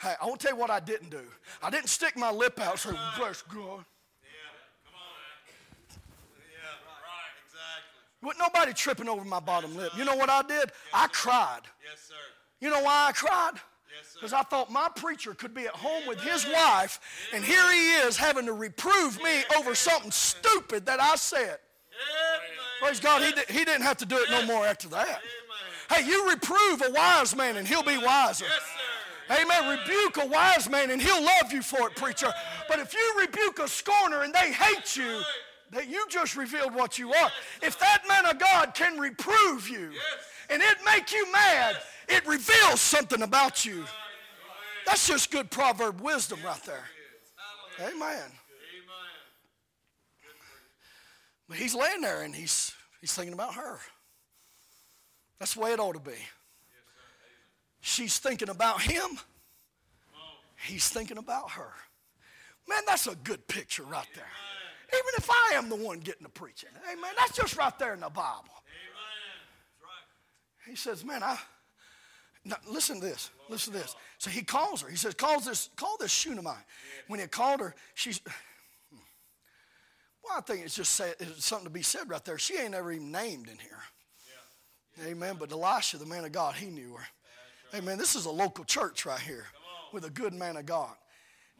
Hey, 0.00 0.14
I 0.20 0.26
want 0.26 0.40
to 0.40 0.46
tell 0.46 0.56
you 0.56 0.60
what 0.60 0.70
I 0.70 0.80
didn't 0.80 1.10
do. 1.10 1.22
I 1.62 1.70
didn't 1.70 1.88
stick 1.88 2.16
my 2.16 2.30
lip 2.30 2.60
out 2.60 2.72
and 2.72 2.80
say, 2.80 2.90
bless 3.16 3.42
God. 3.42 3.56
Yeah, 3.56 4.40
come 4.84 4.94
on. 4.94 5.14
Yeah, 6.52 6.68
right, 7.00 7.34
exactly. 7.46 8.28
With 8.28 8.36
nobody 8.38 8.72
tripping 8.72 9.08
over 9.08 9.24
my 9.24 9.40
bottom 9.40 9.76
lip. 9.76 9.92
You 9.96 10.04
know 10.04 10.16
what 10.16 10.28
I 10.28 10.42
did? 10.42 10.72
I 10.92 11.06
cried. 11.08 11.60
Yes, 11.88 12.00
sir. 12.08 12.14
You 12.60 12.70
know 12.70 12.82
why 12.82 13.08
I 13.08 13.12
cried? 13.12 13.52
Yes, 13.54 14.08
sir. 14.12 14.18
Because 14.20 14.32
I 14.32 14.42
thought 14.42 14.70
my 14.70 14.88
preacher 14.94 15.34
could 15.34 15.54
be 15.54 15.66
at 15.66 15.74
home 15.74 16.06
with 16.06 16.20
his 16.20 16.46
wife, 16.52 17.00
and 17.32 17.44
here 17.44 17.72
he 17.72 17.92
is 18.06 18.16
having 18.16 18.46
to 18.46 18.52
reprove 18.52 19.22
me 19.22 19.44
over 19.56 19.74
something 19.74 20.10
stupid 20.10 20.86
that 20.86 21.00
I 21.00 21.14
said. 21.16 21.58
Praise 22.80 22.98
God, 23.00 23.22
he, 23.22 23.30
did, 23.32 23.48
he 23.48 23.64
didn't 23.64 23.82
have 23.82 23.96
to 23.98 24.06
do 24.06 24.16
it 24.16 24.30
no 24.30 24.44
more 24.46 24.66
after 24.66 24.88
that. 24.88 25.22
Hey, 25.90 26.04
you 26.06 26.28
reprove 26.28 26.82
a 26.86 26.90
wise 26.90 27.36
man, 27.36 27.56
and 27.56 27.68
he'll 27.68 27.84
be 27.84 27.98
wiser. 27.98 28.46
Amen. 29.30 29.78
Rebuke 29.78 30.18
a 30.22 30.26
wise 30.26 30.68
man 30.68 30.90
and 30.90 31.00
he'll 31.00 31.22
love 31.22 31.52
you 31.52 31.62
for 31.62 31.88
it, 31.88 31.96
preacher. 31.96 32.32
But 32.68 32.78
if 32.78 32.92
you 32.92 33.14
rebuke 33.18 33.58
a 33.58 33.68
scorner 33.68 34.22
and 34.22 34.34
they 34.34 34.52
hate 34.52 34.96
you, 34.96 35.22
that 35.72 35.88
you 35.88 36.06
just 36.08 36.36
revealed 36.36 36.74
what 36.74 36.98
you 36.98 37.12
are. 37.12 37.30
If 37.62 37.78
that 37.80 38.02
man 38.08 38.26
of 38.26 38.38
God 38.38 38.74
can 38.74 38.98
reprove 38.98 39.68
you 39.68 39.90
and 40.50 40.62
it 40.62 40.76
make 40.84 41.12
you 41.12 41.30
mad, 41.32 41.76
it 42.08 42.26
reveals 42.26 42.80
something 42.80 43.22
about 43.22 43.64
you. 43.64 43.84
That's 44.86 45.08
just 45.08 45.30
good 45.30 45.50
proverb 45.50 46.00
wisdom 46.00 46.38
right 46.44 46.62
there. 46.64 46.84
Amen. 47.80 48.30
But 51.48 51.58
he's 51.58 51.74
laying 51.74 52.00
there 52.00 52.22
and 52.22 52.34
he's 52.34 52.72
he's 53.00 53.12
thinking 53.12 53.34
about 53.34 53.54
her. 53.54 53.78
That's 55.38 55.54
the 55.54 55.60
way 55.60 55.72
it 55.72 55.80
ought 55.80 55.94
to 55.94 56.00
be. 56.00 56.16
She's 57.86 58.16
thinking 58.16 58.48
about 58.48 58.80
him. 58.80 59.18
He's 60.56 60.88
thinking 60.88 61.18
about 61.18 61.50
her. 61.50 61.70
Man, 62.66 62.80
that's 62.86 63.06
a 63.06 63.14
good 63.14 63.46
picture 63.46 63.82
right 63.82 64.06
there. 64.14 64.24
Even 64.88 65.10
if 65.18 65.28
I 65.30 65.52
am 65.56 65.68
the 65.68 65.76
one 65.76 66.00
getting 66.00 66.22
the 66.22 66.30
preaching. 66.30 66.70
Amen. 66.90 67.10
That's 67.18 67.36
just 67.36 67.58
right 67.58 67.78
there 67.78 67.92
in 67.92 68.00
the 68.00 68.08
Bible. 68.08 68.48
He 70.66 70.76
says, 70.76 71.04
Man, 71.04 71.22
I 71.22 71.38
now, 72.46 72.56
listen 72.66 73.00
to 73.00 73.06
this. 73.06 73.30
Listen 73.50 73.74
to 73.74 73.80
this. 73.80 73.94
So 74.16 74.30
he 74.30 74.42
calls 74.42 74.80
her. 74.80 74.88
He 74.88 74.96
says, 74.96 75.14
calls 75.14 75.44
this, 75.44 75.68
call 75.76 75.96
this 75.98 76.10
Shunammite. 76.10 76.56
When 77.08 77.20
he 77.20 77.26
called 77.26 77.60
her, 77.60 77.74
she's 77.94 78.20
well, 80.22 80.38
I 80.38 80.40
think 80.40 80.64
it's 80.64 80.74
just 80.74 80.92
say, 80.92 81.12
it's 81.20 81.44
something 81.44 81.66
to 81.66 81.72
be 81.72 81.82
said 81.82 82.08
right 82.08 82.24
there. 82.24 82.38
She 82.38 82.56
ain't 82.56 82.74
ever 82.74 82.92
even 82.92 83.12
named 83.12 83.48
in 83.48 83.58
here. 83.58 83.82
Yeah. 84.98 85.10
Amen. 85.10 85.36
But 85.38 85.52
Elisha, 85.52 85.98
the 85.98 86.06
man 86.06 86.24
of 86.24 86.32
God, 86.32 86.54
he 86.54 86.70
knew 86.70 86.94
her. 86.94 87.06
Amen. 87.74 87.98
This 87.98 88.14
is 88.14 88.26
a 88.26 88.30
local 88.30 88.64
church 88.64 89.04
right 89.04 89.18
here 89.18 89.46
with 89.92 90.04
a 90.04 90.10
good 90.10 90.32
man 90.32 90.56
of 90.56 90.64
God. 90.64 90.92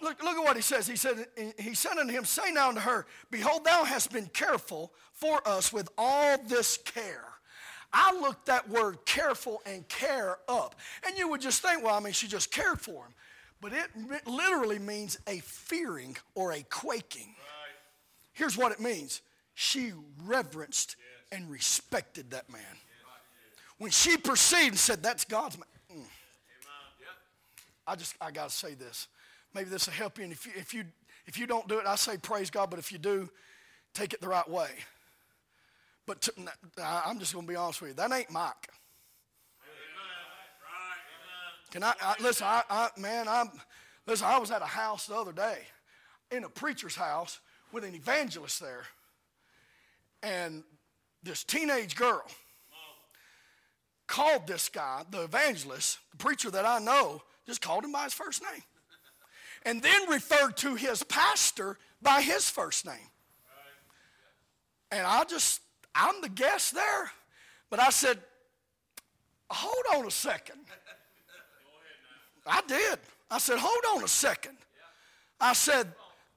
Look, 0.01 0.23
look 0.23 0.37
at 0.37 0.45
what 0.45 0.55
he 0.55 0.63
says. 0.63 0.87
He 0.87 0.97
said, 0.97 1.27
He 1.59 1.75
said 1.75 1.97
unto 1.99 2.13
him, 2.13 2.25
Say 2.25 2.53
now 2.53 2.69
unto 2.69 2.81
her, 2.81 3.07
Behold, 3.31 3.65
thou 3.65 3.85
hast 3.85 4.13
been 4.13 4.27
careful 4.27 4.93
for 5.13 5.47
us 5.47 5.73
with 5.73 5.89
all 5.99 6.39
this 6.47 6.77
care. 6.77 7.25
I 7.93 8.13
looked 8.21 8.47
that 8.47 8.69
word 8.69 8.99
careful 9.07 9.63
and 9.67 9.89
care 9.89 10.39
up. 10.49 10.75
And 11.07 11.17
you 11.17 11.29
would 11.29 11.41
just 11.41 11.63
think, 11.63 11.83
well, 11.85 11.95
I 11.95 12.01
mean, 12.01 12.13
she 12.13 12.27
just 12.27 12.51
cared 12.51 12.81
for 12.81 13.05
him. 13.05 13.15
But 13.61 13.73
it 13.73 14.27
literally 14.27 14.81
means 14.81 15.19
a 15.27 15.39
fearing 15.39 16.17
or 16.35 16.53
a 16.53 16.63
quaking. 16.63 17.29
Right. 17.29 17.77
Here's 18.33 18.57
what 18.57 18.73
it 18.73 18.81
means 18.81 19.23
she 19.55 19.93
reverenced 20.25 20.97
yes. 20.99 21.41
and 21.41 21.51
respected 21.51 22.33
that 22.33 22.51
man. 22.51 22.63
Yes. 22.63 22.81
When 23.79 23.91
she 23.91 24.17
perceived 24.17 24.71
and 24.71 24.79
said, 24.79 25.03
That's 25.03 25.25
God's 25.25 25.57
man. 25.57 25.67
I 27.87 27.97
just, 27.97 28.15
I 28.21 28.31
got 28.31 28.49
to 28.49 28.55
say 28.55 28.75
this. 28.75 29.09
Maybe 29.55 29.71
this 29.71 29.87
will 29.87 29.95
help 29.95 30.19
you. 30.19 30.25
And 30.25 30.33
if 30.33 30.47
you, 30.47 30.53
if 30.57 30.75
you, 30.75 30.85
if 31.27 31.39
you 31.39 31.47
don't 31.47 31.69
do 31.69 31.79
it, 31.79 31.87
I 31.87 31.97
say 31.97 32.17
praise 32.17 32.51
God. 32.51 32.71
But 32.71 32.79
if 32.79 32.91
you 32.91 32.99
do, 32.99 33.29
take 33.95 34.13
it 34.13 34.21
the 34.21 34.29
right 34.29 34.49
way. 34.49 34.71
But 36.07 36.23
to, 36.23 36.33
I'm 36.83 37.19
just 37.19 37.33
going 37.33 37.47
to 37.47 37.51
be 37.51 37.57
honest 37.57 37.81
with 37.81 37.91
you. 37.91 37.95
That 37.95 38.13
ain't 38.13 38.31
Mike. 38.31 38.69
Can 41.71 41.83
I, 41.83 41.93
I 42.01 42.15
listen? 42.23 42.47
I, 42.47 42.63
I, 42.71 42.89
man, 42.97 43.27
I'm 43.27 43.51
listen. 44.07 44.29
I 44.29 44.39
was 44.39 44.53
at 44.53 44.63
a 44.63 44.67
house 44.67 45.09
the 45.09 45.17
other 45.17 45.33
day, 45.33 45.59
in 46.31 46.45
a 46.45 46.49
preacher's 46.49 46.95
house 46.95 47.41
with 47.73 47.83
an 47.83 47.97
evangelist 47.97 48.61
there, 48.61 48.85
and 50.23 50.63
this 51.25 51.43
teenage 51.43 51.97
girl 51.97 52.23
called 54.07 54.47
this 54.47 54.69
guy, 54.69 55.03
the 55.11 55.23
evangelist, 55.23 55.99
the 56.13 56.17
preacher 56.19 56.49
that 56.51 56.65
I 56.65 56.79
know, 56.79 57.23
just 57.47 57.61
called 57.61 57.85
him 57.85 57.93
by 57.93 58.05
his 58.05 58.15
first 58.15 58.43
name 58.43 58.63
and 59.65 59.83
then 59.83 60.09
referred 60.09 60.57
to 60.59 60.75
his 60.75 61.03
pastor 61.05 61.79
by 62.03 62.21
his 62.21 62.49
first 62.51 62.87
name. 62.87 63.11
And 64.91 65.07
I 65.07 65.25
just, 65.25 65.61
I'm 65.95 66.21
the 66.21 66.29
guest 66.29 66.75
there. 66.75 67.11
But 67.71 67.81
I 67.81 67.91
said, 67.91 68.19
hold 69.51 70.01
on 70.01 70.07
a 70.07 70.11
second. 70.11 70.61
I 72.47 72.61
did. 72.69 72.99
I 73.31 73.39
said, 73.39 73.59
hold 73.59 73.97
on 73.97 74.05
a 74.05 74.09
second. 74.09 74.59
I 75.41 75.55
said, 75.55 75.89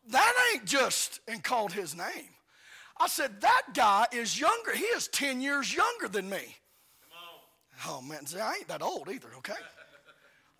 that 0.09 0.33
ain't 0.53 0.65
just, 0.65 1.19
and 1.27 1.43
called 1.43 1.73
his 1.73 1.95
name. 1.95 2.29
I 2.99 3.07
said, 3.07 3.41
that 3.41 3.63
guy 3.73 4.07
is 4.11 4.39
younger. 4.39 4.73
He 4.73 4.85
is 4.85 5.07
10 5.09 5.41
years 5.41 5.75
younger 5.75 6.07
than 6.07 6.29
me. 6.29 6.55
Oh, 7.87 8.01
man, 8.01 8.25
see, 8.25 8.39
I 8.39 8.55
ain't 8.55 8.67
that 8.69 8.81
old 8.81 9.09
either, 9.09 9.27
okay? 9.37 9.53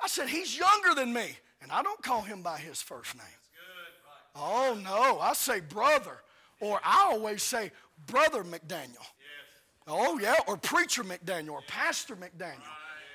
I 0.01 0.07
said, 0.07 0.29
he's 0.29 0.57
younger 0.57 0.93
than 0.95 1.13
me. 1.13 1.37
And 1.61 1.71
I 1.71 1.81
don't 1.81 2.01
call 2.01 2.21
him 2.21 2.41
by 2.41 2.57
his 2.57 2.81
first 2.81 3.15
name. 3.15 3.25
Oh, 4.35 4.77
no. 4.83 5.19
I 5.19 5.33
say 5.33 5.59
brother. 5.59 6.17
Or 6.59 6.79
I 6.83 7.09
always 7.11 7.43
say 7.43 7.71
Brother 8.05 8.43
McDaniel. 8.43 9.05
Oh, 9.87 10.19
yeah. 10.19 10.35
Or 10.47 10.57
Preacher 10.57 11.03
McDaniel 11.03 11.51
or 11.51 11.61
Pastor 11.67 12.15
McDaniel. 12.15 12.61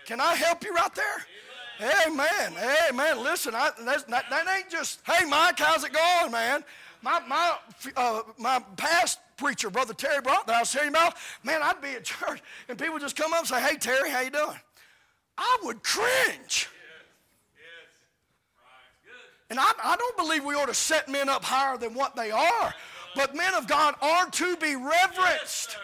Can 0.07 0.21
I 0.21 0.35
help 0.35 0.65
you 0.65 0.73
right 0.73 0.95
there? 0.95 1.93
Amen. 2.07 2.55
Amen. 2.89 3.23
Listen, 3.23 3.55
I, 3.55 3.71
that, 3.85 4.09
that, 4.09 4.47
ain't 4.57 4.69
just, 4.69 5.01
hey, 5.07 5.25
Mike, 5.25 5.59
how's 5.59 5.85
it 5.85 5.93
going, 5.93 6.33
man? 6.33 6.65
My, 7.03 7.21
my, 7.27 7.57
uh, 7.97 8.23
my 8.39 8.63
past 8.77 9.19
preacher, 9.37 9.71
Brother 9.71 9.95
Terry 9.95 10.21
Brock, 10.21 10.47
that 10.47 10.57
I 10.57 10.61
was 10.61 10.71
telling 10.71 10.89
you 10.89 10.93
about, 10.93 11.17
man, 11.43 11.61
I'd 11.63 11.81
be 11.81 11.89
at 11.91 12.05
church 12.05 12.41
and 12.69 12.79
people 12.79 12.99
just 12.99 13.17
come 13.17 13.33
up 13.33 13.41
and 13.41 13.49
say, 13.49 13.61
hey, 13.61 13.77
Terry, 13.77 14.11
how 14.11 14.21
you 14.21 14.31
doing? 14.31 14.57
I 15.37 15.59
would 15.63 15.83
cringe. 15.83 16.69
And 19.51 19.61
I, 19.61 19.71
I 19.85 19.97
don't 19.97 20.17
believe 20.17 20.45
we 20.45 20.55
ought 20.55 20.69
to 20.69 20.75
set 20.75 21.11
men 21.11 21.29
up 21.29 21.45
higher 21.45 21.77
than 21.77 21.93
what 21.93 22.17
they 22.17 22.31
are. 22.31 22.75
But 23.15 23.37
men 23.37 23.53
of 23.55 23.67
God 23.67 23.95
are 24.01 24.31
to 24.31 24.57
be 24.57 24.77
reverenced. 24.77 25.77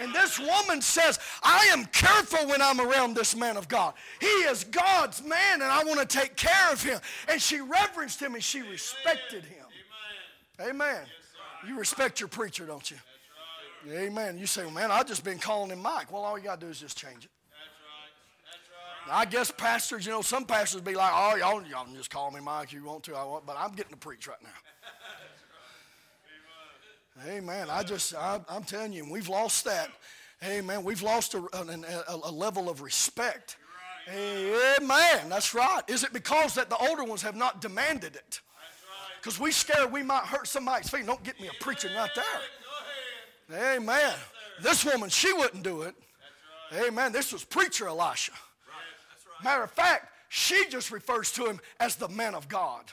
And 0.00 0.12
this 0.12 0.40
woman 0.40 0.82
says, 0.82 1.20
I 1.42 1.66
am 1.66 1.84
careful 1.86 2.48
when 2.48 2.60
I'm 2.60 2.80
around 2.80 3.14
this 3.14 3.36
man 3.36 3.56
of 3.56 3.68
God. 3.68 3.94
He 4.20 4.26
is 4.26 4.64
God's 4.64 5.22
man, 5.22 5.62
and 5.62 5.64
I 5.64 5.84
want 5.84 6.00
to 6.00 6.06
take 6.18 6.34
care 6.34 6.72
of 6.72 6.82
him. 6.82 6.98
And 7.28 7.40
she 7.40 7.60
reverenced 7.60 8.20
him 8.20 8.34
and 8.34 8.42
she 8.42 8.62
respected 8.62 9.44
him. 9.44 9.66
Amen. 10.60 11.04
You 11.68 11.78
respect 11.78 12.18
your 12.18 12.28
preacher, 12.28 12.66
don't 12.66 12.90
you? 12.90 12.96
Amen. 13.88 14.38
You 14.38 14.46
say, 14.46 14.64
well, 14.64 14.72
man, 14.72 14.90
I've 14.90 15.06
just 15.06 15.22
been 15.22 15.38
calling 15.38 15.70
him 15.70 15.80
Mike. 15.80 16.10
Well, 16.12 16.22
all 16.22 16.36
you 16.36 16.44
got 16.44 16.58
to 16.60 16.66
do 16.66 16.70
is 16.70 16.80
just 16.80 16.98
change 16.98 17.24
it. 17.24 17.30
I 19.10 19.24
guess 19.24 19.50
pastors, 19.50 20.06
you 20.06 20.12
know, 20.12 20.22
some 20.22 20.44
pastors 20.44 20.80
be 20.80 20.94
like, 20.94 21.12
oh, 21.14 21.36
y'all, 21.36 21.62
y'all 21.66 21.84
can 21.84 21.94
just 21.94 22.10
call 22.10 22.30
me 22.30 22.40
Mike 22.40 22.68
if 22.68 22.72
you 22.72 22.84
want 22.84 23.02
to. 23.04 23.14
I 23.14 23.24
want, 23.24 23.46
but 23.46 23.56
I'm 23.58 23.72
getting 23.72 23.92
to 23.92 23.98
preach 23.98 24.28
right 24.28 24.42
now. 24.42 24.50
Amen. 27.26 27.68
I 27.70 27.82
just, 27.82 28.14
I, 28.14 28.40
am 28.48 28.64
telling 28.64 28.92
you, 28.92 29.10
we've 29.10 29.28
lost 29.28 29.64
that. 29.64 29.90
Amen. 30.44 30.82
We've 30.82 31.02
lost 31.02 31.34
a, 31.34 31.38
a, 31.52 32.20
a 32.24 32.30
level 32.30 32.68
of 32.68 32.80
respect. 32.80 33.56
Amen. 34.08 35.28
That's 35.28 35.54
right. 35.54 35.82
Is 35.86 36.02
it 36.04 36.12
because 36.12 36.54
that 36.54 36.68
the 36.68 36.76
older 36.76 37.04
ones 37.04 37.22
have 37.22 37.36
not 37.36 37.60
demanded 37.60 38.16
it? 38.16 38.40
Because 39.20 39.38
we 39.38 39.52
scared 39.52 39.92
we 39.92 40.02
might 40.02 40.24
hurt 40.24 40.48
somebody's 40.48 40.90
feelings. 40.90 41.06
Don't 41.06 41.22
get 41.22 41.40
me 41.40 41.48
a 41.48 41.62
preaching 41.62 41.94
right 41.94 42.10
there. 43.48 43.76
Amen. 43.76 44.14
This 44.60 44.84
woman, 44.84 45.08
she 45.10 45.32
wouldn't 45.32 45.62
do 45.62 45.82
it. 45.82 45.94
Amen. 46.74 47.12
This 47.12 47.32
was 47.32 47.44
preacher 47.44 47.86
Elisha. 47.86 48.32
Matter 49.44 49.62
of 49.62 49.70
fact, 49.70 50.08
she 50.28 50.68
just 50.68 50.90
refers 50.90 51.32
to 51.32 51.46
him 51.46 51.60
as 51.78 51.96
the 51.96 52.08
man 52.08 52.34
of 52.34 52.48
God. 52.48 52.84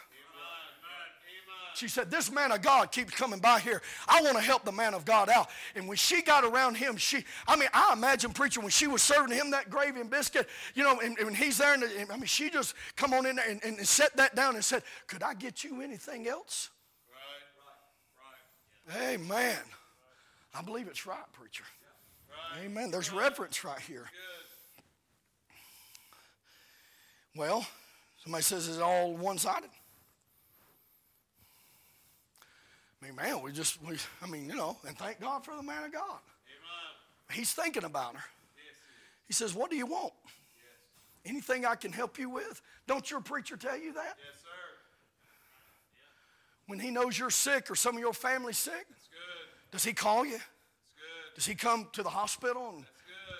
She 1.79 1.87
said, 1.87 2.11
This 2.11 2.29
man 2.29 2.51
of 2.51 2.61
God 2.61 2.91
keeps 2.91 3.13
coming 3.13 3.39
by 3.39 3.59
here. 3.59 3.81
I 4.07 4.21
want 4.21 4.35
to 4.35 4.43
help 4.43 4.65
the 4.65 4.71
man 4.71 4.93
of 4.93 5.05
God 5.05 5.29
out. 5.29 5.49
And 5.75 5.87
when 5.87 5.95
she 5.95 6.21
got 6.21 6.43
around 6.43 6.75
him, 6.75 6.97
she, 6.97 7.23
I 7.47 7.55
mean, 7.55 7.69
I 7.73 7.93
imagine 7.93 8.31
preacher 8.31 8.59
when 8.59 8.69
she 8.69 8.87
was 8.87 9.01
serving 9.01 9.33
him 9.33 9.51
that 9.51 9.69
gravy 9.69 10.01
and 10.01 10.09
biscuit, 10.09 10.49
you 10.75 10.83
know, 10.83 10.99
and, 10.99 11.17
and 11.17 11.35
he's 11.35 11.57
there, 11.57 11.73
and, 11.73 11.83
and, 11.83 12.11
I 12.11 12.17
mean, 12.17 12.25
she 12.25 12.49
just 12.49 12.73
come 12.97 13.13
on 13.13 13.25
in 13.25 13.37
there 13.37 13.49
and, 13.49 13.63
and, 13.63 13.87
set 13.87 14.15
that 14.17 14.35
down 14.35 14.55
and 14.55 14.63
said, 14.63 14.83
Could 15.07 15.23
I 15.23 15.33
get 15.33 15.63
you 15.63 15.81
anything 15.81 16.27
else? 16.27 16.69
Right, 18.89 18.97
right, 18.97 19.13
right. 19.13 19.13
Amen. 19.13 19.59
I 20.53 20.61
believe 20.61 20.87
it's 20.87 21.05
right, 21.05 21.31
preacher. 21.31 21.63
Right. 22.29 22.65
Amen. 22.65 22.91
There's 22.91 23.13
reverence 23.13 23.63
right 23.63 23.79
here. 23.79 24.07
Well, 27.35 27.65
somebody 28.23 28.43
says 28.43 28.67
it's 28.67 28.79
all 28.79 29.15
one 29.15 29.37
sided. 29.37 29.69
I 33.01 33.05
mean, 33.05 33.15
man, 33.15 33.41
we 33.41 33.51
just, 33.51 33.81
we, 33.83 33.97
I 34.21 34.27
mean, 34.27 34.45
you 34.47 34.55
know, 34.55 34.77
and 34.85 34.97
thank 34.97 35.21
God 35.21 35.45
for 35.45 35.55
the 35.55 35.63
man 35.63 35.85
of 35.85 35.93
God. 35.93 36.01
Amen. 36.03 37.31
He's 37.31 37.53
thinking 37.53 37.85
about 37.85 38.15
her. 38.15 38.23
Yes, 38.57 38.75
he 39.27 39.33
says, 39.33 39.53
What 39.55 39.69
do 39.69 39.77
you 39.77 39.85
want? 39.85 40.11
Yes. 40.25 41.31
Anything 41.31 41.65
I 41.65 41.75
can 41.75 41.93
help 41.93 42.19
you 42.19 42.29
with? 42.29 42.61
Don't 42.87 43.09
your 43.09 43.21
preacher 43.21 43.55
tell 43.55 43.77
you 43.77 43.93
that? 43.93 44.17
Yes, 44.17 44.41
sir. 44.41 44.49
When 46.67 46.79
he 46.79 46.91
knows 46.91 47.17
you're 47.17 47.29
sick 47.29 47.71
or 47.71 47.75
some 47.75 47.95
of 47.95 48.01
your 48.01 48.13
family's 48.13 48.57
sick, 48.57 48.85
does 49.71 49.83
he 49.83 49.93
call 49.93 50.25
you? 50.25 50.39
Does 51.35 51.45
he 51.45 51.55
come 51.55 51.87
to 51.93 52.03
the 52.03 52.09
hospital? 52.09 52.73
And, 52.75 52.85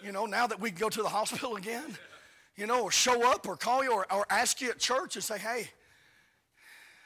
you 0.04 0.12
know, 0.12 0.26
now 0.26 0.48
that 0.48 0.60
we 0.60 0.70
can 0.70 0.80
go 0.80 0.90
to 0.90 1.02
the 1.02 1.10
hospital 1.10 1.58
again, 1.58 1.98
you 2.60 2.68
know, 2.68 2.84
or 2.84 2.91
show 2.91 3.32
up 3.32 3.47
or 3.47 3.55
call 3.55 3.84
you 3.84 3.93
or, 3.93 4.05
or 4.12 4.26
ask 4.30 4.62
you 4.62 4.70
at 4.70 4.80
church 4.80 5.16
and 5.16 5.24
say, 5.24 5.39
hey, 5.39 5.70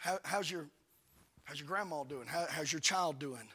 how, 0.02 0.20
how's 0.24 0.50
your 0.50 0.68
How's 1.44 1.60
your 1.60 1.68
grandma 1.68 2.04
doing? 2.04 2.26
How, 2.26 2.46
how's 2.50 2.72
your 2.72 2.80
child 2.80 3.20
doing? 3.20 3.48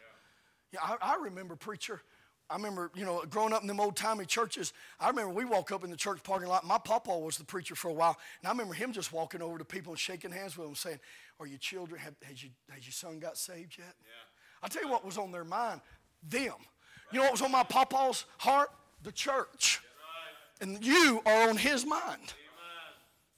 Yeah, 0.72 0.80
yeah 0.80 0.96
I, 1.00 1.14
I, 1.14 1.16
remember 1.22 1.56
preacher. 1.56 2.02
I 2.50 2.56
remember, 2.56 2.90
you 2.94 3.04
know, 3.04 3.24
growing 3.28 3.52
up 3.52 3.62
in 3.62 3.66
them 3.66 3.80
old 3.80 3.96
timey 3.96 4.24
churches. 4.24 4.72
I 5.00 5.08
remember 5.08 5.32
we 5.32 5.44
walk 5.44 5.72
up 5.72 5.84
in 5.84 5.90
the 5.90 5.96
church 5.96 6.22
parking 6.22 6.48
lot. 6.48 6.66
My 6.66 6.78
papa 6.78 7.16
was 7.16 7.36
the 7.36 7.44
preacher 7.44 7.74
for 7.74 7.88
a 7.88 7.92
while, 7.92 8.16
and 8.40 8.48
I 8.48 8.50
remember 8.50 8.74
him 8.74 8.92
just 8.92 9.12
walking 9.12 9.42
over 9.42 9.58
to 9.58 9.64
people 9.64 9.92
and 9.92 9.98
shaking 9.98 10.30
hands 10.30 10.56
with 10.56 10.66
them, 10.66 10.74
saying, 10.74 10.98
"Are 11.40 11.46
your 11.46 11.58
children? 11.58 12.00
Have, 12.00 12.14
has, 12.24 12.42
you, 12.42 12.50
has 12.70 12.84
your 12.84 12.92
son 12.92 13.18
got 13.18 13.36
saved 13.36 13.76
yet?" 13.78 13.94
Yeah. 14.00 14.62
I 14.62 14.68
tell 14.68 14.82
you 14.82 14.88
what 14.88 15.04
was 15.04 15.18
on 15.18 15.32
their 15.32 15.44
mind. 15.44 15.80
Them. 16.22 16.54
You 17.12 17.18
know 17.18 17.24
what 17.24 17.32
was 17.32 17.42
on 17.42 17.52
my 17.52 17.64
papa's 17.64 18.24
heart? 18.38 18.70
The 19.02 19.12
church. 19.12 19.80
And 20.60 20.84
you 20.84 21.22
are 21.24 21.48
on 21.48 21.56
his 21.56 21.86
mind. 21.86 22.04
Amen. 22.06 22.34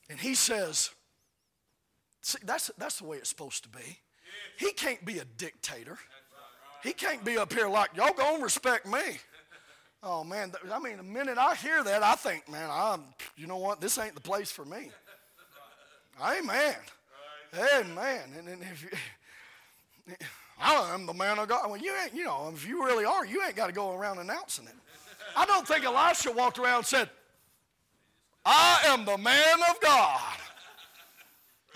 And 0.08 0.18
he 0.18 0.34
says, 0.34 0.90
see, 2.22 2.38
that's, 2.44 2.70
that's 2.78 2.98
the 2.98 3.04
way 3.04 3.18
it's 3.18 3.28
supposed 3.28 3.62
to 3.64 3.68
be. 3.68 3.98
He 4.58 4.72
can't 4.72 5.04
be 5.04 5.18
a 5.18 5.24
dictator. 5.36 5.98
He 6.82 6.92
can't 6.92 7.24
be 7.24 7.36
up 7.36 7.52
here 7.52 7.68
like, 7.68 7.90
y'all 7.94 8.14
gonna 8.16 8.42
respect 8.42 8.86
me. 8.86 9.18
Oh 10.02 10.24
man, 10.24 10.52
I 10.72 10.78
mean, 10.78 10.96
the 10.96 11.02
minute 11.02 11.36
I 11.36 11.54
hear 11.54 11.84
that, 11.84 12.02
I 12.02 12.14
think, 12.14 12.48
man, 12.50 12.70
I'm, 12.72 13.02
you 13.36 13.46
know 13.46 13.58
what, 13.58 13.82
this 13.82 13.98
ain't 13.98 14.14
the 14.14 14.20
place 14.20 14.50
for 14.50 14.64
me. 14.64 14.90
Amen. 16.22 16.74
Amen. 17.54 18.20
And, 18.38 18.48
and 18.48 18.62
if 18.62 18.82
you, 18.82 20.16
I 20.60 20.94
am 20.94 21.06
the 21.06 21.14
man 21.14 21.38
of 21.38 21.48
God. 21.48 21.70
Well, 21.70 21.80
you 21.80 21.94
ain't, 22.02 22.14
you 22.14 22.24
know, 22.24 22.50
if 22.54 22.66
you 22.66 22.84
really 22.84 23.04
are, 23.04 23.26
you 23.26 23.42
ain't 23.42 23.56
got 23.56 23.66
to 23.66 23.72
go 23.72 23.94
around 23.94 24.18
announcing 24.18 24.66
it. 24.66 24.74
I 25.36 25.46
don't 25.46 25.66
think 25.66 25.84
Elisha 25.84 26.32
walked 26.32 26.58
around 26.58 26.78
and 26.78 26.86
said, 26.86 27.10
I 28.44 28.82
am 28.86 29.04
the 29.04 29.18
man 29.18 29.58
of 29.70 29.80
God. 29.80 30.20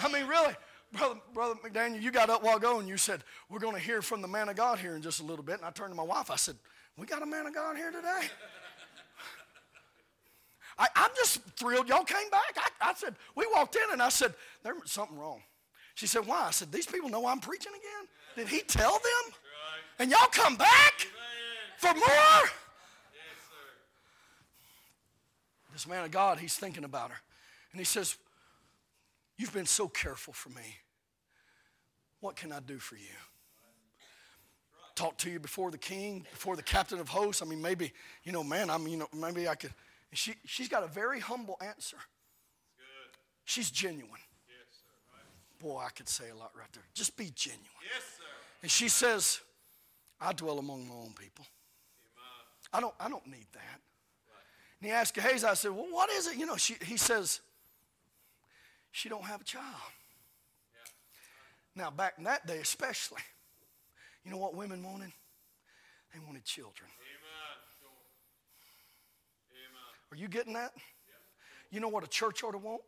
I 0.00 0.11
mean, 0.12 0.26
really, 0.26 0.55
Brother, 0.92 1.20
Brother 1.32 1.55
McDaniel, 1.64 2.00
you 2.00 2.11
got 2.11 2.30
up 2.30 2.42
while 2.42 2.57
ago 2.57 2.78
and 2.78 2.88
you 2.88 2.96
said, 2.96 3.22
We're 3.48 3.59
going 3.59 3.74
to 3.74 3.80
hear 3.80 4.02
from 4.02 4.22
the 4.22 4.28
man 4.28 4.48
of 4.48 4.57
God 4.57 4.78
here 4.78 4.96
in 4.96 5.02
just 5.02 5.20
a 5.20 5.24
little 5.24 5.44
bit. 5.44 5.57
And 5.57 5.64
I 5.64 5.70
turned 5.70 5.90
to 5.90 5.96
my 5.96 6.02
wife, 6.02 6.30
I 6.30 6.36
said, 6.36 6.57
We 6.96 7.07
got 7.07 7.22
a 7.22 7.26
man 7.26 7.46
of 7.46 7.55
God 7.55 7.76
here 7.76 7.90
today? 7.90 8.28
I, 10.76 10.88
am 10.96 11.11
just 11.14 11.40
thrilled 11.57 11.88
y'all 11.88 12.05
came 12.05 12.28
back. 12.30 12.57
I, 12.57 12.90
I, 12.90 12.94
said, 12.94 13.14
We 13.36 13.46
walked 13.52 13.76
in 13.76 13.92
and 13.92 14.02
I 14.02 14.09
said, 14.09 14.34
There's 14.62 14.76
something 14.90 15.18
wrong. 15.18 15.42
She 15.94 16.07
said, 16.07 16.26
Why? 16.26 16.46
I 16.46 16.50
said, 16.50 16.72
These 16.72 16.86
people 16.86 17.09
know 17.09 17.26
I'm 17.26 17.40
preaching 17.40 17.72
again? 17.72 18.09
Did 18.36 18.48
he 18.48 18.61
tell 18.61 18.92
them? 18.92 19.34
And 19.98 20.11
y'all 20.11 20.26
come 20.32 20.57
back 20.57 21.07
for 21.78 21.94
more? 21.94 22.50
This 25.75 25.87
man 25.87 26.05
of 26.05 26.11
God, 26.11 26.39
he's 26.39 26.55
thinking 26.55 26.85
about 26.85 27.11
her. 27.11 27.16
And 27.72 27.81
he 27.81 27.85
says, 27.85 28.16
You've 29.37 29.53
been 29.53 29.66
so 29.66 29.89
careful 29.89 30.33
for 30.33 30.49
me. 30.51 30.77
What 32.20 32.37
can 32.37 32.53
I 32.53 32.61
do 32.61 32.79
for 32.79 32.95
you? 32.95 33.16
Talk 34.95 35.18
to 35.18 35.31
you 35.31 35.41
before 35.41 35.72
the 35.72 35.79
king, 35.79 36.25
before 36.31 36.55
the 36.55 36.62
captain 36.62 37.01
of 37.01 37.09
hosts. 37.09 37.43
I 37.43 37.45
mean, 37.45 37.61
maybe, 37.61 37.93
you 38.22 38.31
know, 38.31 38.45
man, 38.45 38.70
I 38.70 38.79
mean, 38.79 38.91
you 38.91 38.97
know, 38.99 39.09
maybe 39.12 39.49
I 39.49 39.57
could. 39.57 39.72
She, 40.12 40.37
she's 40.47 40.68
got 40.68 40.85
a 40.85 40.87
very 40.87 41.18
humble 41.18 41.59
answer. 41.61 41.97
She's 43.45 43.70
genuine. 43.70 44.09
Yes, 44.49 44.79
sir, 44.79 44.89
right. 45.12 45.61
Boy, 45.61 45.83
I 45.85 45.91
could 45.91 46.09
say 46.09 46.31
a 46.31 46.37
lot 46.37 46.53
right 46.57 46.72
there. 46.72 46.85
Just 46.95 47.16
be 47.16 47.33
genuine. 47.35 47.66
Yes, 47.93 48.05
sir. 48.16 48.25
And 48.62 48.70
she 48.70 48.89
says, 48.89 49.41
I 50.20 50.33
dwell 50.33 50.61
among 50.61 50.87
my 50.89 50.95
own 50.95 51.12
people. 51.18 51.45
I 52.72 52.81
don't, 52.81 52.95
I 52.99 53.09
don't 53.09 53.27
need 53.27 53.47
that. 53.53 53.81
And 54.85 54.91
he 54.91 54.95
asked 54.99 55.14
Gehazi, 55.14 55.47
I 55.47 55.55
said, 55.55 55.70
well, 55.70 55.87
what 55.89 56.11
is 56.11 56.26
it? 56.26 56.37
You 56.37 56.45
know, 56.45 56.59
she, 56.59 56.76
he 56.85 56.99
says, 56.99 57.41
she 58.93 59.09
don't 59.09 59.24
have 59.24 59.41
a 59.41 59.45
child. 59.45 59.64
Now, 61.74 61.89
back 61.89 62.16
in 62.18 62.24
that 62.24 62.47
day, 62.47 62.59
especially, 62.59 63.22
you 64.26 64.30
know 64.30 64.37
what 64.37 64.55
women 64.55 64.82
wanted? 64.85 65.11
They 66.12 66.20
wanted 66.26 66.45
children. 66.45 66.91
Amen. 67.01 67.57
Amen. 69.53 70.12
Are 70.12 70.16
you 70.18 70.28
getting 70.28 70.53
that? 70.53 70.72
Yep. 70.74 70.85
You 71.70 71.80
know 71.80 71.89
what 71.89 72.05
a 72.05 72.07
church 72.07 72.45
ought 72.45 72.53
to 72.53 72.59
want? 72.59 72.82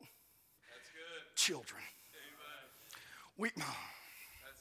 Children. 1.34 1.80
Amen. 1.80 2.68
We, 3.38 3.48
That's 3.56 3.64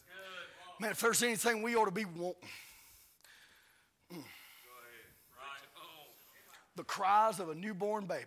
good. 0.05 0.81
Man, 0.81 0.91
if 0.91 1.01
there's 1.01 1.21
anything 1.21 1.61
we 1.61 1.75
ought 1.75 1.83
to 1.83 1.91
be 1.91 2.05
wanting, 2.05 2.47
mm. 4.09 4.15
right. 4.15 4.23
the 6.74 6.74
cries 6.87 7.39
of 7.39 7.49
a 7.49 7.55
newborn 7.55 8.05
baby. 8.05 8.25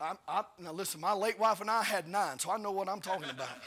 I, 0.00 0.12
I, 0.28 0.44
now 0.58 0.72
listen, 0.72 1.00
my 1.00 1.14
late 1.14 1.38
wife 1.38 1.60
and 1.60 1.70
I 1.70 1.82
had 1.82 2.06
nine, 2.06 2.38
so 2.38 2.50
I 2.50 2.58
know 2.58 2.70
what 2.70 2.88
I'm 2.88 3.00
talking 3.00 3.30
about. 3.30 3.48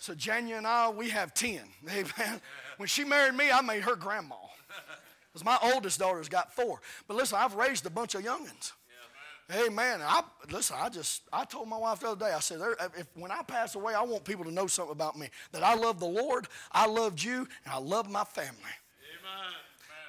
So 0.00 0.14
Jania 0.14 0.58
and 0.58 0.66
I, 0.66 0.90
we 0.90 1.08
have 1.10 1.34
ten. 1.34 1.60
Amen. 1.90 2.40
When 2.76 2.86
she 2.86 3.04
married 3.04 3.34
me, 3.34 3.50
I 3.50 3.60
made 3.62 3.82
her 3.82 3.96
grandma. 3.96 4.36
Because 5.32 5.44
my 5.44 5.58
oldest 5.74 5.98
daughter's 5.98 6.28
got 6.28 6.54
four. 6.54 6.80
But 7.06 7.16
listen, 7.16 7.38
I've 7.38 7.54
raised 7.54 7.84
a 7.84 7.90
bunch 7.90 8.14
of 8.14 8.22
youngins. 8.22 8.72
Amen. 9.54 10.00
I 10.02 10.22
listen. 10.50 10.76
I 10.78 10.88
just 10.88 11.22
I 11.32 11.44
told 11.44 11.68
my 11.68 11.76
wife 11.76 12.00
the 12.00 12.08
other 12.08 12.26
day. 12.26 12.32
I 12.32 12.40
said, 12.40 12.60
if 12.98 13.06
when 13.14 13.30
I 13.30 13.42
pass 13.42 13.74
away, 13.74 13.94
I 13.94 14.02
want 14.02 14.24
people 14.24 14.44
to 14.44 14.50
know 14.50 14.66
something 14.66 14.92
about 14.92 15.18
me. 15.18 15.28
That 15.52 15.62
I 15.62 15.74
love 15.74 16.00
the 16.00 16.06
Lord, 16.06 16.48
I 16.70 16.86
loved 16.86 17.22
you, 17.22 17.46
and 17.64 17.74
I 17.74 17.78
love 17.78 18.10
my 18.10 18.24
family. 18.24 18.50
Amen. 18.52 19.54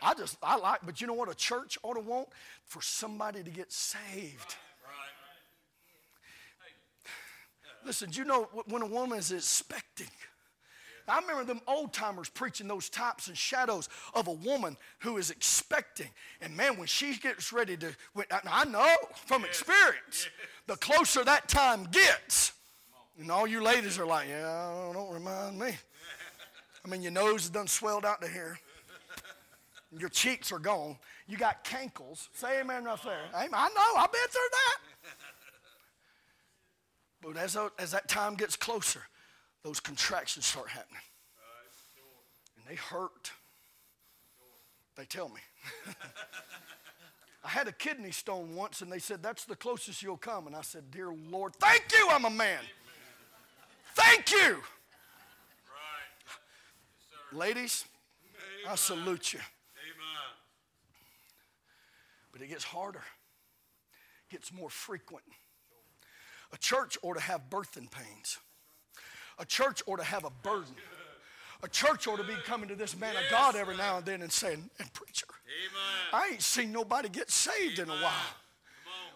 I 0.01 0.13
just 0.13 0.37
I 0.41 0.57
like. 0.57 0.79
But 0.85 1.01
you 1.01 1.07
know 1.07 1.13
what? 1.13 1.29
A 1.29 1.35
church 1.35 1.77
ought 1.83 1.95
to 1.95 2.01
want 2.01 2.29
for 2.65 2.81
somebody 2.81 3.43
to 3.43 3.49
get 3.49 3.71
saved. 3.71 4.55
Listen, 7.85 8.09
you 8.11 8.25
know 8.25 8.49
when 8.67 8.81
a 8.81 8.85
woman 8.85 9.17
is 9.17 9.31
expecting, 9.31 10.09
I 11.07 11.19
remember 11.21 11.43
them 11.43 11.61
old 11.67 11.93
timers 11.93 12.29
preaching 12.29 12.67
those 12.67 12.89
types 12.89 13.27
and 13.27 13.37
shadows 13.37 13.89
of 14.13 14.27
a 14.27 14.33
woman 14.33 14.77
who 14.99 15.17
is 15.17 15.31
expecting. 15.31 16.09
And 16.41 16.55
man, 16.55 16.77
when 16.77 16.87
she 16.87 17.17
gets 17.17 17.51
ready 17.51 17.77
to, 17.77 17.95
when, 18.13 18.25
I 18.31 18.65
know 18.65 18.95
from 19.25 19.43
experience, 19.43 20.29
the 20.67 20.75
closer 20.75 21.23
that 21.23 21.47
time 21.47 21.87
gets, 21.91 22.53
and 23.19 23.31
all 23.31 23.47
you 23.47 23.61
ladies 23.61 23.97
are 23.97 24.05
like, 24.05 24.27
yeah, 24.29 24.91
don't 24.93 25.11
remind 25.11 25.57
me. 25.57 25.75
I 26.85 26.87
mean, 26.87 27.01
your 27.01 27.11
nose 27.11 27.45
is 27.45 27.49
done 27.49 27.67
swelled 27.67 28.05
out 28.05 28.21
to 28.21 28.27
here. 28.27 28.59
Your 29.97 30.09
cheeks 30.09 30.51
are 30.51 30.59
gone. 30.59 30.97
You 31.27 31.37
got 31.37 31.63
cankles. 31.63 32.27
Say 32.33 32.59
amen 32.61 32.83
right 32.83 33.01
there. 33.03 33.21
Amen. 33.33 33.49
I 33.53 33.69
know. 33.69 34.01
I've 34.01 34.11
been 34.11 34.21
through 34.29 34.41
that. 34.51 34.77
But 37.21 37.37
as, 37.37 37.57
as 37.77 37.91
that 37.91 38.07
time 38.07 38.35
gets 38.35 38.55
closer, 38.55 39.01
those 39.63 39.79
contractions 39.79 40.45
start 40.45 40.69
happening. 40.69 41.01
And 42.57 42.65
they 42.67 42.75
hurt. 42.75 43.31
They 44.95 45.05
tell 45.05 45.29
me. 45.29 45.41
I 47.43 47.47
had 47.47 47.67
a 47.67 47.71
kidney 47.71 48.11
stone 48.11 48.55
once, 48.55 48.81
and 48.81 48.91
they 48.91 48.99
said, 48.99 49.23
That's 49.23 49.45
the 49.45 49.55
closest 49.55 50.03
you'll 50.03 50.17
come. 50.17 50.47
And 50.47 50.55
I 50.55 50.61
said, 50.61 50.91
Dear 50.91 51.11
Lord, 51.29 51.55
thank 51.55 51.83
you, 51.93 52.07
I'm 52.11 52.25
a 52.25 52.29
man. 52.29 52.59
Thank 53.95 54.31
you. 54.31 54.57
Ladies, 57.31 57.85
I 58.67 58.75
salute 58.75 59.33
you. 59.33 59.39
But 62.31 62.41
it 62.41 62.47
gets 62.47 62.63
harder, 62.63 63.03
it 64.29 64.33
gets 64.33 64.53
more 64.53 64.69
frequent. 64.69 65.23
A 66.51 66.57
church 66.57 66.97
ought 67.03 67.15
to 67.15 67.21
have 67.21 67.49
birthing 67.49 67.91
pains. 67.91 68.39
A 69.37 69.45
church 69.45 69.81
ought 69.85 69.99
to 69.99 70.03
have 70.03 70.25
a 70.25 70.31
burden. 70.43 70.75
A 71.61 71.67
church 71.67 72.07
ought 72.07 72.17
to 72.17 72.23
be 72.23 72.35
coming 72.45 72.69
to 72.69 72.75
this 72.75 72.97
man 72.97 73.15
of 73.15 73.23
God 73.29 73.55
every 73.55 73.75
now 73.75 73.97
and 73.97 74.05
then 74.05 74.21
and 74.21 74.31
saying, 74.31 74.69
and 74.79 74.93
preacher, 74.93 75.27
Amen. 75.29 76.09
I 76.13 76.33
ain't 76.33 76.41
seen 76.41 76.71
nobody 76.71 77.09
get 77.09 77.29
saved 77.29 77.79
Amen. 77.79 77.95
in 77.95 78.01
a 78.01 78.03
while. 78.03 78.13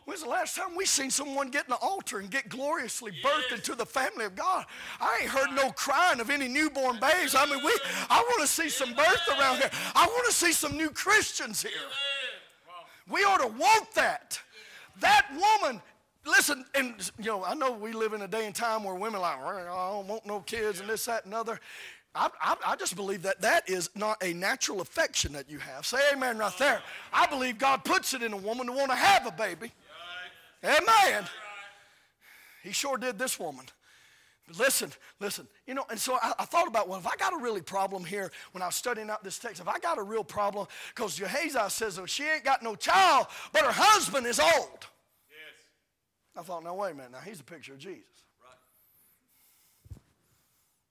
When's 0.05 0.22
the 0.22 0.30
last 0.30 0.57
time 0.57 0.76
we 0.76 0.86
seen 0.86 1.09
someone 1.09 1.49
get 1.49 1.66
in 1.66 1.70
the 1.70 1.78
altar 1.78 2.20
and 2.20 2.30
get 2.30 2.49
gloriously 2.49 3.11
birthed 3.24 3.51
yes. 3.51 3.59
into 3.59 3.76
the 3.76 3.86
family 3.86 4.26
of 4.26 4.36
God? 4.36 4.66
I 4.99 5.20
ain't 5.22 5.30
heard 5.30 5.55
no 5.55 5.72
crying 5.72 6.20
of 6.20 6.30
any 6.30 6.49
newborn 6.49 6.99
babes. 6.99 7.36
I 7.36 7.45
mean, 7.45 7.64
we 7.64 7.72
I 8.09 8.20
want 8.20 8.41
to 8.41 8.47
see 8.47 8.68
some 8.68 8.93
birth 8.93 9.22
around 9.30 9.57
here. 9.57 9.70
I 9.95 10.05
want 10.05 10.26
to 10.28 10.34
see 10.34 10.51
some 10.51 10.76
new 10.76 10.89
Christians 10.89 11.61
here. 11.61 11.72
We 13.10 13.22
ought 13.22 13.41
to 13.41 13.47
want 13.47 13.91
that. 13.95 14.39
That 14.99 15.28
woman 15.34 15.82
listen, 16.26 16.66
and 16.76 16.95
you 17.18 17.26
know, 17.26 17.43
I 17.43 17.54
know 17.54 17.72
we 17.72 17.91
live 17.93 18.14
in 18.14 18.22
a 18.22 18.28
day 18.28 18.45
and 18.45 18.56
time 18.56 18.84
where 18.84 18.95
women 18.95 19.22
like, 19.22 19.38
I 19.38 19.89
don't 19.91 20.08
want 20.08 20.26
no 20.26 20.39
kids 20.41 20.80
and 20.80 20.89
this, 20.89 21.06
that, 21.06 21.26
and 21.26 21.34
other. 21.34 21.60
I, 22.16 22.30
I, 22.39 22.56
I, 22.68 22.76
just 22.76 22.95
believe 22.95 23.24
that 23.24 23.41
that 23.41 23.68
is 23.68 23.89
not 23.95 24.24
a 24.24 24.34
natural 24.34 24.82
affection 24.82 25.34
that 25.34 25.49
you 25.49 25.58
have. 25.58 25.84
Say 25.84 25.97
amen 26.14 26.38
right 26.38 26.56
there. 26.60 26.82
I 27.12 27.26
believe 27.26 27.58
God 27.58 27.84
puts 27.84 28.14
it 28.14 28.22
in 28.22 28.34
a 28.34 28.38
woman 28.38 28.68
to 28.68 28.72
want 28.72 28.91
to 28.91 28.95
have 28.95 29.26
a 29.26 29.32
baby. 29.32 29.72
Amen. 30.64 31.24
He 32.62 32.72
sure 32.72 32.97
did 32.97 33.18
this 33.18 33.39
woman. 33.39 33.66
Listen, 34.57 34.91
listen. 35.19 35.47
You 35.65 35.73
know, 35.73 35.85
and 35.89 35.97
so 35.97 36.17
I, 36.21 36.33
I, 36.37 36.45
thought 36.45 36.67
about, 36.67 36.89
well, 36.89 36.99
if 36.99 37.07
I 37.07 37.15
got 37.15 37.33
a 37.33 37.37
really 37.37 37.61
problem 37.61 38.03
here 38.03 38.29
when 38.51 38.61
I 38.61 38.65
was 38.65 38.75
studying 38.75 39.09
out 39.09 39.23
this 39.23 39.39
text, 39.39 39.61
if 39.61 39.67
I 39.67 39.79
got 39.79 39.97
a 39.97 40.03
real 40.03 40.23
problem, 40.23 40.67
because 40.93 41.17
Gehazi 41.17 41.57
says, 41.69 41.97
oh, 41.97 42.05
she 42.05 42.23
ain't 42.23 42.43
got 42.43 42.61
no 42.61 42.75
child, 42.75 43.27
but 43.53 43.63
her 43.63 43.71
husband 43.71 44.27
is 44.27 44.39
old. 44.39 44.85
Yes. 45.29 45.65
I 46.35 46.41
thought, 46.41 46.63
no, 46.63 46.73
wait 46.73 46.91
a 46.91 46.95
minute. 46.95 47.13
Now, 47.13 47.19
he's 47.19 47.39
a 47.39 47.43
picture 47.43 47.73
of 47.73 47.79
Jesus. 47.79 48.03
Right. 48.43 50.01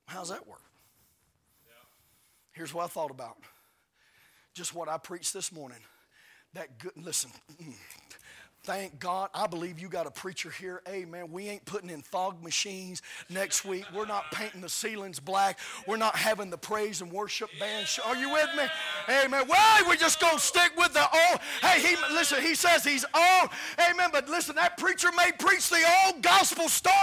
How's 0.07 0.30
that 0.30 0.46
work? 0.48 0.62
Yeah. 1.66 1.74
Here's 2.53 2.72
what 2.72 2.84
I 2.84 2.88
thought 2.88 3.11
about. 3.11 3.36
Just 4.55 4.74
what 4.74 4.88
I 4.88 4.96
preached 4.96 5.34
this 5.34 5.53
morning. 5.53 5.78
That 6.55 6.78
good, 6.78 6.92
listen, 6.96 7.30
Thank 8.65 9.01
God. 9.01 9.29
I 9.35 9.49
believe 9.49 9.81
you 9.81 9.89
got 9.89 10.07
a 10.07 10.11
preacher 10.11 10.49
here. 10.49 10.83
Amen. 10.89 11.33
We 11.33 11.49
ain't 11.49 11.65
putting 11.65 11.91
in 11.91 12.01
fog 12.01 12.41
machines 12.45 13.03
next 13.29 13.65
week. 13.65 13.85
We're 13.93 14.07
not 14.07 14.31
painting 14.31 14.61
the 14.61 14.69
ceilings 14.69 15.19
black. 15.19 15.59
We're 15.89 15.97
not 15.97 16.15
having 16.15 16.49
the 16.49 16.59
praise 16.59 17.01
and 17.01 17.11
worship 17.11 17.51
band. 17.59 17.89
Show. 17.89 18.05
Are 18.05 18.15
you 18.15 18.31
with 18.31 18.49
me? 18.57 18.63
Amen. 19.09 19.49
Well, 19.49 19.89
we're 19.89 19.97
just 19.97 20.21
going 20.21 20.35
to 20.35 20.41
stick 20.41 20.71
with 20.77 20.93
the 20.93 21.01
old. 21.01 21.41
Hey, 21.61 21.81
he, 21.81 21.97
listen, 22.15 22.41
he 22.41 22.55
says 22.55 22.85
he's 22.85 23.05
old. 23.13 23.51
Amen. 23.91 24.11
But 24.13 24.29
listen, 24.29 24.55
that 24.55 24.79
preacher 24.79 25.09
may 25.17 25.33
preach 25.33 25.69
the 25.69 25.83
old 26.07 26.23
gospel 26.23 26.69
story, 26.69 26.95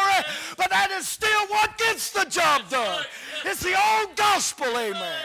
but 0.57 0.69
that 0.69 0.91
is 0.91 1.09
still 1.09 1.47
what 1.47 1.77
gets 1.77 2.11
the 2.11 2.23
job 2.23 2.69
done. 2.69 3.03
It's 3.43 3.61
the 3.61 3.75
old 3.97 4.15
gospel. 4.15 4.67
Amen. 4.77 5.17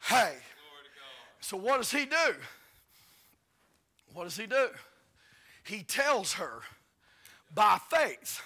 Hey. 0.00 0.34
So 1.40 1.56
what 1.56 1.78
does 1.78 1.90
he 1.90 2.04
do? 2.04 2.34
What 4.18 4.24
does 4.24 4.36
he 4.36 4.48
do? 4.48 4.66
He 5.62 5.84
tells 5.84 6.32
her 6.32 6.62
by 7.54 7.78
faith. 7.88 8.42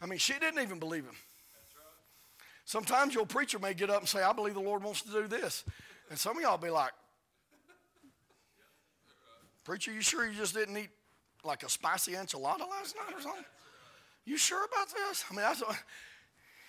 I 0.00 0.06
mean, 0.06 0.18
she 0.18 0.32
didn't 0.32 0.60
even 0.60 0.80
believe 0.80 1.04
him. 1.04 1.14
Sometimes 2.64 3.14
your 3.14 3.24
preacher 3.24 3.60
may 3.60 3.72
get 3.72 3.88
up 3.88 4.00
and 4.00 4.08
say, 4.08 4.20
I 4.20 4.32
believe 4.32 4.54
the 4.54 4.60
Lord 4.60 4.82
wants 4.82 5.02
to 5.02 5.12
do 5.12 5.28
this. 5.28 5.62
And 6.10 6.18
some 6.18 6.36
of 6.36 6.42
y'all 6.42 6.58
be 6.58 6.70
like, 6.70 6.90
Preacher, 9.62 9.92
you 9.92 10.00
sure 10.00 10.26
you 10.26 10.36
just 10.36 10.54
didn't 10.54 10.76
eat 10.76 10.90
like 11.44 11.62
a 11.62 11.68
spicy 11.68 12.14
enchilada 12.14 12.68
last 12.68 12.96
night 12.96 13.16
or 13.16 13.22
something? 13.22 13.44
You 14.24 14.38
sure 14.38 14.64
about 14.64 14.88
this? 14.88 15.24
I 15.30 15.34
mean, 15.34 15.42
that's 15.42 15.60
what 15.60 15.80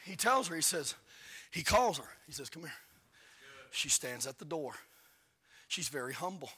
he 0.06 0.16
tells 0.16 0.48
her. 0.48 0.56
He 0.56 0.62
says, 0.62 0.94
he 1.50 1.64
calls 1.64 1.98
her. 1.98 2.08
He 2.28 2.34
says, 2.34 2.52
Come 2.52 2.62
here. 2.62 2.72
She 3.72 3.90
stands 3.90 4.28
at 4.28 4.38
the 4.38 4.46
door. 4.46 4.74
She's 5.68 5.90
very 5.90 6.14
humble. 6.14 6.52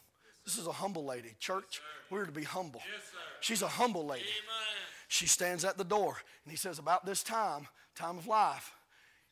This 0.46 0.58
is 0.58 0.68
a 0.68 0.72
humble 0.72 1.04
lady. 1.04 1.36
Church, 1.40 1.82
we're 2.10 2.26
to 2.26 2.32
be 2.32 2.44
humble. 2.44 2.82
She's 3.42 3.64
a 3.64 3.68
humble 3.68 4.06
lady. 4.06 4.26
She 5.08 5.28
stands 5.28 5.66
at 5.66 5.78
the 5.78 5.84
door, 5.84 6.18
and 6.44 6.52
he 6.52 6.58
says, 6.58 6.80
About 6.80 7.06
this 7.06 7.24
time, 7.24 7.68
time 7.96 8.18
of 8.18 8.28
life, 8.28 8.74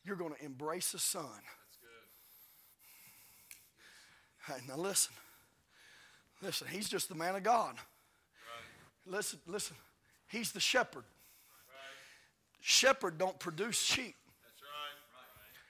you're 0.03 0.15
going 0.15 0.33
to 0.33 0.43
embrace 0.43 0.93
a 0.93 0.99
son. 0.99 1.25
Hey, 4.47 4.55
now 4.67 4.75
listen. 4.75 5.13
Listen, 6.41 6.67
he's 6.67 6.89
just 6.89 7.07
the 7.07 7.15
man 7.15 7.35
of 7.35 7.43
God. 7.43 7.75
Right. 7.75 9.15
Listen, 9.15 9.39
listen. 9.47 9.77
He's 10.27 10.51
the 10.51 10.59
shepherd. 10.59 11.05
Right. 11.05 12.59
Shepherd 12.59 13.17
don't 13.17 13.39
produce 13.39 13.79
sheep. 13.79 14.15
Right. 14.25 15.23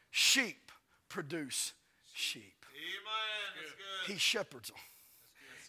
Sheep 0.10 0.72
produce 1.10 1.74
sheep. 2.14 2.66
He 4.12 4.18
shepherds 4.18 4.70
them. 4.70 4.78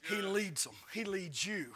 He 0.08 0.16
leads 0.16 0.64
them. 0.64 0.74
He 0.92 1.04
leads 1.04 1.46
you. 1.46 1.66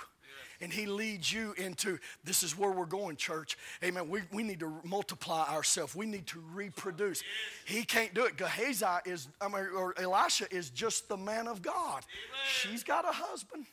And 0.60 0.72
he 0.72 0.86
leads 0.86 1.32
you 1.32 1.54
into 1.56 1.98
this 2.24 2.42
is 2.42 2.58
where 2.58 2.72
we're 2.72 2.84
going, 2.84 3.14
church. 3.14 3.56
Amen. 3.84 4.08
We, 4.08 4.22
we 4.32 4.42
need 4.42 4.58
to 4.60 4.72
multiply 4.82 5.46
ourselves. 5.48 5.94
We 5.94 6.04
need 6.04 6.26
to 6.28 6.42
reproduce. 6.52 7.22
He 7.64 7.84
can't 7.84 8.12
do 8.12 8.24
it. 8.24 8.36
Gehazi 8.36 8.84
is, 9.06 9.28
I 9.40 9.46
mean, 9.46 9.68
or 9.76 9.94
Elisha 9.96 10.52
is 10.52 10.70
just 10.70 11.08
the 11.08 11.16
man 11.16 11.46
of 11.46 11.62
God. 11.62 12.02
She's 12.50 12.82
got 12.82 13.04
a 13.04 13.12
husband. 13.12 13.66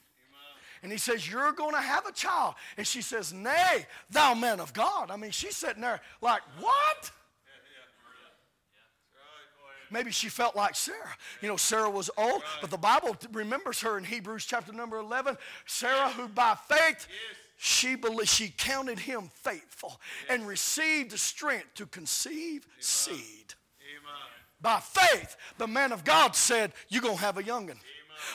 And 0.84 0.92
he 0.92 1.00
says, 1.00 1.28
You're 1.28 1.54
going 1.54 1.74
to 1.74 1.82
have 1.82 2.06
a 2.06 2.12
child. 2.12 2.54
And 2.78 2.86
she 2.86 3.02
says, 3.02 3.34
Nay, 3.34 3.88
thou 4.12 4.36
man 4.36 4.60
of 4.60 4.72
God. 4.72 5.10
I 5.10 5.16
mean, 5.16 5.32
she's 5.32 5.58
sitting 5.58 5.82
there 5.82 6.00
like, 6.22 6.42
What? 6.60 7.12
Maybe 9.92 10.12
she 10.12 10.30
felt 10.30 10.56
like 10.56 10.76
Sarah. 10.76 11.16
You 11.42 11.48
know, 11.48 11.58
Sarah 11.58 11.90
was 11.90 12.10
old, 12.18 12.44
but 12.62 12.72
the 12.72 12.78
Bible 12.78 13.16
remembers 13.32 13.82
her 13.82 13.98
in 13.98 14.04
Hebrews 14.04 14.46
chapter 14.46 14.74
number 14.74 14.98
11. 14.98 15.38
Sarah, 15.66 16.10
who 16.10 16.28
by 16.28 16.56
faith, 16.68 17.08
she 17.58 17.96
believed, 17.96 18.30
she 18.30 18.54
counted 18.58 19.00
him 19.00 19.30
faithful 19.34 20.00
and 20.30 20.48
received 20.48 21.12
the 21.12 21.18
strength 21.18 21.74
to 21.76 21.86
conceive 21.86 22.68
seed. 22.80 23.54
By 24.62 24.80
faith, 24.80 25.36
the 25.58 25.68
man 25.68 25.92
of 25.92 26.04
God 26.04 26.36
said, 26.36 26.74
You're 26.90 27.02
going 27.02 27.18
to 27.18 27.22
have 27.22 27.38
a 27.38 27.44
youngin'. 27.44 27.78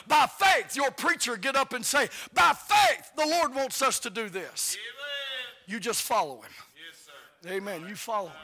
By 0.07 0.27
faith, 0.27 0.75
your 0.75 0.91
preacher 0.91 1.35
get 1.37 1.55
up 1.55 1.73
and 1.73 1.85
say, 1.85 2.07
By 2.33 2.53
faith, 2.53 3.11
the 3.17 3.25
Lord 3.25 3.53
wants 3.53 3.81
us 3.81 3.99
to 3.99 4.09
do 4.09 4.29
this. 4.29 4.77
You 5.67 5.79
just 5.79 6.01
follow 6.03 6.37
him. 6.37 6.51
Amen. 7.47 7.85
You 7.87 7.95
follow 7.95 8.27
him. 8.27 8.35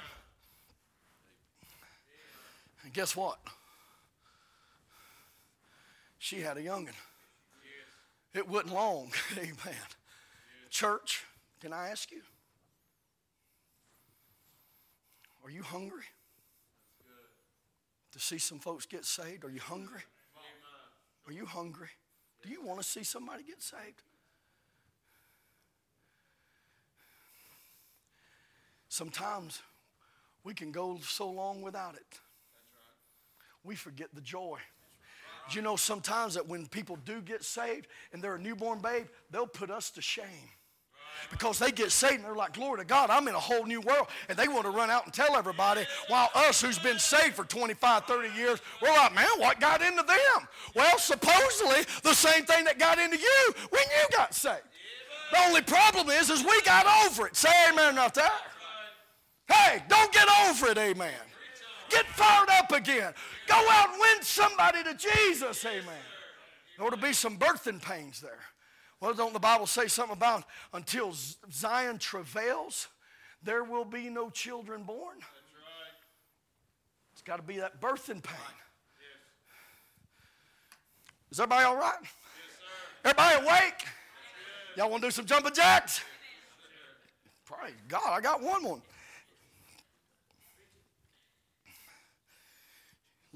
Guess 2.97 3.15
what? 3.15 3.37
She 6.17 6.41
had 6.41 6.57
a 6.57 6.63
youngin'. 6.63 6.95
It 8.33 8.49
wasn't 8.49 8.73
long. 8.73 9.11
Amen. 9.37 9.85
Church, 10.71 11.23
can 11.61 11.73
I 11.73 11.89
ask 11.89 12.11
you? 12.11 12.23
Are 15.45 15.51
you 15.51 15.61
hungry 15.61 16.05
to 18.13 18.19
see 18.19 18.39
some 18.39 18.57
folks 18.57 18.87
get 18.87 19.05
saved? 19.05 19.45
Are 19.45 19.51
you 19.51 19.61
hungry? 19.61 20.01
Are 21.27 21.31
you 21.31 21.45
hungry? 21.45 21.89
Do 22.41 22.49
you 22.49 22.63
want 22.63 22.81
to 22.81 22.83
see 22.83 23.03
somebody 23.03 23.43
get 23.43 23.61
saved? 23.61 24.01
sometimes 28.89 29.61
we 30.43 30.55
can 30.55 30.71
go 30.71 30.97
so 31.03 31.29
long 31.29 31.61
without 31.61 31.93
it. 31.93 32.19
We 33.63 33.75
forget 33.75 34.09
the 34.13 34.21
joy. 34.21 34.59
Do 35.49 35.55
you 35.55 35.61
know 35.61 35.75
sometimes 35.75 36.33
that 36.33 36.47
when 36.47 36.67
people 36.67 36.97
do 37.05 37.21
get 37.21 37.43
saved 37.43 37.87
and 38.11 38.21
they're 38.21 38.35
a 38.35 38.39
newborn 38.39 38.79
babe, 38.79 39.05
they'll 39.31 39.47
put 39.47 39.69
us 39.69 39.89
to 39.91 40.01
shame 40.01 40.49
because 41.31 41.59
they 41.59 41.71
get 41.71 41.91
saved 41.91 42.15
and 42.15 42.25
they're 42.25 42.35
like, 42.35 42.53
Glory 42.53 42.79
to 42.79 42.85
God, 42.85 43.09
I'm 43.09 43.27
in 43.27 43.35
a 43.35 43.39
whole 43.39 43.65
new 43.65 43.81
world. 43.81 44.07
And 44.29 44.37
they 44.37 44.47
want 44.47 44.63
to 44.63 44.71
run 44.71 44.89
out 44.89 45.05
and 45.05 45.13
tell 45.13 45.35
everybody, 45.35 45.85
while 46.07 46.29
us 46.35 46.61
who's 46.61 46.79
been 46.79 46.99
saved 46.99 47.35
for 47.35 47.43
25, 47.45 48.05
30 48.05 48.35
years, 48.37 48.61
we're 48.81 48.89
like, 48.89 49.13
man, 49.15 49.27
what 49.37 49.59
got 49.59 49.81
into 49.81 50.03
them? 50.03 50.47
Well, 50.75 50.97
supposedly 50.97 51.83
the 52.03 52.13
same 52.13 52.45
thing 52.45 52.65
that 52.65 52.79
got 52.79 52.99
into 52.99 53.17
you 53.17 53.53
when 53.69 53.83
you 53.83 54.17
got 54.17 54.33
saved. 54.33 54.61
The 55.31 55.39
only 55.45 55.61
problem 55.61 56.09
is, 56.09 56.29
is 56.29 56.43
we 56.43 56.61
got 56.61 57.05
over 57.05 57.27
it. 57.27 57.35
Say 57.35 57.49
amen 57.69 57.93
enough 57.93 58.13
that. 58.13 58.43
Hey, 59.47 59.83
don't 59.87 60.11
get 60.11 60.27
over 60.47 60.67
it, 60.67 60.77
amen. 60.77 61.13
Get 61.89 62.05
fired 62.07 62.49
up 62.49 62.71
again. 62.71 63.13
Go 63.47 63.55
out 63.55 63.89
and 63.91 63.99
win 63.99 64.21
somebody 64.21 64.83
to 64.83 64.93
Jesus, 64.93 65.65
amen. 65.65 65.83
There 66.77 66.85
ought 66.85 66.91
to 66.91 66.97
be 66.97 67.13
some 67.13 67.37
birthing 67.37 67.81
pains 67.81 68.21
there. 68.21 68.39
Well, 68.99 69.13
don't 69.13 69.33
the 69.33 69.39
Bible 69.39 69.67
say 69.67 69.87
something 69.87 70.15
about 70.15 70.43
until 70.73 71.13
Zion 71.51 71.97
travails, 71.99 72.87
there 73.43 73.63
will 73.63 73.85
be 73.85 74.09
no 74.09 74.29
children 74.29 74.83
born? 74.83 75.17
It's 77.13 77.21
got 77.21 77.37
to 77.37 77.43
be 77.43 77.57
that 77.57 77.79
birthing 77.81 78.23
pain. 78.23 78.55
Is 81.31 81.39
everybody 81.39 81.65
all 81.65 81.77
right? 81.77 81.97
everybody 83.03 83.43
awake? 83.43 83.85
Y'all 84.75 84.89
want 84.89 85.01
to 85.01 85.07
do 85.07 85.11
some 85.11 85.25
jumping 85.25 85.53
jacks? 85.53 86.01
Praise 87.45 87.73
God, 87.87 88.09
I 88.09 88.21
got 88.21 88.41
one 88.41 88.63
one. 88.63 88.81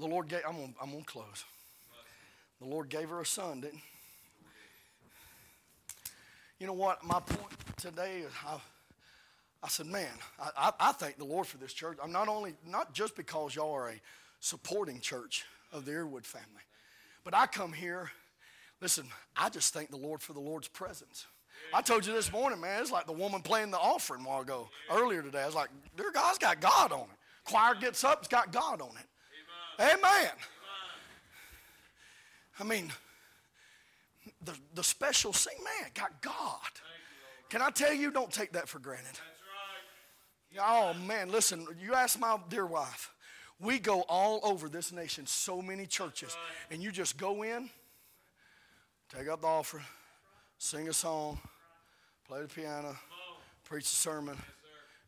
The 0.02 0.08
Lord 0.08 0.26
gave, 0.26 0.40
I'm 0.44 0.56
gonna, 0.56 0.72
I'm 0.82 0.90
gonna 0.90 1.04
close. 1.04 1.44
The 2.60 2.66
Lord 2.66 2.88
gave 2.88 3.08
her 3.10 3.20
a 3.20 3.24
son, 3.24 3.60
didn't 3.60 3.76
he? 3.76 3.84
You 6.58 6.66
know 6.66 6.72
what? 6.72 7.04
My 7.04 7.20
point 7.20 7.52
today 7.76 8.18
is 8.26 8.32
I, 8.44 8.56
I 9.62 9.68
said, 9.68 9.86
man, 9.86 10.10
I, 10.40 10.50
I, 10.56 10.72
I 10.88 10.92
thank 10.92 11.18
the 11.18 11.24
Lord 11.24 11.46
for 11.46 11.56
this 11.58 11.72
church. 11.72 11.98
I'm 12.02 12.10
not 12.10 12.26
only, 12.26 12.54
not 12.68 12.92
just 12.92 13.14
because 13.14 13.54
y'all 13.54 13.72
are 13.72 13.90
a 13.90 14.00
supporting 14.40 14.98
church 14.98 15.44
of 15.72 15.84
the 15.84 15.92
Earwood 15.92 16.26
family, 16.26 16.62
but 17.22 17.32
I 17.32 17.46
come 17.46 17.72
here, 17.72 18.10
listen, 18.80 19.06
I 19.36 19.50
just 19.50 19.72
thank 19.72 19.92
the 19.92 19.96
Lord 19.96 20.20
for 20.20 20.32
the 20.32 20.40
Lord's 20.40 20.66
presence. 20.66 21.26
I 21.72 21.80
told 21.80 22.04
you 22.04 22.12
this 22.12 22.32
morning, 22.32 22.60
man, 22.60 22.82
it's 22.82 22.90
like 22.90 23.06
the 23.06 23.12
woman 23.12 23.40
playing 23.40 23.70
the 23.70 23.78
offering 23.78 24.24
while 24.24 24.40
ago, 24.40 24.68
earlier 24.90 25.22
today. 25.22 25.42
I 25.42 25.46
was 25.46 25.54
like, 25.54 25.70
dear 25.96 26.10
God's 26.10 26.38
got 26.38 26.60
God 26.60 26.90
on 26.90 27.02
it. 27.02 27.18
Choir 27.44 27.76
gets 27.76 28.02
up, 28.02 28.18
it's 28.18 28.28
got 28.28 28.50
God 28.50 28.80
on 28.80 28.90
it. 28.98 29.06
Amen. 29.82 30.30
I 32.60 32.64
mean, 32.64 32.92
the, 34.44 34.54
the 34.74 34.84
special 34.84 35.32
sing, 35.32 35.56
man, 35.64 35.90
got 35.94 36.22
God. 36.22 36.60
Can 37.48 37.60
I 37.60 37.70
tell 37.70 37.92
you, 37.92 38.12
don't 38.12 38.30
take 38.30 38.52
that 38.52 38.68
for 38.68 38.78
granted. 38.78 39.18
Oh, 40.60 40.94
man, 41.06 41.30
listen, 41.30 41.66
you 41.80 41.94
ask 41.94 42.18
my 42.20 42.38
dear 42.48 42.66
wife. 42.66 43.10
We 43.58 43.78
go 43.78 44.02
all 44.02 44.40
over 44.42 44.68
this 44.68 44.92
nation, 44.92 45.26
so 45.26 45.62
many 45.62 45.86
churches, 45.86 46.36
and 46.70 46.82
you 46.82 46.92
just 46.92 47.16
go 47.16 47.42
in, 47.42 47.70
take 49.14 49.28
up 49.28 49.40
the 49.40 49.46
offering, 49.46 49.84
sing 50.58 50.88
a 50.88 50.92
song, 50.92 51.38
play 52.28 52.42
the 52.42 52.48
piano, 52.48 52.96
preach 53.64 53.84
a 53.84 53.88
sermon. 53.88 54.36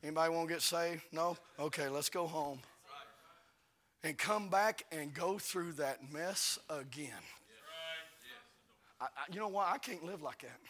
Anybody 0.03 0.35
want 0.35 0.49
to 0.49 0.55
get 0.55 0.63
saved? 0.63 1.03
No? 1.13 1.37
Okay, 1.59 1.89
let's 1.89 2.09
go 2.09 2.27
home. 2.27 2.59
And 4.05 4.19
come 4.19 4.49
back 4.51 4.85
and 4.93 5.13
go 5.15 5.39
through 5.39 5.73
that 5.73 6.13
mess 6.13 6.59
again. 6.69 7.11
I, 9.01 9.07
I, 9.07 9.09
you 9.33 9.41
know 9.41 9.49
what? 9.49 9.67
I 9.69 9.79
can't 9.79 10.05
live 10.05 10.23
like 10.23 10.43
that. 10.43 10.61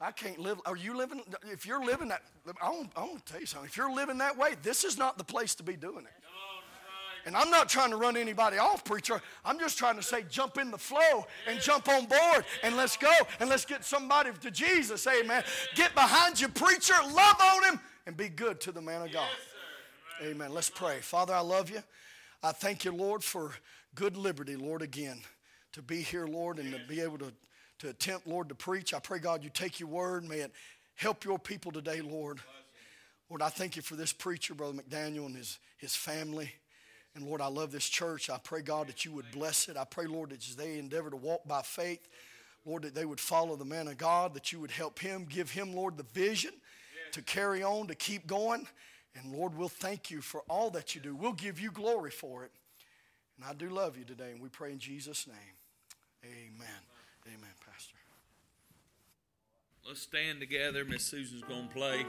I 0.00 0.10
can't 0.10 0.38
live. 0.38 0.58
Are 0.64 0.76
you 0.76 0.96
living? 0.96 1.20
If 1.44 1.66
you're 1.66 1.84
living 1.84 2.08
that, 2.08 2.22
I 2.62 2.70
want, 2.70 2.90
I 2.96 3.00
want 3.00 3.24
to 3.26 3.32
tell 3.32 3.40
you 3.40 3.46
something. 3.46 3.68
If 3.68 3.76
you're 3.76 3.94
living 3.94 4.16
that 4.18 4.36
way, 4.36 4.54
this 4.62 4.82
is 4.82 4.96
not 4.96 5.18
the 5.18 5.24
place 5.24 5.54
to 5.56 5.62
be 5.62 5.76
doing 5.76 6.06
it. 6.06 6.24
And 7.26 7.36
I'm 7.36 7.50
not 7.50 7.68
trying 7.68 7.90
to 7.90 7.96
run 7.96 8.16
anybody 8.16 8.56
off, 8.56 8.82
preacher. 8.82 9.20
I'm 9.44 9.58
just 9.58 9.76
trying 9.76 9.96
to 9.96 10.02
say, 10.02 10.24
jump 10.30 10.56
in 10.56 10.70
the 10.70 10.78
flow 10.78 11.26
and 11.46 11.60
jump 11.60 11.86
on 11.88 12.06
board 12.06 12.46
and 12.62 12.78
let's 12.78 12.96
go 12.96 13.12
and 13.40 13.50
let's 13.50 13.66
get 13.66 13.84
somebody 13.84 14.30
to 14.40 14.50
Jesus. 14.50 15.06
Amen. 15.06 15.44
Get 15.74 15.94
behind 15.94 16.40
you, 16.40 16.48
preacher. 16.48 16.94
Love 17.12 17.36
on 17.38 17.64
him 17.64 17.80
and 18.06 18.16
be 18.16 18.30
good 18.30 18.58
to 18.62 18.72
the 18.72 18.80
man 18.80 19.02
of 19.02 19.12
God. 19.12 19.28
Amen. 20.22 20.52
Let's 20.52 20.68
pray. 20.68 20.98
Father, 21.00 21.32
I 21.32 21.40
love 21.40 21.70
you. 21.70 21.82
I 22.42 22.52
thank 22.52 22.84
you, 22.84 22.92
Lord, 22.92 23.24
for 23.24 23.52
good 23.94 24.18
liberty, 24.18 24.54
Lord, 24.54 24.82
again 24.82 25.22
to 25.72 25.80
be 25.80 26.02
here, 26.02 26.26
Lord, 26.26 26.58
and 26.58 26.70
to 26.72 26.80
be 26.86 27.00
able 27.00 27.16
to, 27.18 27.32
to 27.78 27.88
attempt, 27.88 28.26
Lord, 28.26 28.50
to 28.50 28.54
preach. 28.54 28.92
I 28.92 28.98
pray, 28.98 29.18
God, 29.18 29.42
you 29.42 29.48
take 29.48 29.80
your 29.80 29.88
word. 29.88 30.28
May 30.28 30.40
it 30.40 30.52
help 30.96 31.24
your 31.24 31.38
people 31.38 31.72
today, 31.72 32.02
Lord. 32.02 32.38
Lord, 33.30 33.40
I 33.40 33.48
thank 33.48 33.76
you 33.76 33.82
for 33.82 33.96
this 33.96 34.12
preacher, 34.12 34.52
Brother 34.52 34.74
McDaniel, 34.74 35.24
and 35.24 35.34
his, 35.34 35.58
his 35.78 35.96
family. 35.96 36.52
And 37.14 37.24
Lord, 37.24 37.40
I 37.40 37.46
love 37.46 37.72
this 37.72 37.88
church. 37.88 38.28
I 38.28 38.36
pray, 38.36 38.60
God, 38.60 38.88
that 38.88 39.06
you 39.06 39.12
would 39.12 39.30
bless 39.32 39.70
it. 39.70 39.78
I 39.78 39.84
pray, 39.84 40.04
Lord, 40.04 40.30
that 40.30 40.46
as 40.46 40.54
they 40.54 40.78
endeavor 40.78 41.08
to 41.08 41.16
walk 41.16 41.48
by 41.48 41.62
faith, 41.62 42.06
Lord, 42.66 42.82
that 42.82 42.94
they 42.94 43.06
would 43.06 43.20
follow 43.20 43.56
the 43.56 43.64
man 43.64 43.88
of 43.88 43.96
God, 43.96 44.34
that 44.34 44.52
you 44.52 44.60
would 44.60 44.70
help 44.70 44.98
him, 44.98 45.24
give 45.26 45.50
him, 45.50 45.74
Lord, 45.74 45.96
the 45.96 46.02
vision 46.02 46.52
to 47.12 47.22
carry 47.22 47.62
on, 47.62 47.86
to 47.86 47.94
keep 47.94 48.26
going. 48.26 48.66
And 49.14 49.32
Lord, 49.32 49.56
we'll 49.56 49.68
thank 49.68 50.10
you 50.10 50.20
for 50.20 50.42
all 50.48 50.70
that 50.70 50.94
you 50.94 51.00
do. 51.00 51.14
We'll 51.14 51.32
give 51.32 51.60
you 51.60 51.70
glory 51.70 52.10
for 52.10 52.44
it. 52.44 52.52
And 53.36 53.44
I 53.48 53.54
do 53.54 53.68
love 53.68 53.96
you 53.96 54.04
today, 54.04 54.30
and 54.32 54.40
we 54.40 54.48
pray 54.48 54.72
in 54.72 54.78
Jesus' 54.78 55.26
name. 55.26 55.36
Amen. 56.24 56.82
Amen, 57.26 57.54
Pastor. 57.66 57.96
Let's 59.86 60.02
stand 60.02 60.40
together. 60.40 60.84
Miss 60.84 61.02
Susan's 61.02 61.42
going 61.42 61.68
to 61.68 61.74
play. 61.74 62.04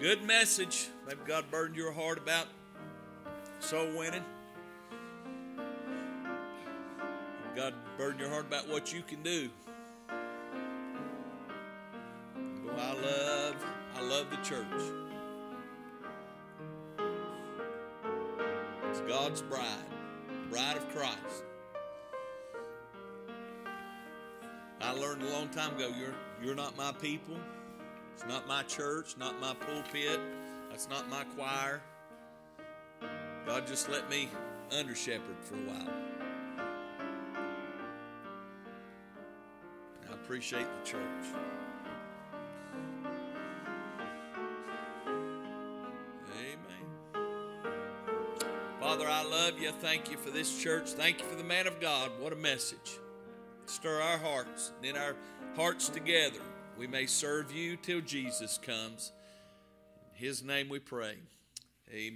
Good 0.00 0.22
message. 0.22 0.88
Maybe 1.06 1.20
God 1.26 1.44
burdened 1.50 1.76
your 1.76 1.92
heart 1.92 2.18
about 2.18 2.46
soul 3.60 3.86
winning. 3.98 4.24
God 7.54 7.74
burdened 7.98 8.20
your 8.20 8.30
heart 8.30 8.46
about 8.46 8.68
what 8.68 8.94
you 8.94 9.02
can 9.02 9.22
do. 9.22 9.50
Boy, 12.64 12.72
I 12.78 12.92
love, 12.94 13.56
I 13.96 14.00
love 14.00 14.30
the 14.30 14.36
church. 14.36 15.11
God's 19.12 19.42
bride, 19.42 19.66
bride 20.48 20.78
of 20.78 20.88
Christ. 20.88 21.44
I 24.80 24.92
learned 24.92 25.22
a 25.22 25.28
long 25.28 25.50
time 25.50 25.76
ago 25.76 25.90
you're, 26.00 26.14
you're 26.42 26.54
not 26.54 26.78
my 26.78 26.92
people. 26.92 27.36
It's 28.14 28.24
not 28.26 28.48
my 28.48 28.62
church, 28.62 29.16
not 29.18 29.38
my 29.38 29.52
pulpit. 29.52 30.18
That's 30.70 30.88
not 30.88 31.10
my 31.10 31.24
choir. 31.36 31.82
God 33.44 33.66
just 33.66 33.90
let 33.90 34.08
me 34.08 34.30
under 34.70 34.94
shepherd 34.94 35.36
for 35.42 35.56
a 35.56 35.58
while. 35.58 35.94
I 40.10 40.14
appreciate 40.14 40.66
the 40.82 40.90
church. 40.90 41.26
Love 49.32 49.58
you. 49.58 49.70
Thank 49.80 50.10
you 50.10 50.18
for 50.18 50.28
this 50.28 50.62
church. 50.62 50.90
Thank 50.90 51.20
you 51.20 51.24
for 51.24 51.36
the 51.36 51.44
man 51.44 51.66
of 51.66 51.80
God. 51.80 52.10
What 52.20 52.34
a 52.34 52.36
message. 52.36 52.98
Stir 53.64 53.98
our 53.98 54.18
hearts, 54.18 54.72
knit 54.82 54.94
our 54.94 55.16
hearts 55.56 55.88
together. 55.88 56.40
We 56.78 56.86
may 56.86 57.06
serve 57.06 57.50
you 57.50 57.76
till 57.76 58.02
Jesus 58.02 58.58
comes. 58.58 59.10
In 60.12 60.26
his 60.26 60.42
name 60.42 60.68
we 60.68 60.80
pray. 60.80 61.16
Amen. 61.90 62.10